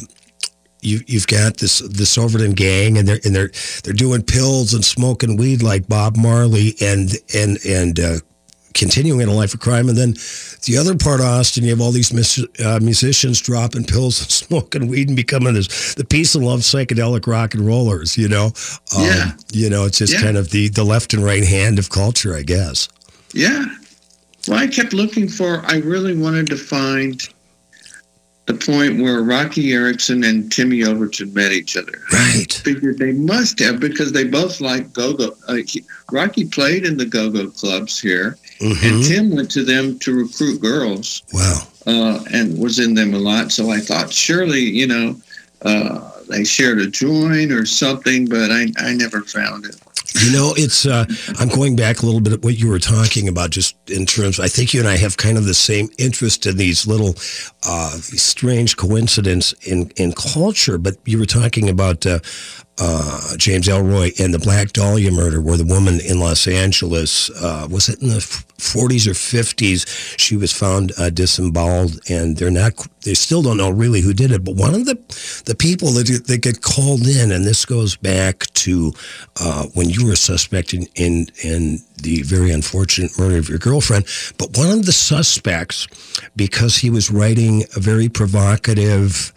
you 0.81 0.99
you've 1.07 1.27
got 1.27 1.57
this 1.57 1.79
this 1.79 2.17
Overton 2.17 2.51
gang, 2.51 2.97
and 2.97 3.07
they're 3.07 3.19
and 3.23 3.35
they're 3.35 3.51
they're 3.83 3.93
doing 3.93 4.21
pills 4.23 4.73
and 4.73 4.83
smoking 4.83 5.37
weed 5.37 5.61
like 5.63 5.87
Bob 5.87 6.15
Marley, 6.17 6.75
and 6.81 7.11
and 7.33 7.57
and 7.65 7.99
uh, 7.99 8.17
continuing 8.73 9.21
in 9.21 9.29
a 9.29 9.33
life 9.33 9.53
of 9.53 9.59
crime. 9.61 9.87
And 9.87 9.97
then 9.97 10.11
the 10.65 10.77
other 10.77 10.95
part 10.97 11.21
of 11.21 11.25
Austin, 11.27 11.63
you 11.63 11.69
have 11.69 11.79
all 11.81 11.91
these 11.91 12.11
mus- 12.13 12.45
uh, 12.63 12.79
musicians 12.81 13.39
dropping 13.41 13.85
pills 13.85 14.19
and 14.21 14.29
smoking 14.47 14.87
weed 14.87 15.07
and 15.07 15.15
becoming 15.15 15.53
this 15.53 15.93
the 15.95 16.03
peace 16.05 16.35
and 16.35 16.45
love 16.45 16.59
psychedelic 16.59 17.25
rock 17.27 17.53
and 17.53 17.65
rollers. 17.65 18.17
You 18.17 18.27
know, 18.27 18.45
um, 18.95 19.03
Yeah. 19.03 19.31
You 19.53 19.69
know, 19.69 19.85
it's 19.85 19.99
just 19.99 20.13
Yeah. 20.13 20.21
kind 20.21 20.37
of 20.37 20.49
the 20.51 20.67
the 20.69 20.83
left 20.83 21.13
and 21.13 21.23
right 21.23 21.45
hand 21.45 21.79
of 21.79 21.89
culture, 21.89 22.35
I 22.35 22.41
guess. 22.43 22.89
Yeah. 23.33 23.65
Well, 24.47 24.59
I 24.59 24.67
kept 24.67 24.93
looking 24.93 25.27
for. 25.27 25.61
I 25.65 25.77
really 25.77 26.15
wanted 26.15 26.47
to 26.47 26.57
find 26.57 27.21
the 28.45 28.53
point 28.53 29.01
where 29.01 29.23
Roky 29.23 29.73
Erickson 29.73 30.23
and 30.23 30.51
Timmy 30.51 30.83
Overton 30.83 31.33
met 31.33 31.51
each 31.51 31.75
other. 31.75 31.99
Right. 32.13 32.53
Figured 32.53 32.99
they 32.99 33.11
must 33.11 33.57
have 33.59 33.79
because 33.79 34.11
they 34.11 34.23
both 34.23 34.61
like 34.61 34.93
go-go. 34.93 35.35
Uh, 35.47 35.57
Roky 36.11 36.45
played 36.45 36.85
in 36.85 36.97
the 36.97 37.05
go-go 37.05 37.49
clubs 37.49 37.99
here, 37.99 38.37
and 38.61 39.03
Tim 39.03 39.35
went 39.35 39.49
to 39.51 39.63
them 39.63 39.97
to 39.99 40.13
recruit 40.13 40.61
girls. 40.61 41.23
Wow. 41.33 41.61
Uh, 41.87 42.23
and 42.33 42.57
was 42.59 42.79
in 42.79 42.95
them 42.95 43.13
a 43.13 43.19
lot. 43.19 43.51
So 43.51 43.71
I 43.71 43.79
thought 43.79 44.11
surely, 44.11 44.61
you 44.61 44.87
know, 44.87 45.15
uh, 45.61 46.11
they 46.29 46.43
shared 46.43 46.79
a 46.79 46.87
joint 46.87 47.51
or 47.51 47.65
something, 47.65 48.27
but 48.27 48.51
I, 48.51 48.67
I 48.77 48.93
never 48.93 49.21
found 49.21 49.65
it. 49.65 49.79
You 50.23 50.31
know, 50.31 50.53
it's. 50.55 50.85
Uh, 50.85 51.05
I'm 51.39 51.49
going 51.49 51.75
back 51.75 52.01
a 52.01 52.05
little 52.05 52.21
bit 52.21 52.33
at 52.33 52.43
what 52.43 52.57
you 52.57 52.69
were 52.69 52.79
talking 52.79 53.27
about, 53.27 53.49
just 53.49 53.75
in 53.89 54.05
terms. 54.05 54.39
I 54.39 54.47
think 54.47 54.73
you 54.73 54.79
and 54.79 54.87
I 54.87 54.97
have 54.97 55.17
kind 55.17 55.37
of 55.37 55.45
the 55.45 55.53
same 55.53 55.89
interest 55.97 56.45
in 56.45 56.57
these 56.57 56.87
little, 56.87 57.15
uh, 57.67 57.91
strange 57.91 58.77
coincidence 58.77 59.53
in 59.63 59.91
in 59.97 60.13
culture. 60.13 60.77
But 60.77 60.95
you 61.05 61.19
were 61.19 61.25
talking 61.25 61.69
about 61.69 62.05
uh, 62.05 62.19
uh, 62.77 63.37
James 63.37 63.67
Ellroy 63.67 64.19
and 64.19 64.33
the 64.33 64.39
Black 64.39 64.73
Dahlia 64.73 65.11
murder, 65.11 65.41
where 65.41 65.57
the 65.57 65.65
woman 65.65 65.99
in 66.01 66.19
Los 66.19 66.47
Angeles 66.47 67.29
uh, 67.41 67.67
was 67.69 67.87
it 67.87 68.01
in 68.01 68.09
the 68.09 68.15
40s 68.15 69.07
or 69.07 69.11
50s? 69.11 70.17
She 70.19 70.35
was 70.35 70.51
found 70.51 70.91
uh, 70.97 71.09
disemboweled, 71.09 71.99
and 72.09 72.35
they're 72.37 72.51
not. 72.51 72.73
They 73.03 73.13
still 73.13 73.41
don't 73.41 73.57
know 73.57 73.69
really 73.69 74.01
who 74.01 74.13
did 74.13 74.31
it. 74.31 74.43
But 74.43 74.55
one 74.55 74.73
of 74.73 74.85
the 74.85 74.95
the 75.45 75.55
people 75.55 75.89
that 75.91 76.25
that 76.27 76.41
get 76.41 76.61
called 76.61 77.07
in, 77.07 77.31
and 77.31 77.45
this 77.45 77.65
goes 77.65 77.95
back 77.95 78.39
to 78.65 78.91
uh, 79.39 79.67
when 79.73 79.89
you 79.89 80.05
were 80.05 80.15
suspected 80.15 80.89
in, 80.95 81.27
in 81.43 81.43
in 81.43 81.79
the 82.01 82.23
very 82.23 82.51
unfortunate 82.51 83.17
murder 83.17 83.37
of 83.37 83.47
your 83.47 83.59
girlfriend. 83.59 84.05
But 84.37 84.57
one 84.57 84.69
of 84.69 84.85
the 84.85 84.91
suspects, 84.91 85.87
because 86.35 86.77
he 86.77 86.89
was 86.89 87.09
writing 87.09 87.63
a 87.75 87.79
very 87.79 88.09
provocative 88.09 89.33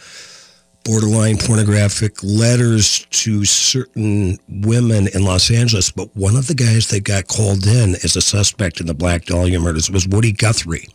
borderline 0.89 1.37
pornographic 1.37 2.17
letters 2.23 3.07
to 3.11 3.45
certain 3.45 4.39
women 4.49 5.07
in 5.15 5.23
Los 5.23 5.51
Angeles. 5.51 5.91
But 5.91 6.09
one 6.17 6.35
of 6.35 6.47
the 6.47 6.55
guys 6.55 6.89
that 6.89 7.05
got 7.05 7.29
called 7.29 7.67
in 7.67 7.95
as 7.97 8.17
a 8.17 8.23
suspect 8.23 8.81
in 8.81 8.87
the 8.87 8.95
Black 8.95 9.27
Dahlia 9.27 9.61
murders 9.61 9.91
was 9.91 10.09
Woody 10.09 10.33
Guthrie. 10.33 10.89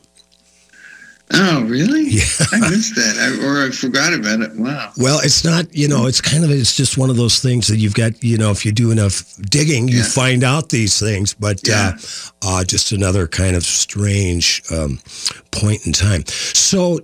Oh, 1.32 1.64
really? 1.64 2.04
Yeah. 2.14 2.22
I 2.52 2.70
missed 2.70 2.96
that, 2.96 3.18
I, 3.18 3.46
or 3.46 3.66
I 3.66 3.72
forgot 3.72 4.14
about 4.14 4.42
it. 4.42 4.56
Wow. 4.56 4.92
Well, 4.98 5.20
it's 5.24 5.44
not, 5.44 5.74
you 5.76 5.88
know, 5.88 6.06
it's 6.06 6.22
kind 6.22 6.44
of, 6.44 6.52
it's 6.52 6.76
just 6.76 6.98
one 6.98 7.10
of 7.10 7.16
those 7.16 7.40
things 7.40 7.68
that 7.68 7.78
you've 7.78 7.96
got, 7.96 8.24
you 8.24 8.38
know, 8.38 8.52
if 8.52 8.66
you 8.66 8.72
do 8.72 8.92
enough 8.92 9.36
digging, 9.50 9.88
you 9.88 10.04
find 10.04 10.44
out 10.44 10.70
these 10.70 11.00
things. 11.00 11.34
But 11.34 11.68
uh, 11.68 11.94
uh, 12.44 12.64
just 12.66 12.92
another 12.92 13.28
kind 13.28 13.56
of 13.56 13.64
strange 13.64 14.62
um, 14.72 15.00
point 15.52 15.88
in 15.88 15.94
time. 15.94 16.24
So, 16.28 17.00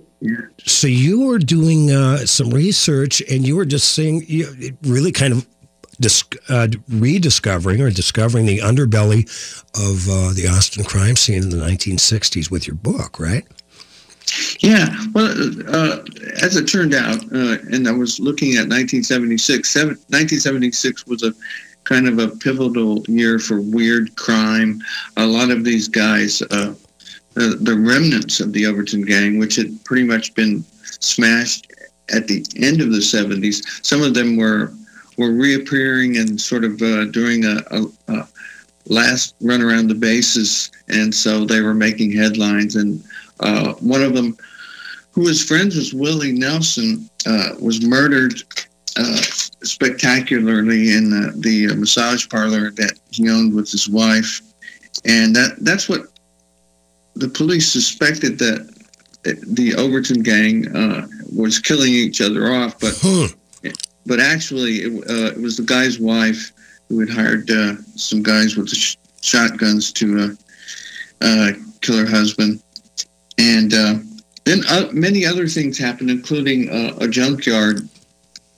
so 0.64 0.86
you 0.86 1.22
were 1.26 1.38
doing 1.38 1.90
uh, 1.90 2.18
some 2.18 2.50
research 2.50 3.20
and 3.22 3.44
you 3.46 3.56
were 3.56 3.64
just 3.64 3.92
seeing, 3.92 4.22
you 4.26 4.76
really 4.82 5.10
kind 5.12 5.32
of 5.32 5.46
dis- 5.98 6.24
uh, 6.48 6.68
rediscovering 6.88 7.80
or 7.80 7.90
discovering 7.90 8.46
the 8.46 8.58
underbelly 8.58 9.24
of 9.76 10.08
uh, 10.08 10.32
the 10.34 10.46
Austin 10.48 10.84
crime 10.84 11.16
scene 11.16 11.42
in 11.42 11.50
the 11.50 11.56
1960s 11.56 12.50
with 12.50 12.66
your 12.66 12.76
book, 12.76 13.18
right? 13.18 13.44
Yeah. 14.60 14.94
Well, 15.12 15.30
uh, 15.68 15.98
as 16.42 16.56
it 16.56 16.66
turned 16.66 16.94
out, 16.94 17.22
uh, 17.32 17.58
and 17.72 17.88
I 17.88 17.92
was 17.92 18.20
looking 18.20 18.52
at 18.52 18.68
1976. 18.68 19.68
Seven, 19.68 19.88
1976 20.08 21.06
was 21.06 21.22
a 21.22 21.32
kind 21.84 22.06
of 22.06 22.18
a 22.18 22.28
pivotal 22.28 23.02
year 23.08 23.38
for 23.38 23.60
weird 23.60 24.14
crime. 24.16 24.80
A 25.16 25.26
lot 25.26 25.50
of 25.50 25.64
these 25.64 25.88
guys, 25.88 26.42
uh, 26.42 26.74
the, 27.34 27.56
the 27.60 27.76
remnants 27.76 28.40
of 28.40 28.52
the 28.52 28.66
Overton 28.66 29.02
gang, 29.02 29.38
which 29.38 29.56
had 29.56 29.82
pretty 29.84 30.04
much 30.04 30.34
been 30.34 30.64
smashed 30.82 31.72
at 32.12 32.26
the 32.26 32.44
end 32.56 32.80
of 32.80 32.90
the 32.90 32.98
70s, 32.98 33.84
some 33.84 34.02
of 34.02 34.14
them 34.14 34.36
were 34.36 34.72
were 35.16 35.32
reappearing 35.32 36.16
and 36.16 36.40
sort 36.40 36.64
of 36.64 36.80
uh, 36.80 37.04
doing 37.06 37.44
a, 37.44 37.58
a, 37.70 37.84
a 38.08 38.28
last 38.86 39.34
run 39.40 39.60
around 39.60 39.88
the 39.88 39.94
bases, 39.94 40.70
and 40.88 41.14
so 41.14 41.44
they 41.44 41.60
were 41.60 41.74
making 41.74 42.10
headlines. 42.10 42.76
And 42.76 43.02
uh, 43.40 43.74
one 43.74 44.02
of 44.02 44.14
them, 44.14 44.36
who 45.12 45.22
was 45.22 45.44
friends 45.44 45.76
with 45.76 45.92
Willie 45.92 46.32
Nelson, 46.32 47.08
uh, 47.26 47.50
was 47.60 47.84
murdered 47.84 48.34
uh, 48.96 49.16
spectacularly 49.62 50.92
in 50.92 51.10
the, 51.10 51.32
the 51.36 51.74
massage 51.74 52.28
parlor 52.28 52.70
that 52.72 52.98
he 53.10 53.28
owned 53.28 53.54
with 53.54 53.70
his 53.70 53.88
wife, 53.88 54.40
and 55.04 55.34
that 55.34 55.56
that's 55.60 55.88
what 55.88 56.06
the 57.14 57.28
police 57.28 57.70
suspected 57.70 58.38
that 58.38 58.68
the 59.22 59.74
Overton 59.74 60.22
gang 60.22 60.74
uh, 60.74 61.06
was 61.36 61.58
killing 61.58 61.92
each 61.92 62.20
other 62.20 62.52
off, 62.54 62.78
but 62.78 62.98
but 64.06 64.20
actually 64.20 64.76
it, 64.76 65.10
uh, 65.10 65.32
it 65.36 65.40
was 65.40 65.56
the 65.56 65.62
guy's 65.62 65.98
wife 65.98 66.52
who 66.88 67.00
had 67.00 67.10
hired 67.10 67.50
uh, 67.50 67.74
some 67.96 68.22
guys 68.22 68.56
with 68.56 68.68
sh- 68.70 68.96
shotguns 69.20 69.92
to 69.92 70.18
uh, 70.18 71.24
uh, 71.24 71.52
kill 71.80 71.98
her 71.98 72.10
husband, 72.10 72.62
and 73.40 73.72
uh, 73.72 73.94
then 74.44 74.60
uh, 74.68 74.88
many 74.92 75.24
other 75.24 75.46
things 75.46 75.78
happened, 75.78 76.10
including 76.10 76.68
uh, 76.68 76.94
a 77.00 77.08
junkyard 77.08 77.88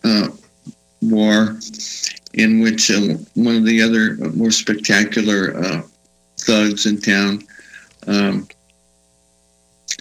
uh, 0.02 0.28
war 1.00 1.56
in 2.34 2.60
which 2.60 2.90
uh, 2.90 3.14
one 3.34 3.56
of 3.56 3.64
the 3.64 3.80
other 3.80 4.16
more 4.34 4.50
spectacular 4.50 5.56
uh, 5.56 5.82
thugs 6.38 6.86
in 6.86 7.00
town 7.00 7.42
um, 8.08 8.48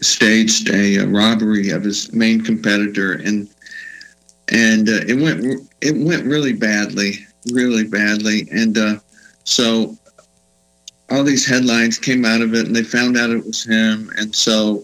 staged 0.02 0.70
a, 0.70 1.00
uh 1.00 1.06
robbery 1.06 1.70
of 1.70 1.84
his 1.84 2.12
main 2.14 2.42
competitor. 2.42 3.14
And 3.14 3.48
and 4.52 4.90
uh, 4.90 5.04
it 5.08 5.22
went 5.22 5.70
it 5.82 5.96
went 5.96 6.26
really 6.26 6.54
badly, 6.54 7.20
really 7.54 7.84
badly, 7.84 8.48
and 8.52 8.78
uh, 8.78 8.96
so 9.44 9.96
all 11.12 11.24
these 11.24 11.45
headlines 11.45 11.99
came 11.99 12.26
out 12.26 12.41
of 12.41 12.53
it, 12.53 12.66
and 12.66 12.76
they 12.76 12.84
found 12.84 13.18
out 13.18 13.30
it 13.30 13.45
was 13.45 13.64
him, 13.64 14.12
and 14.18 14.36
so. 14.36 14.84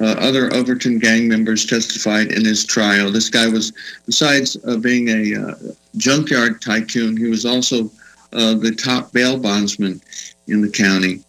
Uh, 0.00 0.16
other 0.18 0.52
Overton 0.52 0.98
gang 0.98 1.28
members 1.28 1.64
testified 1.64 2.32
in 2.32 2.44
his 2.44 2.64
trial. 2.64 3.12
This 3.12 3.30
guy 3.30 3.46
was, 3.46 3.72
besides 4.04 4.56
uh, 4.66 4.76
being 4.76 5.08
a 5.08 5.40
uh, 5.40 5.54
junkyard 5.96 6.60
tycoon, 6.60 7.16
he 7.16 7.28
was 7.28 7.46
also 7.46 7.84
uh, 8.32 8.54
the 8.54 8.74
top 8.74 9.12
bail 9.12 9.38
bondsman 9.38 10.00
in 10.48 10.60
the 10.60 10.68
county 10.68 11.22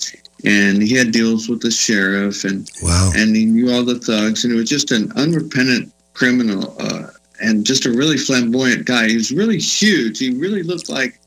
and 0.46 0.82
he 0.82 0.96
had 0.96 1.12
deals 1.12 1.50
with 1.50 1.62
the 1.62 1.72
sheriff 1.72 2.44
and 2.44 2.70
wow. 2.82 3.12
and 3.16 3.36
he 3.36 3.46
knew 3.46 3.72
all 3.72 3.84
the 3.84 4.00
thugs 4.00 4.44
and 4.44 4.54
he 4.54 4.60
was 4.60 4.70
just 4.70 4.92
an 4.92 5.12
unrepentant 5.16 5.92
criminal 6.14 6.76
uh, 6.80 7.08
and 7.42 7.66
just 7.66 7.86
a 7.86 7.92
really 7.92 8.18
flamboyant 8.18 8.86
guy 8.86 9.08
he 9.08 9.16
was 9.16 9.32
really 9.32 9.60
huge 9.60 10.20
he 10.20 10.32
really 10.38 10.64
looked 10.64 10.90
like 10.90 11.20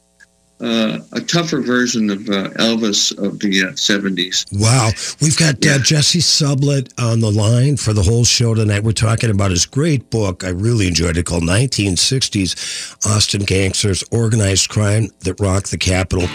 uh, 0.60 0.98
a 1.12 1.20
tougher 1.20 1.60
version 1.60 2.10
of 2.10 2.28
uh, 2.28 2.50
Elvis 2.58 3.16
of 3.18 3.38
the 3.38 3.62
uh, 3.62 3.72
70s. 3.72 4.46
Wow. 4.52 4.90
We've 5.20 5.36
got 5.36 5.54
uh, 5.66 5.78
Jesse 5.78 6.18
Sublett 6.18 6.92
on 6.98 7.20
the 7.20 7.30
line 7.30 7.76
for 7.76 7.92
the 7.92 8.02
whole 8.02 8.24
show 8.24 8.54
tonight. 8.54 8.82
We're 8.82 8.92
talking 8.92 9.30
about 9.30 9.50
his 9.50 9.66
great 9.66 10.10
book. 10.10 10.44
I 10.44 10.48
really 10.48 10.88
enjoyed 10.88 11.16
it 11.16 11.26
called 11.26 11.44
1960s 11.44 12.96
Austin 13.06 13.42
Gangsters 13.42 14.02
Organized 14.10 14.68
Crime 14.68 15.08
That 15.20 15.38
Rocked 15.40 15.70
the 15.70 15.78
Capital. 15.78 16.28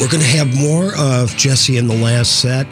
We're 0.00 0.10
going 0.10 0.22
to 0.22 0.36
have 0.36 0.54
more 0.58 0.92
of 0.98 1.36
Jesse 1.36 1.76
in 1.76 1.86
the 1.86 1.96
last 1.96 2.40
set. 2.40 2.66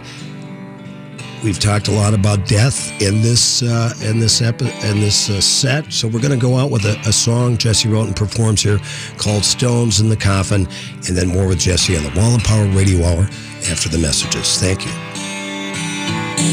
We've 1.45 1.59
talked 1.59 1.87
a 1.87 1.93
lot 1.93 2.15
about 2.15 2.49
death 2.49 3.01
in 3.01 3.23
this 3.23 3.63
uh, 3.63 3.95
in 4.03 4.19
this 4.19 4.43
epi- 4.43 4.73
in 4.83 4.99
this 4.99 5.31
uh, 5.31 5.41
set, 5.41 5.93
so 5.93 6.09
we're 6.09 6.21
going 6.21 6.37
to 6.39 6.47
go 6.47 6.57
out 6.57 6.71
with 6.71 6.85
a, 6.85 6.99
a, 7.07 7.13
song 7.13 7.57
Jesse 7.57 7.89
wrote 7.89 8.09
and 8.09 8.17
performs 8.17 8.61
here 8.61 8.81
called 9.19 9.45
"Stones 9.45 10.01
in 10.01 10.09
the 10.09 10.17
Coffin," 10.17 10.67
and 11.07 11.17
then 11.17 11.29
more 11.29 11.47
with 11.47 11.61
Jesse 11.61 11.97
on 11.97 12.03
the 12.03 12.11
Wall 12.19 12.35
of 12.35 12.43
Power 12.43 12.67
Radio 12.69 13.05
Hour 13.05 13.23
after 13.71 13.89
the 13.89 13.99
messages. 13.99 14.59
Thank 14.59 14.85
you. 14.85 14.93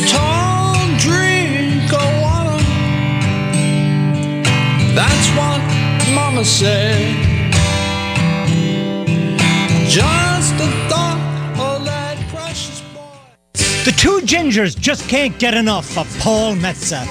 Tall 0.07 0.75
drink 0.99 1.91
of 1.91 2.21
water. 2.21 2.63
That's 4.93 5.27
what 5.35 6.13
Mama 6.13 6.45
said. 6.45 7.15
Just 9.89 10.24
The 13.85 13.91
two 13.91 14.19
gingers 14.21 14.75
just 14.75 15.07
can't 15.07 15.37
get 15.37 15.53
enough 15.53 15.95
of 15.95 16.07
Paul 16.19 16.55
Metsa. 16.55 17.05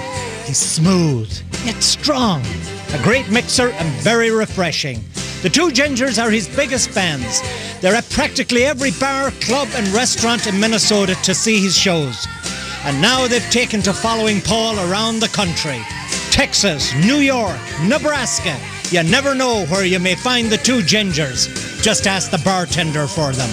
He's 0.44 0.58
smooth, 0.58 1.32
yet 1.64 1.80
strong, 1.80 2.42
a 2.92 3.00
great 3.00 3.30
mixer 3.30 3.68
and 3.68 3.88
very 4.02 4.32
refreshing. 4.32 4.98
The 5.42 5.50
two 5.50 5.68
gingers 5.68 6.20
are 6.20 6.30
his 6.30 6.48
biggest 6.48 6.90
fans. 6.90 7.42
They're 7.80 7.94
at 7.94 8.10
practically 8.10 8.64
every 8.64 8.90
bar, 8.98 9.30
club, 9.40 9.68
and 9.76 9.86
restaurant 9.90 10.48
in 10.48 10.58
Minnesota 10.58 11.14
to 11.22 11.32
see 11.32 11.60
his 11.60 11.78
shows. 11.78 12.26
And 12.82 13.00
now 13.00 13.28
they've 13.28 13.50
taken 13.52 13.80
to 13.82 13.92
following 13.92 14.40
Paul 14.40 14.76
around 14.90 15.20
the 15.20 15.28
country. 15.28 15.80
Texas, 16.32 16.92
New 16.96 17.18
York, 17.18 17.60
Nebraska. 17.84 18.58
You 18.90 19.04
never 19.04 19.32
know 19.36 19.64
where 19.66 19.84
you 19.84 20.00
may 20.00 20.16
find 20.16 20.50
the 20.50 20.56
two 20.56 20.80
gingers. 20.80 21.46
Just 21.84 22.08
ask 22.08 22.32
the 22.32 22.42
bartender 22.44 23.06
for 23.06 23.30
them. 23.30 23.50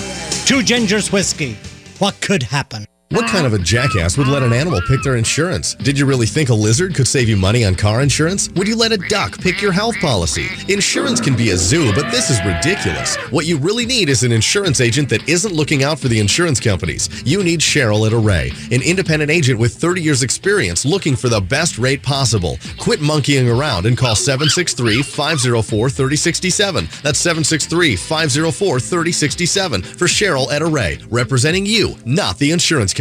Two 0.47 0.61
gingers 0.61 1.13
whiskey. 1.13 1.55
What 1.99 2.19
could 2.19 2.41
happen? 2.41 2.87
What 3.11 3.27
kind 3.27 3.45
of 3.45 3.53
a 3.53 3.59
jackass 3.59 4.17
would 4.17 4.29
let 4.29 4.41
an 4.41 4.53
animal 4.53 4.79
pick 4.87 5.03
their 5.03 5.17
insurance? 5.17 5.75
Did 5.75 5.99
you 5.99 6.05
really 6.05 6.25
think 6.25 6.47
a 6.47 6.53
lizard 6.53 6.95
could 6.95 7.09
save 7.09 7.27
you 7.27 7.35
money 7.35 7.65
on 7.65 7.75
car 7.75 7.99
insurance? 7.99 8.49
Would 8.51 8.69
you 8.69 8.77
let 8.77 8.93
a 8.93 8.97
duck 9.09 9.37
pick 9.37 9.61
your 9.61 9.73
health 9.73 9.99
policy? 9.99 10.47
Insurance 10.69 11.19
can 11.19 11.35
be 11.35 11.49
a 11.49 11.57
zoo, 11.57 11.91
but 11.93 12.09
this 12.09 12.29
is 12.29 12.39
ridiculous. 12.45 13.17
What 13.29 13.45
you 13.45 13.57
really 13.57 13.85
need 13.85 14.07
is 14.07 14.23
an 14.23 14.31
insurance 14.31 14.79
agent 14.79 15.09
that 15.09 15.27
isn't 15.27 15.53
looking 15.53 15.83
out 15.83 15.99
for 15.99 16.07
the 16.07 16.21
insurance 16.21 16.61
companies. 16.61 17.09
You 17.25 17.43
need 17.43 17.59
Cheryl 17.59 18.07
at 18.07 18.13
Array, 18.13 18.53
an 18.71 18.81
independent 18.81 19.29
agent 19.29 19.59
with 19.59 19.75
30 19.75 20.01
years 20.01 20.23
experience 20.23 20.85
looking 20.85 21.17
for 21.17 21.27
the 21.27 21.41
best 21.41 21.77
rate 21.77 22.03
possible. 22.03 22.59
Quit 22.79 23.01
monkeying 23.01 23.49
around 23.49 23.87
and 23.87 23.97
call 23.97 24.15
763-504-3067. 24.15 27.01
That's 27.01 27.21
763-504-3067 27.21 29.85
for 29.85 30.05
Cheryl 30.05 30.49
at 30.49 30.61
Array, 30.61 30.97
representing 31.09 31.65
you, 31.65 31.97
not 32.05 32.37
the 32.37 32.51
insurance 32.51 32.93
company 32.93 33.00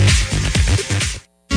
Thank 0.00 0.54
you. 0.54 0.59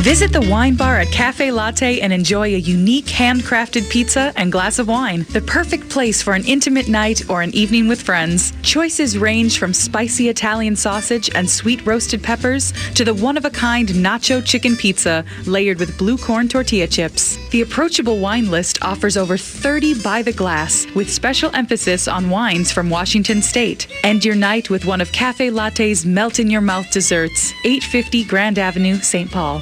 Visit 0.03 0.33
the 0.33 0.41
wine 0.41 0.75
bar 0.75 0.99
at 0.99 1.11
Cafe 1.11 1.49
Latte 1.49 2.01
and 2.01 2.11
enjoy 2.11 2.53
a 2.53 2.57
unique 2.57 3.05
handcrafted 3.05 3.89
pizza 3.89 4.33
and 4.35 4.51
glass 4.51 4.77
of 4.77 4.89
wine. 4.89 5.25
The 5.29 5.39
perfect 5.39 5.89
place 5.89 6.21
for 6.21 6.33
an 6.33 6.43
intimate 6.43 6.89
night 6.89 7.29
or 7.29 7.41
an 7.41 7.55
evening 7.55 7.87
with 7.87 8.01
friends. 8.01 8.51
Choices 8.63 9.17
range 9.17 9.59
from 9.59 9.73
spicy 9.73 10.27
Italian 10.27 10.75
sausage 10.75 11.33
and 11.33 11.49
sweet 11.49 11.85
roasted 11.85 12.21
peppers 12.21 12.73
to 12.95 13.05
the 13.05 13.13
one 13.13 13.37
of 13.37 13.45
a 13.45 13.49
kind 13.49 13.87
nacho 13.87 14.43
chicken 14.45 14.75
pizza 14.75 15.23
layered 15.45 15.79
with 15.79 15.97
blue 15.97 16.17
corn 16.17 16.49
tortilla 16.49 16.87
chips. 16.87 17.37
The 17.51 17.61
approachable 17.61 18.19
wine 18.19 18.51
list 18.51 18.83
offers 18.83 19.15
over 19.15 19.37
30 19.37 20.01
by 20.03 20.21
the 20.21 20.33
glass 20.33 20.85
with 20.95 21.09
special 21.09 21.49
emphasis 21.55 22.09
on 22.09 22.29
wines 22.29 22.73
from 22.73 22.89
Washington 22.89 23.41
State. 23.41 23.87
End 24.03 24.25
your 24.25 24.35
night 24.35 24.69
with 24.69 24.85
one 24.85 24.99
of 24.99 25.13
Cafe 25.13 25.49
Latte's 25.49 26.03
melt 26.03 26.39
in 26.39 26.49
your 26.49 26.61
mouth 26.61 26.91
desserts, 26.91 27.53
850 27.63 28.25
Grand 28.25 28.59
Avenue, 28.59 28.97
St. 28.97 29.31
Paul. 29.31 29.61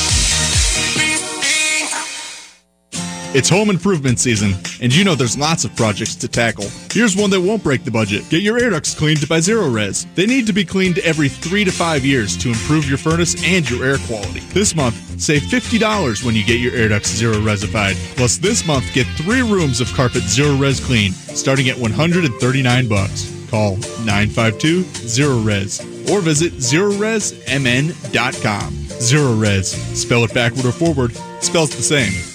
It's 3.33 3.47
home 3.47 3.69
improvement 3.69 4.19
season, 4.19 4.55
and 4.81 4.93
you 4.93 5.05
know 5.05 5.15
there's 5.15 5.37
lots 5.37 5.63
of 5.63 5.73
projects 5.77 6.15
to 6.15 6.27
tackle. 6.27 6.65
Here's 6.91 7.15
one 7.15 7.29
that 7.29 7.39
won't 7.39 7.63
break 7.63 7.85
the 7.85 7.91
budget. 7.91 8.27
Get 8.29 8.41
your 8.41 8.57
air 8.57 8.71
ducts 8.71 8.93
cleaned 8.93 9.25
by 9.29 9.39
Zero 9.39 9.69
Res. 9.69 10.05
They 10.15 10.25
need 10.25 10.45
to 10.47 10.53
be 10.53 10.65
cleaned 10.65 10.99
every 10.99 11.29
three 11.29 11.63
to 11.63 11.71
five 11.71 12.03
years 12.03 12.35
to 12.39 12.49
improve 12.49 12.89
your 12.89 12.97
furnace 12.97 13.41
and 13.45 13.69
your 13.69 13.85
air 13.85 13.99
quality. 13.99 14.41
This 14.51 14.75
month, 14.75 14.95
save 15.21 15.43
$50 15.43 16.25
when 16.25 16.35
you 16.35 16.43
get 16.43 16.59
your 16.59 16.75
air 16.75 16.89
ducts 16.89 17.07
zero 17.07 17.35
resified. 17.35 17.95
Plus, 18.17 18.37
this 18.37 18.67
month, 18.67 18.93
get 18.93 19.07
three 19.15 19.41
rooms 19.41 19.79
of 19.79 19.87
carpet 19.93 20.23
zero 20.23 20.57
res 20.57 20.81
clean, 20.81 21.13
starting 21.13 21.69
at 21.69 21.77
139 21.77 22.89
bucks. 22.89 23.31
Call 23.49 23.77
952 24.05 24.83
Zero 25.07 25.39
Res 25.39 25.79
or 26.09 26.21
visit 26.21 26.53
zerorezmn.com. 26.53 29.39
Res. 29.39 29.71
Spell 30.01 30.23
it 30.23 30.33
backward 30.33 30.65
or 30.65 30.71
forward, 30.71 31.11
spells 31.41 31.75
the 31.75 31.81
same. 31.81 32.30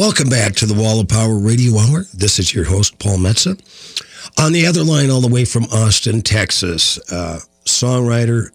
Welcome 0.00 0.30
back 0.30 0.54
to 0.54 0.64
the 0.64 0.72
Wall 0.72 0.98
of 0.98 1.08
Power 1.08 1.38
Radio 1.38 1.76
Hour. 1.78 2.06
This 2.14 2.38
is 2.38 2.54
your 2.54 2.64
host, 2.64 2.98
Paul 2.98 3.18
Metsa. 3.18 3.60
On 4.42 4.50
the 4.50 4.66
other 4.66 4.82
line, 4.82 5.10
all 5.10 5.20
the 5.20 5.28
way 5.28 5.44
from 5.44 5.64
Austin, 5.64 6.22
Texas, 6.22 6.98
uh, 7.12 7.40
songwriter, 7.66 8.48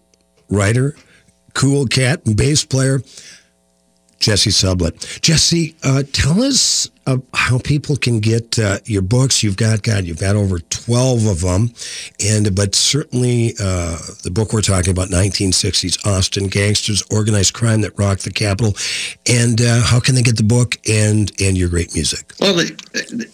writer, 0.50 0.96
cool 1.54 1.86
cat, 1.86 2.26
and 2.26 2.36
bass 2.36 2.64
player, 2.64 3.00
Jesse 4.18 4.50
Sublett. 4.50 5.20
Jesse, 5.20 5.76
uh, 5.82 6.02
tell 6.12 6.42
us 6.42 6.90
uh, 7.06 7.18
how 7.34 7.58
people 7.58 7.96
can 7.96 8.20
get 8.20 8.58
uh, 8.58 8.78
your 8.84 9.02
books. 9.02 9.42
You've 9.42 9.56
got, 9.56 9.82
God, 9.82 10.04
you've 10.04 10.18
got 10.18 10.36
over 10.36 10.58
12 10.58 11.26
of 11.26 11.40
them. 11.42 11.70
And, 12.24 12.54
but 12.54 12.74
certainly 12.74 13.54
uh, 13.60 13.98
the 14.24 14.30
book 14.30 14.52
we're 14.52 14.62
talking 14.62 14.90
about, 14.90 15.08
1960s 15.08 16.04
Austin 16.06 16.48
Gangsters, 16.48 17.02
Organized 17.10 17.54
Crime 17.54 17.82
That 17.82 17.96
Rocked 17.98 18.24
the 18.24 18.32
Capital. 18.32 18.74
And 19.26 19.60
uh, 19.60 19.82
how 19.82 20.00
can 20.00 20.14
they 20.14 20.22
get 20.22 20.36
the 20.36 20.42
book 20.42 20.76
and, 20.88 21.30
and 21.40 21.56
your 21.56 21.68
great 21.68 21.94
music? 21.94 22.32
Well, 22.40 22.54
they, 22.54 22.70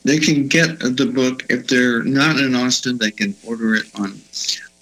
they 0.04 0.18
can 0.18 0.48
get 0.48 0.80
the 0.80 1.10
book. 1.14 1.44
If 1.48 1.68
they're 1.68 2.02
not 2.02 2.38
in 2.38 2.54
Austin, 2.54 2.98
they 2.98 3.10
can 3.10 3.34
order 3.46 3.74
it 3.74 3.86
on 3.98 4.20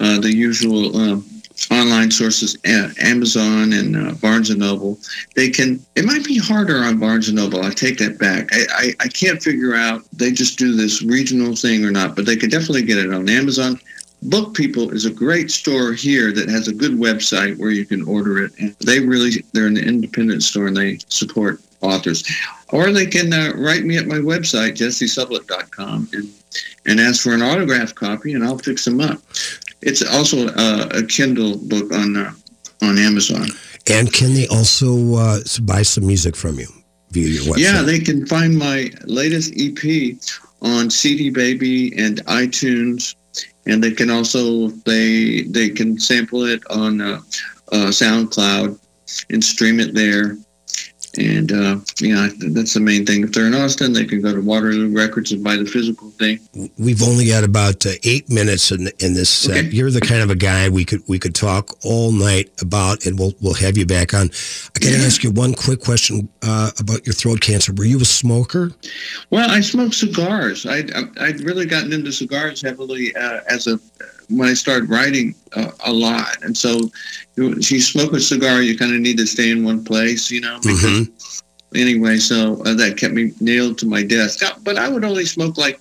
uh, 0.00 0.18
the 0.18 0.34
usual 0.34 0.96
um, 0.96 1.39
online 1.70 2.10
sources, 2.10 2.56
Amazon 2.64 3.72
and 3.72 3.96
uh, 3.96 4.12
Barnes 4.14 4.50
and 4.50 4.60
Noble. 4.60 4.98
They 5.36 5.50
can. 5.50 5.80
It 5.96 6.04
might 6.04 6.24
be 6.24 6.38
harder 6.38 6.78
on 6.78 6.98
Barnes 6.98 7.28
and 7.28 7.36
Noble. 7.36 7.62
I 7.62 7.70
take 7.70 7.98
that 7.98 8.18
back. 8.18 8.48
I, 8.52 8.64
I, 8.74 8.94
I 9.00 9.08
can't 9.08 9.42
figure 9.42 9.74
out 9.74 10.02
they 10.12 10.32
just 10.32 10.58
do 10.58 10.74
this 10.74 11.02
regional 11.02 11.54
thing 11.54 11.84
or 11.84 11.90
not, 11.90 12.16
but 12.16 12.26
they 12.26 12.36
could 12.36 12.50
definitely 12.50 12.82
get 12.82 12.98
it 12.98 13.12
on 13.12 13.28
Amazon. 13.28 13.80
Book 14.24 14.54
People 14.54 14.90
is 14.90 15.06
a 15.06 15.10
great 15.10 15.50
store 15.50 15.92
here 15.92 16.30
that 16.32 16.48
has 16.50 16.68
a 16.68 16.74
good 16.74 16.92
website 16.92 17.58
where 17.58 17.70
you 17.70 17.86
can 17.86 18.04
order 18.04 18.44
it. 18.44 18.52
And 18.58 18.76
they 18.80 19.00
really 19.00 19.30
they're 19.52 19.66
an 19.66 19.78
independent 19.78 20.42
store 20.42 20.66
and 20.66 20.76
they 20.76 20.98
support 21.08 21.60
authors. 21.80 22.24
Or 22.68 22.92
they 22.92 23.06
can 23.06 23.32
uh, 23.32 23.52
write 23.56 23.84
me 23.84 23.96
at 23.96 24.06
my 24.06 24.18
website 24.18 24.72
jessesublett.com 24.72 26.08
and 26.12 26.28
and 26.86 27.00
ask 27.00 27.22
for 27.22 27.32
an 27.32 27.42
autograph 27.42 27.94
copy, 27.94 28.32
and 28.32 28.44
I'll 28.44 28.58
fix 28.58 28.84
them 28.84 29.00
up. 29.00 29.20
It's 29.82 30.02
also 30.02 30.48
uh, 30.48 30.88
a 30.92 31.02
Kindle 31.02 31.56
book 31.56 31.92
on 31.92 32.16
uh, 32.16 32.32
on 32.82 32.98
Amazon. 32.98 33.48
And 33.88 34.12
can 34.12 34.34
they 34.34 34.46
also 34.48 35.16
uh, 35.16 35.40
buy 35.62 35.82
some 35.82 36.06
music 36.06 36.36
from 36.36 36.58
you 36.58 36.68
via 37.10 37.28
your 37.28 37.54
website? 37.54 37.58
Yeah, 37.58 37.82
they 37.82 37.98
can 37.98 38.26
find 38.26 38.56
my 38.56 38.90
latest 39.04 39.52
EP 39.56 40.16
on 40.62 40.90
CD 40.90 41.30
Baby 41.30 41.96
and 41.98 42.24
iTunes, 42.26 43.14
and 43.66 43.82
they 43.82 43.92
can 43.92 44.10
also 44.10 44.68
they 44.84 45.42
they 45.42 45.70
can 45.70 45.98
sample 45.98 46.44
it 46.44 46.62
on 46.70 47.00
uh, 47.00 47.20
uh, 47.72 47.88
SoundCloud 47.88 48.78
and 49.30 49.42
stream 49.42 49.80
it 49.80 49.94
there. 49.94 50.36
And 51.18 51.50
uh, 51.50 51.76
yeah, 52.00 52.28
that's 52.38 52.74
the 52.74 52.80
main 52.80 53.04
thing. 53.04 53.24
If 53.24 53.32
they're 53.32 53.46
in 53.46 53.54
Austin, 53.54 53.92
they 53.92 54.04
can 54.04 54.22
go 54.22 54.32
to 54.32 54.40
Waterloo 54.40 54.94
Records 54.94 55.32
and 55.32 55.42
buy 55.42 55.56
the 55.56 55.64
physical 55.64 56.10
thing. 56.10 56.38
We've 56.78 57.02
only 57.02 57.26
got 57.26 57.42
about 57.42 57.84
uh, 57.84 57.90
eight 58.04 58.30
minutes 58.30 58.70
in, 58.70 58.88
in 59.00 59.14
this 59.14 59.28
set. 59.28 59.56
Okay. 59.56 59.68
You're 59.68 59.90
the 59.90 60.00
kind 60.00 60.22
of 60.22 60.30
a 60.30 60.36
guy 60.36 60.68
we 60.68 60.84
could 60.84 61.02
we 61.08 61.18
could 61.18 61.34
talk 61.34 61.76
all 61.84 62.12
night 62.12 62.50
about, 62.60 63.06
and 63.06 63.18
we'll 63.18 63.32
we'll 63.40 63.54
have 63.54 63.76
you 63.76 63.86
back 63.86 64.14
on. 64.14 64.30
I 64.30 64.78
got 64.78 64.90
to 64.90 64.98
yeah. 64.98 65.04
ask 65.06 65.24
you 65.24 65.32
one 65.32 65.54
quick 65.54 65.80
question 65.80 66.28
uh, 66.42 66.70
about 66.78 67.04
your 67.04 67.14
throat 67.14 67.40
cancer. 67.40 67.72
Were 67.72 67.84
you 67.84 68.00
a 68.00 68.04
smoker? 68.04 68.70
Well, 69.30 69.50
I 69.50 69.60
smoked 69.60 69.94
cigars. 69.94 70.64
I'd 70.64 70.92
I'd 71.18 71.40
really 71.40 71.66
gotten 71.66 71.92
into 71.92 72.12
cigars 72.12 72.62
heavily 72.62 73.14
uh, 73.16 73.40
as 73.48 73.66
a 73.66 73.80
when 74.30 74.48
I 74.48 74.54
started 74.54 74.88
writing 74.88 75.34
uh, 75.54 75.70
a 75.84 75.92
lot, 75.92 76.42
and 76.42 76.56
so 76.56 76.90
if 77.36 77.70
you 77.70 77.80
smoke 77.80 78.12
a 78.12 78.20
cigar, 78.20 78.62
you 78.62 78.76
kind 78.76 78.94
of 78.94 79.00
need 79.00 79.18
to 79.18 79.26
stay 79.26 79.50
in 79.50 79.64
one 79.64 79.84
place, 79.84 80.30
you 80.30 80.40
know. 80.40 80.58
Because, 80.62 80.82
mm-hmm. 80.82 81.76
Anyway, 81.76 82.16
so 82.16 82.60
uh, 82.64 82.74
that 82.74 82.96
kept 82.96 83.14
me 83.14 83.32
nailed 83.40 83.78
to 83.78 83.86
my 83.86 84.02
desk. 84.02 84.42
But 84.64 84.76
I 84.76 84.88
would 84.88 85.04
only 85.04 85.24
smoke 85.24 85.56
like 85.56 85.80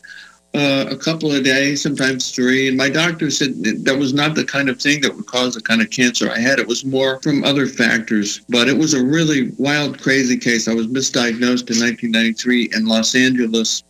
uh, 0.53 0.85
a 0.89 0.95
couple 0.95 1.31
of 1.31 1.43
days, 1.43 1.81
sometimes 1.81 2.31
three. 2.31 2.67
And 2.67 2.77
my 2.77 2.89
doctor 2.89 3.29
said 3.31 3.63
that, 3.63 3.85
that 3.85 3.97
was 3.97 4.13
not 4.13 4.35
the 4.35 4.45
kind 4.45 4.69
of 4.69 4.79
thing 4.79 5.01
that 5.01 5.15
would 5.15 5.25
cause 5.25 5.55
the 5.55 5.61
kind 5.61 5.81
of 5.81 5.89
cancer 5.89 6.29
I 6.29 6.39
had. 6.39 6.59
It 6.59 6.67
was 6.67 6.85
more 6.85 7.19
from 7.21 7.43
other 7.43 7.65
factors. 7.65 8.41
But 8.49 8.67
it 8.67 8.77
was 8.77 8.93
a 8.93 9.03
really 9.03 9.51
wild, 9.57 9.99
crazy 10.01 10.37
case. 10.37 10.67
I 10.67 10.73
was 10.73 10.87
misdiagnosed 10.87 11.69
in 11.69 11.79
1993 11.81 12.69
in 12.73 12.85
Los 12.85 13.15
Angeles 13.15 13.83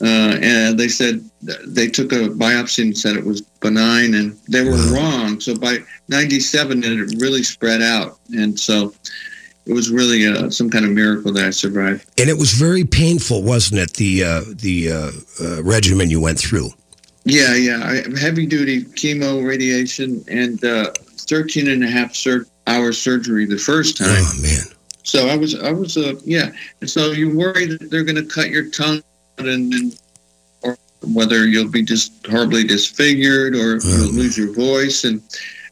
uh, 0.00 0.38
and 0.40 0.78
they 0.78 0.88
said 0.88 1.24
they 1.66 1.88
took 1.88 2.12
a 2.12 2.28
biopsy 2.28 2.82
and 2.82 2.96
said 2.96 3.16
it 3.16 3.24
was 3.24 3.42
benign, 3.60 4.14
and 4.14 4.38
they 4.48 4.64
were 4.64 4.70
wow. 4.70 4.92
wrong. 4.94 5.40
So 5.40 5.56
by 5.56 5.78
97, 6.08 6.82
it 6.84 7.20
really 7.20 7.42
spread 7.42 7.82
out, 7.82 8.18
and 8.32 8.58
so 8.58 8.94
it 9.66 9.72
was 9.72 9.90
really 9.90 10.26
uh, 10.26 10.50
some 10.50 10.70
kind 10.70 10.84
of 10.84 10.90
miracle 10.90 11.32
that 11.32 11.44
I 11.44 11.50
survived. 11.50 12.08
And 12.18 12.28
it 12.28 12.38
was 12.38 12.52
very 12.52 12.84
painful, 12.84 13.42
wasn't 13.42 13.80
it? 13.80 13.92
The 13.94 14.24
uh, 14.24 14.40
the 14.54 14.92
uh, 14.92 15.10
uh, 15.40 15.62
regimen 15.62 16.10
you 16.10 16.20
went 16.20 16.38
through. 16.38 16.70
Yeah, 17.24 17.54
yeah, 17.54 17.80
I, 17.84 18.18
heavy 18.18 18.46
duty 18.46 18.82
chemo, 18.82 19.46
radiation, 19.46 20.24
and 20.28 20.62
uh, 20.64 20.90
13 21.18 21.68
and 21.68 21.84
a 21.84 21.86
half 21.88 22.14
sur- 22.16 22.46
hour 22.66 22.92
surgery 22.92 23.46
the 23.46 23.58
first 23.58 23.96
time. 23.96 24.08
Oh 24.10 24.42
man. 24.42 24.62
So 25.04 25.28
I 25.28 25.36
was, 25.36 25.60
I 25.60 25.72
was, 25.72 25.96
uh, 25.96 26.14
yeah. 26.24 26.50
And 26.80 26.88
so 26.88 27.10
you 27.10 27.36
worry 27.36 27.66
that 27.66 27.90
they're 27.90 28.04
going 28.04 28.16
to 28.16 28.24
cut 28.24 28.50
your 28.50 28.70
tongue 28.70 29.02
and, 29.46 29.98
or 30.62 30.76
whether 31.02 31.46
you'll 31.46 31.70
be 31.70 31.82
just 31.82 32.26
horribly 32.26 32.64
disfigured 32.64 33.54
or 33.54 33.78
mm. 33.78 33.98
you'll 33.98 34.14
lose 34.14 34.38
your 34.38 34.52
voice. 34.52 35.04
And 35.04 35.22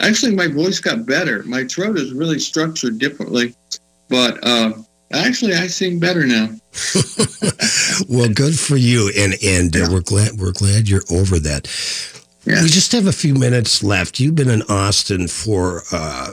actually, 0.00 0.34
my 0.34 0.48
voice 0.48 0.80
got 0.80 1.06
better. 1.06 1.42
My 1.44 1.64
throat 1.64 1.98
is 1.98 2.12
really 2.12 2.38
structured 2.38 2.98
differently, 2.98 3.54
but 4.08 4.38
uh, 4.42 4.72
actually, 5.12 5.54
I 5.54 5.66
sing 5.66 5.98
better 5.98 6.26
now. 6.26 6.48
well, 8.08 8.28
good 8.28 8.58
for 8.58 8.76
you, 8.76 9.12
and 9.16 9.34
and 9.44 9.76
uh, 9.76 9.88
we're 9.90 10.00
glad 10.00 10.32
we're 10.38 10.52
glad 10.52 10.88
you're 10.88 11.04
over 11.10 11.38
that. 11.40 11.66
Yeah. 12.44 12.62
We 12.62 12.68
just 12.68 12.92
have 12.92 13.06
a 13.06 13.12
few 13.12 13.34
minutes 13.34 13.82
left. 13.82 14.18
You've 14.18 14.34
been 14.34 14.48
in 14.48 14.62
Austin 14.62 15.28
for 15.28 15.82
uh, 15.92 16.30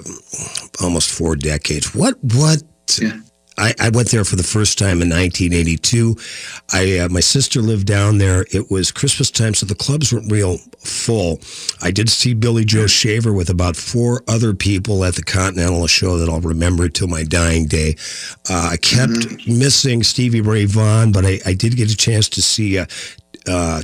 almost 0.82 1.12
four 1.12 1.36
decades. 1.36 1.94
What 1.94 2.16
what 2.24 2.64
yeah. 3.02 3.20
I, 3.58 3.74
I, 3.80 3.90
went 3.90 4.12
there 4.12 4.24
for 4.24 4.36
the 4.36 4.44
first 4.44 4.78
time 4.78 5.02
in 5.02 5.10
1982. 5.10 6.16
I 6.74 7.00
uh, 7.00 7.10
my 7.10 7.20
sister 7.20 7.62
lived 7.62 7.88
down 7.88 8.20
there. 8.20 8.46
It 8.52 8.70
was 8.70 8.92
Christmas 8.92 9.32
time, 9.32 9.54
so 9.54 9.66
the 9.66 9.76
clubs 9.76 10.14
weren't 10.14 10.32
real 10.32 10.58
full. 10.80 11.40
I 11.82 11.92
did 11.92 12.10
see 12.10 12.34
Billy 12.34 12.66
Joe 12.66 12.88
Shaver 12.88 13.34
with 13.34 13.50
about 13.50 13.76
four 13.76 14.24
other 14.28 14.54
people 14.54 15.04
at 15.04 15.16
the 15.16 15.24
Continental 15.24 15.88
show 15.88 16.18
that 16.18 16.30
I'll 16.30 16.42
remember 16.42 16.88
till 16.88 17.08
my 17.08 17.24
dying 17.24 17.66
day. 17.66 17.96
Uh, 18.50 18.70
I 18.74 18.78
kept 18.78 19.14
mm-hmm. 19.14 19.60
missing 19.60 20.04
Stevie 20.04 20.42
Ray 20.42 20.66
Vaughan, 20.66 21.12
but 21.12 21.26
I, 21.26 21.40
I, 21.46 21.54
did 21.54 21.76
get 21.76 21.92
a 21.92 21.98
chance 21.98 22.30
to 22.30 22.42
see. 22.42 22.78
Uh, 22.78 22.86
uh 23.48 23.82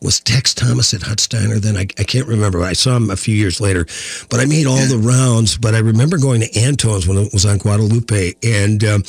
was 0.00 0.20
Tex 0.20 0.54
Thomas 0.54 0.94
at 0.94 1.02
Hut-Steiner 1.02 1.58
then? 1.58 1.76
I, 1.76 1.86
I 1.98 2.04
can't 2.04 2.28
remember. 2.28 2.62
I 2.62 2.74
saw 2.74 2.96
him 2.96 3.10
a 3.10 3.16
few 3.16 3.34
years 3.34 3.60
later, 3.60 3.86
but 4.30 4.40
I 4.40 4.44
made 4.44 4.66
all 4.66 4.78
yeah. 4.78 4.86
the 4.86 4.98
rounds. 4.98 5.56
But 5.56 5.74
I 5.74 5.78
remember 5.78 6.18
going 6.18 6.40
to 6.42 6.60
Antone's 6.60 7.08
when 7.08 7.18
it 7.18 7.32
was 7.32 7.44
on 7.44 7.58
Guadalupe, 7.58 8.34
and 8.42 8.84
um, 8.84 9.02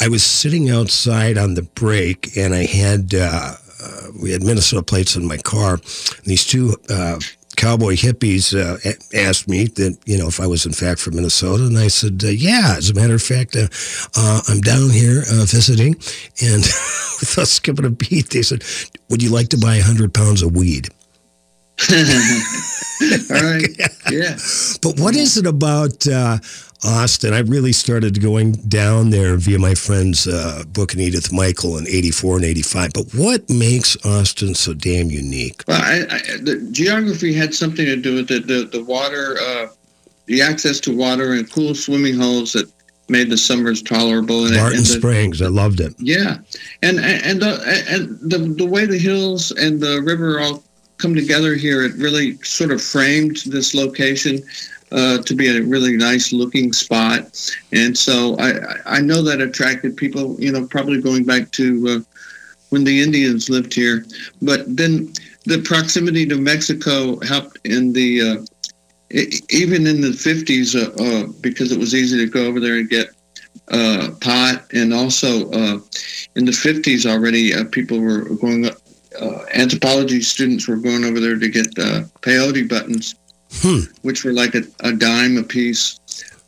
I 0.00 0.08
was 0.08 0.24
sitting 0.24 0.70
outside 0.70 1.38
on 1.38 1.54
the 1.54 1.62
break, 1.62 2.36
and 2.36 2.54
I 2.54 2.66
had 2.66 3.14
uh, 3.14 3.54
uh, 3.82 4.02
we 4.20 4.30
had 4.30 4.42
Minnesota 4.42 4.82
plates 4.82 5.16
in 5.16 5.26
my 5.26 5.38
car. 5.38 5.74
And 5.74 6.24
these 6.24 6.46
two 6.46 6.76
uh, 6.88 7.18
cowboy 7.56 7.94
hippies 7.94 8.54
uh, 8.54 8.76
asked 9.14 9.48
me 9.48 9.64
that 9.64 9.98
you 10.06 10.18
know 10.18 10.28
if 10.28 10.40
I 10.40 10.46
was 10.46 10.66
in 10.66 10.72
fact 10.72 11.00
from 11.00 11.16
Minnesota, 11.16 11.66
and 11.66 11.78
I 11.78 11.88
said, 11.88 12.22
uh, 12.24 12.28
"Yeah." 12.28 12.74
As 12.76 12.90
a 12.90 12.94
matter 12.94 13.14
of 13.14 13.22
fact, 13.22 13.56
uh, 13.56 13.68
uh 14.16 14.40
I'm 14.48 14.60
down 14.60 14.90
here 14.90 15.22
uh, 15.30 15.44
visiting, 15.44 15.94
and 16.42 16.62
without 17.20 17.48
skipping 17.48 17.84
a 17.84 17.90
beat, 17.90 18.30
they 18.30 18.42
said, 18.42 18.62
"Would 19.10 19.22
you 19.22 19.30
like 19.30 19.48
to 19.48 19.58
buy 19.58 19.78
hundred 19.80 20.14
pounds 20.14 20.42
of 20.42 20.54
weed?" 20.54 20.88
All 21.90 23.42
right. 23.42 23.68
Yeah. 24.08 24.36
But 24.82 25.00
what 25.00 25.16
is 25.16 25.36
it 25.36 25.46
about 25.46 26.06
uh, 26.06 26.38
Austin? 26.84 27.32
I 27.32 27.40
really 27.40 27.72
started 27.72 28.20
going 28.20 28.52
down 28.52 29.10
there 29.10 29.36
via 29.36 29.58
my 29.58 29.74
friends 29.74 30.26
uh, 30.26 30.62
Book 30.68 30.92
and 30.92 31.02
Edith 31.02 31.32
Michael 31.32 31.78
in 31.78 31.86
84 31.88 32.36
and 32.36 32.44
85. 32.44 32.92
But 32.92 33.06
what 33.14 33.48
makes 33.48 33.96
Austin 34.04 34.54
so 34.54 34.74
damn 34.74 35.10
unique? 35.10 35.62
Well, 35.66 35.80
I, 35.82 36.06
I, 36.14 36.36
the 36.42 36.68
geography 36.72 37.32
had 37.32 37.54
something 37.54 37.84
to 37.86 37.96
do 37.96 38.14
with 38.16 38.30
it. 38.30 38.46
The, 38.46 38.64
the 38.64 38.84
water, 38.84 39.36
uh, 39.40 39.68
the 40.26 40.42
access 40.42 40.80
to 40.80 40.96
water 40.96 41.32
and 41.32 41.50
cool 41.50 41.74
swimming 41.74 42.16
holes 42.16 42.52
that 42.52 42.70
made 43.08 43.30
the 43.30 43.36
summers 43.36 43.82
tolerable. 43.82 44.46
And, 44.46 44.56
Barton 44.56 44.78
and 44.78 44.86
the, 44.86 44.98
Springs, 44.98 45.42
I 45.42 45.46
loved 45.46 45.80
it. 45.80 45.94
Yeah, 45.98 46.38
and 46.82 46.98
and 46.98 47.40
the 47.40 47.84
and 47.88 48.18
the 48.20 48.38
the 48.38 48.66
way 48.66 48.86
the 48.86 48.98
hills 48.98 49.52
and 49.52 49.80
the 49.80 50.02
river 50.02 50.40
all 50.40 50.62
come 50.98 51.14
together 51.14 51.54
here, 51.54 51.84
it 51.84 51.94
really 51.96 52.36
sort 52.42 52.70
of 52.70 52.82
framed 52.82 53.38
this 53.46 53.74
location 53.74 54.42
uh, 54.92 55.18
to 55.18 55.34
be 55.34 55.48
a 55.48 55.62
really 55.62 55.96
nice 55.96 56.32
looking 56.32 56.72
spot. 56.72 57.52
And 57.72 57.96
so 57.96 58.36
I, 58.38 58.96
I 58.98 59.00
know 59.00 59.22
that 59.22 59.40
attracted 59.40 59.96
people, 59.96 60.36
you 60.38 60.52
know, 60.52 60.66
probably 60.66 61.00
going 61.00 61.24
back 61.24 61.50
to 61.52 61.88
uh, 61.88 62.22
when 62.70 62.84
the 62.84 63.02
Indians 63.02 63.50
lived 63.50 63.74
here. 63.74 64.04
But 64.42 64.64
then 64.76 65.12
the 65.44 65.62
proximity 65.62 66.26
to 66.26 66.36
Mexico 66.36 67.18
helped 67.20 67.58
in 67.64 67.92
the, 67.92 68.20
uh, 68.20 69.16
even 69.50 69.86
in 69.86 70.00
the 70.00 70.08
50s, 70.08 70.74
uh, 70.74 71.02
uh, 71.02 71.32
because 71.40 71.72
it 71.72 71.78
was 71.78 71.94
easy 71.94 72.18
to 72.18 72.30
go 72.30 72.46
over 72.46 72.60
there 72.60 72.76
and 72.76 72.88
get 72.88 73.08
pot. 74.20 74.64
And 74.72 74.94
also 74.94 75.50
in 75.50 76.44
the 76.44 76.52
50s 76.52 77.10
already, 77.10 77.52
people 77.66 78.00
were 78.00 78.24
going 78.36 78.66
up 78.66 78.76
anthropology 79.54 80.20
students 80.20 80.68
were 80.68 80.76
going 80.76 81.02
over 81.02 81.18
there 81.18 81.38
to 81.38 81.48
get 81.48 81.74
peyote 81.74 82.68
buttons, 82.68 83.14
hmm. 83.60 83.80
which 84.02 84.24
were 84.24 84.32
like 84.32 84.54
a, 84.54 84.62
a, 84.80 84.92
dime 84.92 85.38
a 85.38 85.42
piece. 85.42 85.98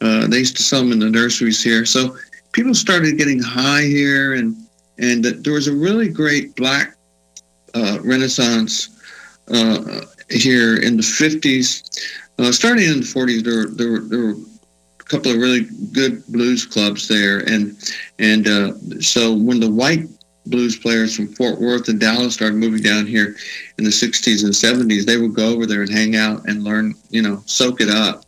Uh, 0.01 0.27
they 0.27 0.39
used 0.39 0.57
to 0.57 0.63
sell 0.63 0.81
them 0.81 0.93
in 0.93 0.99
the 0.99 1.11
nurseries 1.11 1.63
here. 1.63 1.85
So 1.85 2.17
people 2.53 2.75
started 2.75 3.19
getting 3.19 3.41
high 3.41 3.83
here, 3.83 4.35
and 4.35 4.57
and 4.99 5.25
there 5.25 5.53
was 5.53 5.69
a 5.69 5.75
really 5.75 6.09
great 6.09 6.57
black 6.57 6.97
uh, 7.75 7.99
renaissance 8.03 9.01
uh, 9.49 10.01
here 10.31 10.77
in 10.83 10.97
the 10.97 11.03
50s. 11.03 11.83
Uh, 12.39 12.53
starting 12.53 12.85
in 12.85 13.01
the 13.01 13.07
40s, 13.07 13.43
there, 13.43 13.67
there, 13.67 13.93
were- 13.93 14.09
there 14.09 14.19
were 14.19 14.35
a 15.01 15.05
couple 15.05 15.33
of 15.33 15.39
really 15.39 15.67
good 15.93 16.25
blues 16.27 16.65
clubs 16.67 17.09
there, 17.09 17.41
and 17.41 17.77
and 18.19 18.47
uh, 18.49 18.73
so 19.01 19.35
when 19.35 19.61
the 19.61 19.71
white 19.71 20.07
blues 20.51 20.76
players 20.76 21.14
from 21.14 21.28
Fort 21.28 21.61
Worth 21.61 21.88
and 21.88 22.01
Dallas 22.01 22.34
started 22.34 22.57
moving 22.57 22.82
down 22.82 23.07
here 23.07 23.36
in 23.78 23.84
the 23.84 23.90
60s 23.90 24.44
and 24.44 24.53
70s, 24.53 25.05
they 25.05 25.16
would 25.16 25.34
go 25.34 25.53
over 25.53 25.66
there 25.66 25.82
and 25.82 25.92
hang 25.92 26.16
out 26.16 26.49
and 26.49 26.64
learn, 26.64 26.94
you 27.11 27.22
know, 27.22 27.42
soak 27.46 27.80
it 27.80 27.88
up. 27.88 28.24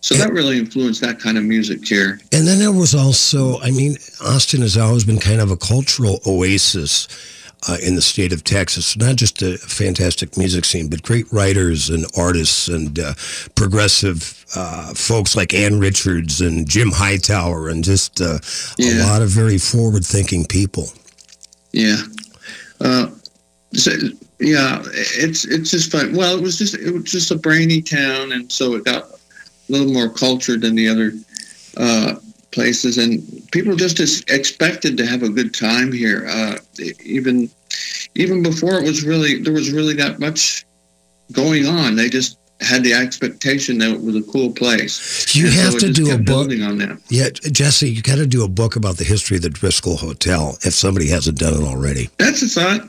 So 0.00 0.14
that 0.14 0.32
really 0.32 0.58
influenced 0.58 1.00
that 1.00 1.18
kind 1.18 1.36
of 1.36 1.44
music 1.44 1.84
here. 1.84 2.20
And 2.30 2.46
then 2.46 2.60
there 2.60 2.72
was 2.72 2.94
also, 2.94 3.58
I 3.60 3.72
mean, 3.72 3.96
Austin 4.24 4.60
has 4.60 4.76
always 4.76 5.04
been 5.04 5.18
kind 5.18 5.40
of 5.40 5.50
a 5.50 5.56
cultural 5.56 6.20
oasis 6.26 7.08
uh, 7.68 7.76
in 7.82 7.96
the 7.96 8.02
state 8.02 8.32
of 8.32 8.44
Texas. 8.44 8.96
Not 8.96 9.16
just 9.16 9.42
a 9.42 9.58
fantastic 9.58 10.36
music 10.36 10.64
scene, 10.64 10.88
but 10.88 11.02
great 11.02 11.26
writers 11.32 11.90
and 11.90 12.06
artists 12.16 12.68
and 12.68 12.98
uh, 12.98 13.14
progressive 13.54 14.44
uh, 14.54 14.94
folks 14.94 15.34
like 15.34 15.54
Ann 15.54 15.80
Richards 15.80 16.40
and 16.40 16.68
Jim 16.68 16.90
Hightower 16.92 17.68
and 17.68 17.82
just 17.82 18.20
uh, 18.20 18.38
a 18.78 19.02
lot 19.02 19.22
of 19.22 19.28
very 19.30 19.58
forward-thinking 19.58 20.46
people. 20.46 20.88
Yeah. 21.76 22.02
Uh, 22.80 23.10
so, 23.74 23.92
yeah, 24.40 24.82
it's 24.86 25.44
it's 25.44 25.70
just 25.70 25.92
fun. 25.92 26.14
Well, 26.14 26.38
it 26.38 26.42
was 26.42 26.56
just 26.56 26.74
it 26.74 26.90
was 26.90 27.04
just 27.04 27.30
a 27.30 27.36
brainy 27.36 27.82
town, 27.82 28.32
and 28.32 28.50
so 28.50 28.74
it 28.74 28.84
got 28.84 29.04
a 29.04 29.08
little 29.68 29.92
more 29.92 30.08
cultured 30.08 30.62
than 30.62 30.74
the 30.74 30.88
other 30.88 31.12
uh, 31.76 32.14
places, 32.50 32.96
and 32.96 33.22
people 33.52 33.76
just 33.76 34.00
expected 34.30 34.96
to 34.96 35.06
have 35.06 35.22
a 35.22 35.28
good 35.28 35.54
time 35.54 35.92
here. 35.92 36.26
Uh, 36.26 36.56
even 37.04 37.50
even 38.14 38.42
before 38.42 38.74
it 38.78 38.84
was 38.84 39.04
really 39.04 39.42
there 39.42 39.52
was 39.52 39.70
really 39.70 39.94
not 39.94 40.18
much 40.18 40.64
going 41.32 41.66
on. 41.66 41.94
They 41.94 42.08
just 42.08 42.38
had 42.60 42.82
the 42.82 42.94
expectation 42.94 43.78
that 43.78 43.90
it 43.90 44.00
was 44.02 44.16
a 44.16 44.22
cool 44.22 44.50
place. 44.50 45.34
You 45.34 45.46
And 45.46 45.54
have 45.54 45.74
it 45.74 45.80
to 45.80 45.92
do 45.92 46.10
a 46.12 46.16
book. 46.16 46.26
building 46.26 46.62
on 46.62 46.78
that. 46.78 46.98
Yeah, 47.08 47.28
Jesse, 47.30 47.90
you 47.90 48.02
got 48.02 48.16
to 48.16 48.26
do 48.26 48.44
a 48.44 48.48
book 48.48 48.76
about 48.76 48.96
the 48.96 49.04
history 49.04 49.36
of 49.36 49.42
the 49.42 49.50
Driskill 49.50 49.98
Hotel 49.98 50.56
if 50.62 50.72
somebody 50.74 51.08
hasn't 51.08 51.38
done 51.38 51.54
it 51.54 51.60
already. 51.66 52.08
That's 52.18 52.42
a 52.42 52.48
thought. 52.48 52.88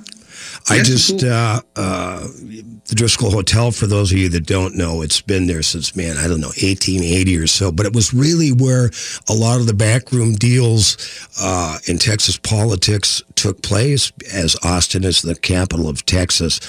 I 0.70 0.84
just, 0.84 1.24
uh, 1.24 1.62
uh, 1.76 2.20
the 2.20 2.96
Driskill 2.96 3.32
Hotel, 3.32 3.72
for 3.72 3.88
those 3.88 4.12
of 4.12 4.18
you 4.18 4.28
that 4.30 4.46
don't 4.46 4.76
know, 4.76 5.02
it's 5.02 5.22
been 5.22 5.48
there 5.48 5.62
since, 5.62 5.96
man, 5.96 6.18
I 6.18 6.28
don't 6.28 6.42
know, 6.42 6.48
1880 6.48 7.38
or 7.38 7.48
so. 7.48 7.72
But 7.72 7.86
it 7.86 7.94
was 7.94 8.14
really 8.14 8.52
where 8.52 8.92
a 9.30 9.34
lot 9.34 9.60
of 9.62 9.68
the 9.68 9.74
backroom 9.74 10.34
deals 10.34 10.98
uh, 11.42 11.78
in 11.88 11.98
Texas 11.98 12.38
politics 12.38 13.22
took 13.36 13.62
place, 13.62 14.12
as 14.34 14.58
Austin 14.64 15.04
is 15.04 15.22
the 15.22 15.36
capital 15.36 15.88
of 15.88 16.06
Texas. 16.06 16.60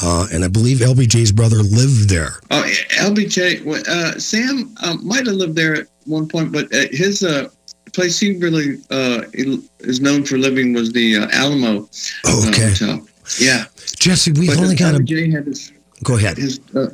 Uh, 0.00 0.28
and 0.32 0.44
I 0.44 0.48
believe 0.48 0.78
LBJ's 0.78 1.32
brother 1.32 1.58
lived 1.58 2.08
there. 2.08 2.34
Oh, 2.50 2.62
LBJ. 2.90 3.66
Uh, 3.88 4.18
Sam 4.20 4.74
uh, 4.82 4.94
might 5.02 5.26
have 5.26 5.36
lived 5.36 5.56
there 5.56 5.74
at 5.74 5.86
one 6.06 6.28
point, 6.28 6.52
but 6.52 6.70
his 6.72 7.22
uh, 7.24 7.48
place 7.92 8.20
he 8.20 8.36
really 8.38 8.78
uh, 8.90 9.22
is 9.32 10.00
known 10.00 10.24
for 10.24 10.38
living 10.38 10.72
was 10.72 10.92
the 10.92 11.16
uh, 11.16 11.28
Alamo 11.32 11.88
uh, 12.24 12.48
Okay. 12.48 12.70
Hotel. 12.70 13.07
Yeah, 13.38 13.64
Jesse, 13.98 14.32
we've 14.32 14.48
but 14.48 14.58
only 14.58 14.76
got 14.76 14.94
a. 14.94 14.98
LBJ 14.98 15.32
had 15.32 15.46
his 15.46 15.72
Go 16.04 16.16
ahead. 16.16 16.36
his 16.36 16.60
uh, 16.74 16.88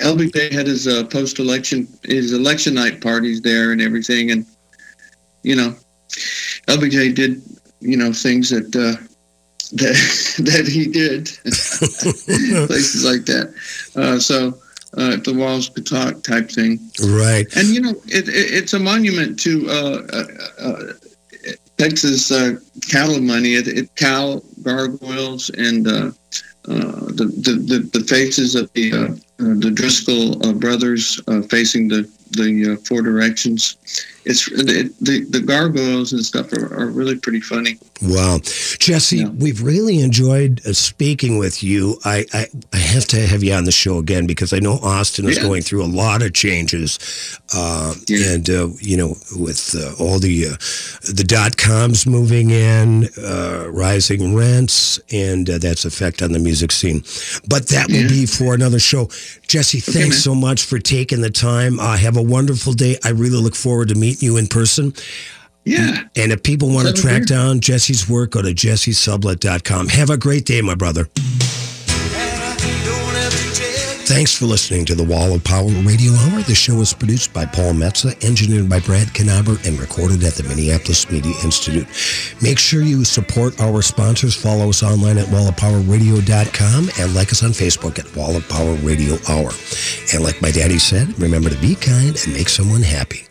LBJ 0.00 0.52
had 0.52 0.66
his 0.66 0.86
uh, 0.88 1.04
post-election 1.04 1.86
his 2.04 2.32
election 2.32 2.74
night 2.74 3.00
parties 3.00 3.40
there 3.40 3.72
and 3.72 3.80
everything, 3.80 4.30
and 4.30 4.46
you 5.42 5.56
know, 5.56 5.74
LBJ 6.68 7.14
did 7.14 7.42
you 7.80 7.96
know 7.96 8.12
things 8.12 8.50
that 8.50 8.74
uh, 8.74 9.00
that 9.72 10.42
that 10.44 10.66
he 10.68 10.86
did 10.86 11.26
places 12.66 13.04
like 13.04 13.24
that. 13.26 13.54
Uh, 13.96 14.18
so. 14.18 14.58
Uh, 14.94 15.12
if 15.12 15.24
the 15.24 15.32
walls 15.32 15.70
could 15.70 15.86
talk, 15.86 16.22
type 16.22 16.50
thing. 16.50 16.78
Right. 17.02 17.46
And 17.56 17.68
you 17.68 17.80
know, 17.80 17.94
it, 18.08 18.28
it, 18.28 18.52
it's 18.52 18.74
a 18.74 18.78
monument 18.78 19.40
to 19.40 19.66
uh, 19.70 20.02
uh, 20.12 20.24
uh, 20.58 20.92
Texas 21.82 22.30
uh, 22.30 22.54
cattle 22.88 23.20
money. 23.20 23.54
It, 23.54 23.66
it 23.66 23.96
cow 23.96 24.40
gargoyles 24.62 25.50
and 25.50 25.88
uh, 25.88 26.12
uh, 26.68 27.06
the, 27.18 27.26
the 27.34 27.90
the 27.92 28.04
faces 28.06 28.54
of 28.54 28.72
the 28.74 28.92
uh, 28.92 28.96
uh, 28.96 29.54
the 29.64 29.72
Driskill 29.74 30.46
uh, 30.46 30.52
brothers 30.52 31.20
facing 31.50 31.88
the 31.88 32.08
the 32.32 32.72
uh, 32.72 32.76
four 32.86 33.02
directions. 33.02 33.76
It's 34.24 34.46
it, 34.52 34.92
the 35.00 35.24
the 35.30 35.40
gargoyles 35.40 36.12
and 36.12 36.24
stuff 36.24 36.52
are, 36.52 36.72
are 36.80 36.86
really 36.86 37.16
pretty 37.16 37.40
funny. 37.40 37.78
Wow. 38.02 38.38
Jesse, 38.78 39.24
we've 39.26 39.62
really 39.62 40.00
enjoyed 40.00 40.60
uh, 40.66 40.72
speaking 40.72 41.38
with 41.38 41.62
you. 41.62 41.98
I, 42.04 42.24
I, 42.32 42.46
I 42.72 42.76
have 42.76 43.04
to 43.06 43.20
have 43.26 43.42
you 43.44 43.52
on 43.52 43.64
the 43.64 43.72
show 43.72 43.98
again 43.98 44.26
because 44.26 44.52
I 44.52 44.58
know 44.58 44.74
Austin 44.82 45.28
is 45.28 45.36
Yeah. 45.36 45.42
going 45.44 45.62
through 45.62 45.84
a 45.84 45.86
lot 45.86 46.22
of 46.22 46.32
changes. 46.32 46.98
Uh, 47.54 47.94
And, 48.10 48.48
uh, 48.50 48.68
you 48.80 48.96
know, 48.96 49.16
with 49.36 49.74
uh, 49.76 49.94
all 50.02 50.18
the 50.18 50.46
uh, 50.46 50.56
the 51.12 51.24
dot 51.26 51.56
coms 51.56 52.06
moving 52.06 52.50
in, 52.50 53.08
uh, 53.18 53.66
rising 53.70 54.34
rents, 54.34 55.00
and 55.12 55.48
uh, 55.50 55.58
that's 55.58 55.84
effect 55.84 56.22
on 56.22 56.32
the 56.32 56.38
music 56.38 56.72
scene. 56.72 57.02
But 57.48 57.68
that 57.68 57.88
will 57.88 58.08
be 58.08 58.26
for 58.26 58.54
another 58.54 58.78
show. 58.78 59.08
Jesse, 59.48 59.80
thanks 59.80 60.22
so 60.22 60.34
much 60.34 60.64
for 60.64 60.78
taking 60.78 61.20
the 61.22 61.30
time. 61.30 61.78
Uh, 61.80 61.96
have 61.96 62.16
a 62.16 62.21
wonderful 62.22 62.72
day. 62.72 62.96
I 63.04 63.10
really 63.10 63.38
look 63.38 63.54
forward 63.54 63.88
to 63.88 63.94
meeting 63.94 64.26
you 64.26 64.36
in 64.36 64.46
person. 64.46 64.94
Yeah. 65.64 66.04
And 66.16 66.32
if 66.32 66.42
people 66.42 66.70
want 66.70 66.88
to 66.88 66.94
track 66.94 67.26
down 67.26 67.60
Jesse's 67.60 68.08
work, 68.08 68.32
go 68.32 68.42
to 68.42 68.48
jessesublett.com. 68.48 69.88
Have 69.88 70.10
a 70.10 70.16
great 70.16 70.44
day, 70.44 70.60
my 70.60 70.74
brother. 70.74 71.08
Thanks 74.04 74.36
for 74.36 74.46
listening 74.46 74.84
to 74.86 74.94
the 74.96 75.04
Wall 75.04 75.32
of 75.32 75.44
Power 75.44 75.68
Radio 75.68 76.12
Hour. 76.12 76.42
The 76.42 76.56
show 76.56 76.80
is 76.80 76.92
produced 76.92 77.32
by 77.32 77.46
Paul 77.46 77.72
Metsa, 77.72 78.22
engineered 78.24 78.68
by 78.68 78.80
Brad 78.80 79.06
Knaber, 79.08 79.64
and 79.66 79.78
recorded 79.78 80.24
at 80.24 80.34
the 80.34 80.42
Minneapolis 80.42 81.10
Media 81.10 81.32
Institute. 81.44 81.86
Make 82.42 82.58
sure 82.58 82.82
you 82.82 83.04
support 83.04 83.60
our 83.60 83.80
sponsors. 83.80 84.34
Follow 84.34 84.68
us 84.68 84.82
online 84.82 85.18
at 85.18 85.26
wallofpowerradio.com 85.26 86.90
and 86.98 87.14
like 87.14 87.30
us 87.30 87.44
on 87.44 87.50
Facebook 87.50 87.98
at 87.98 88.14
Wall 88.16 88.36
of 88.36 88.46
Power 88.48 88.74
Radio 88.76 89.16
Hour. 89.28 89.50
And 90.12 90.24
like 90.24 90.42
my 90.42 90.50
daddy 90.50 90.80
said, 90.80 91.18
remember 91.18 91.48
to 91.48 91.60
be 91.60 91.76
kind 91.76 92.20
and 92.24 92.34
make 92.34 92.48
someone 92.48 92.82
happy. 92.82 93.28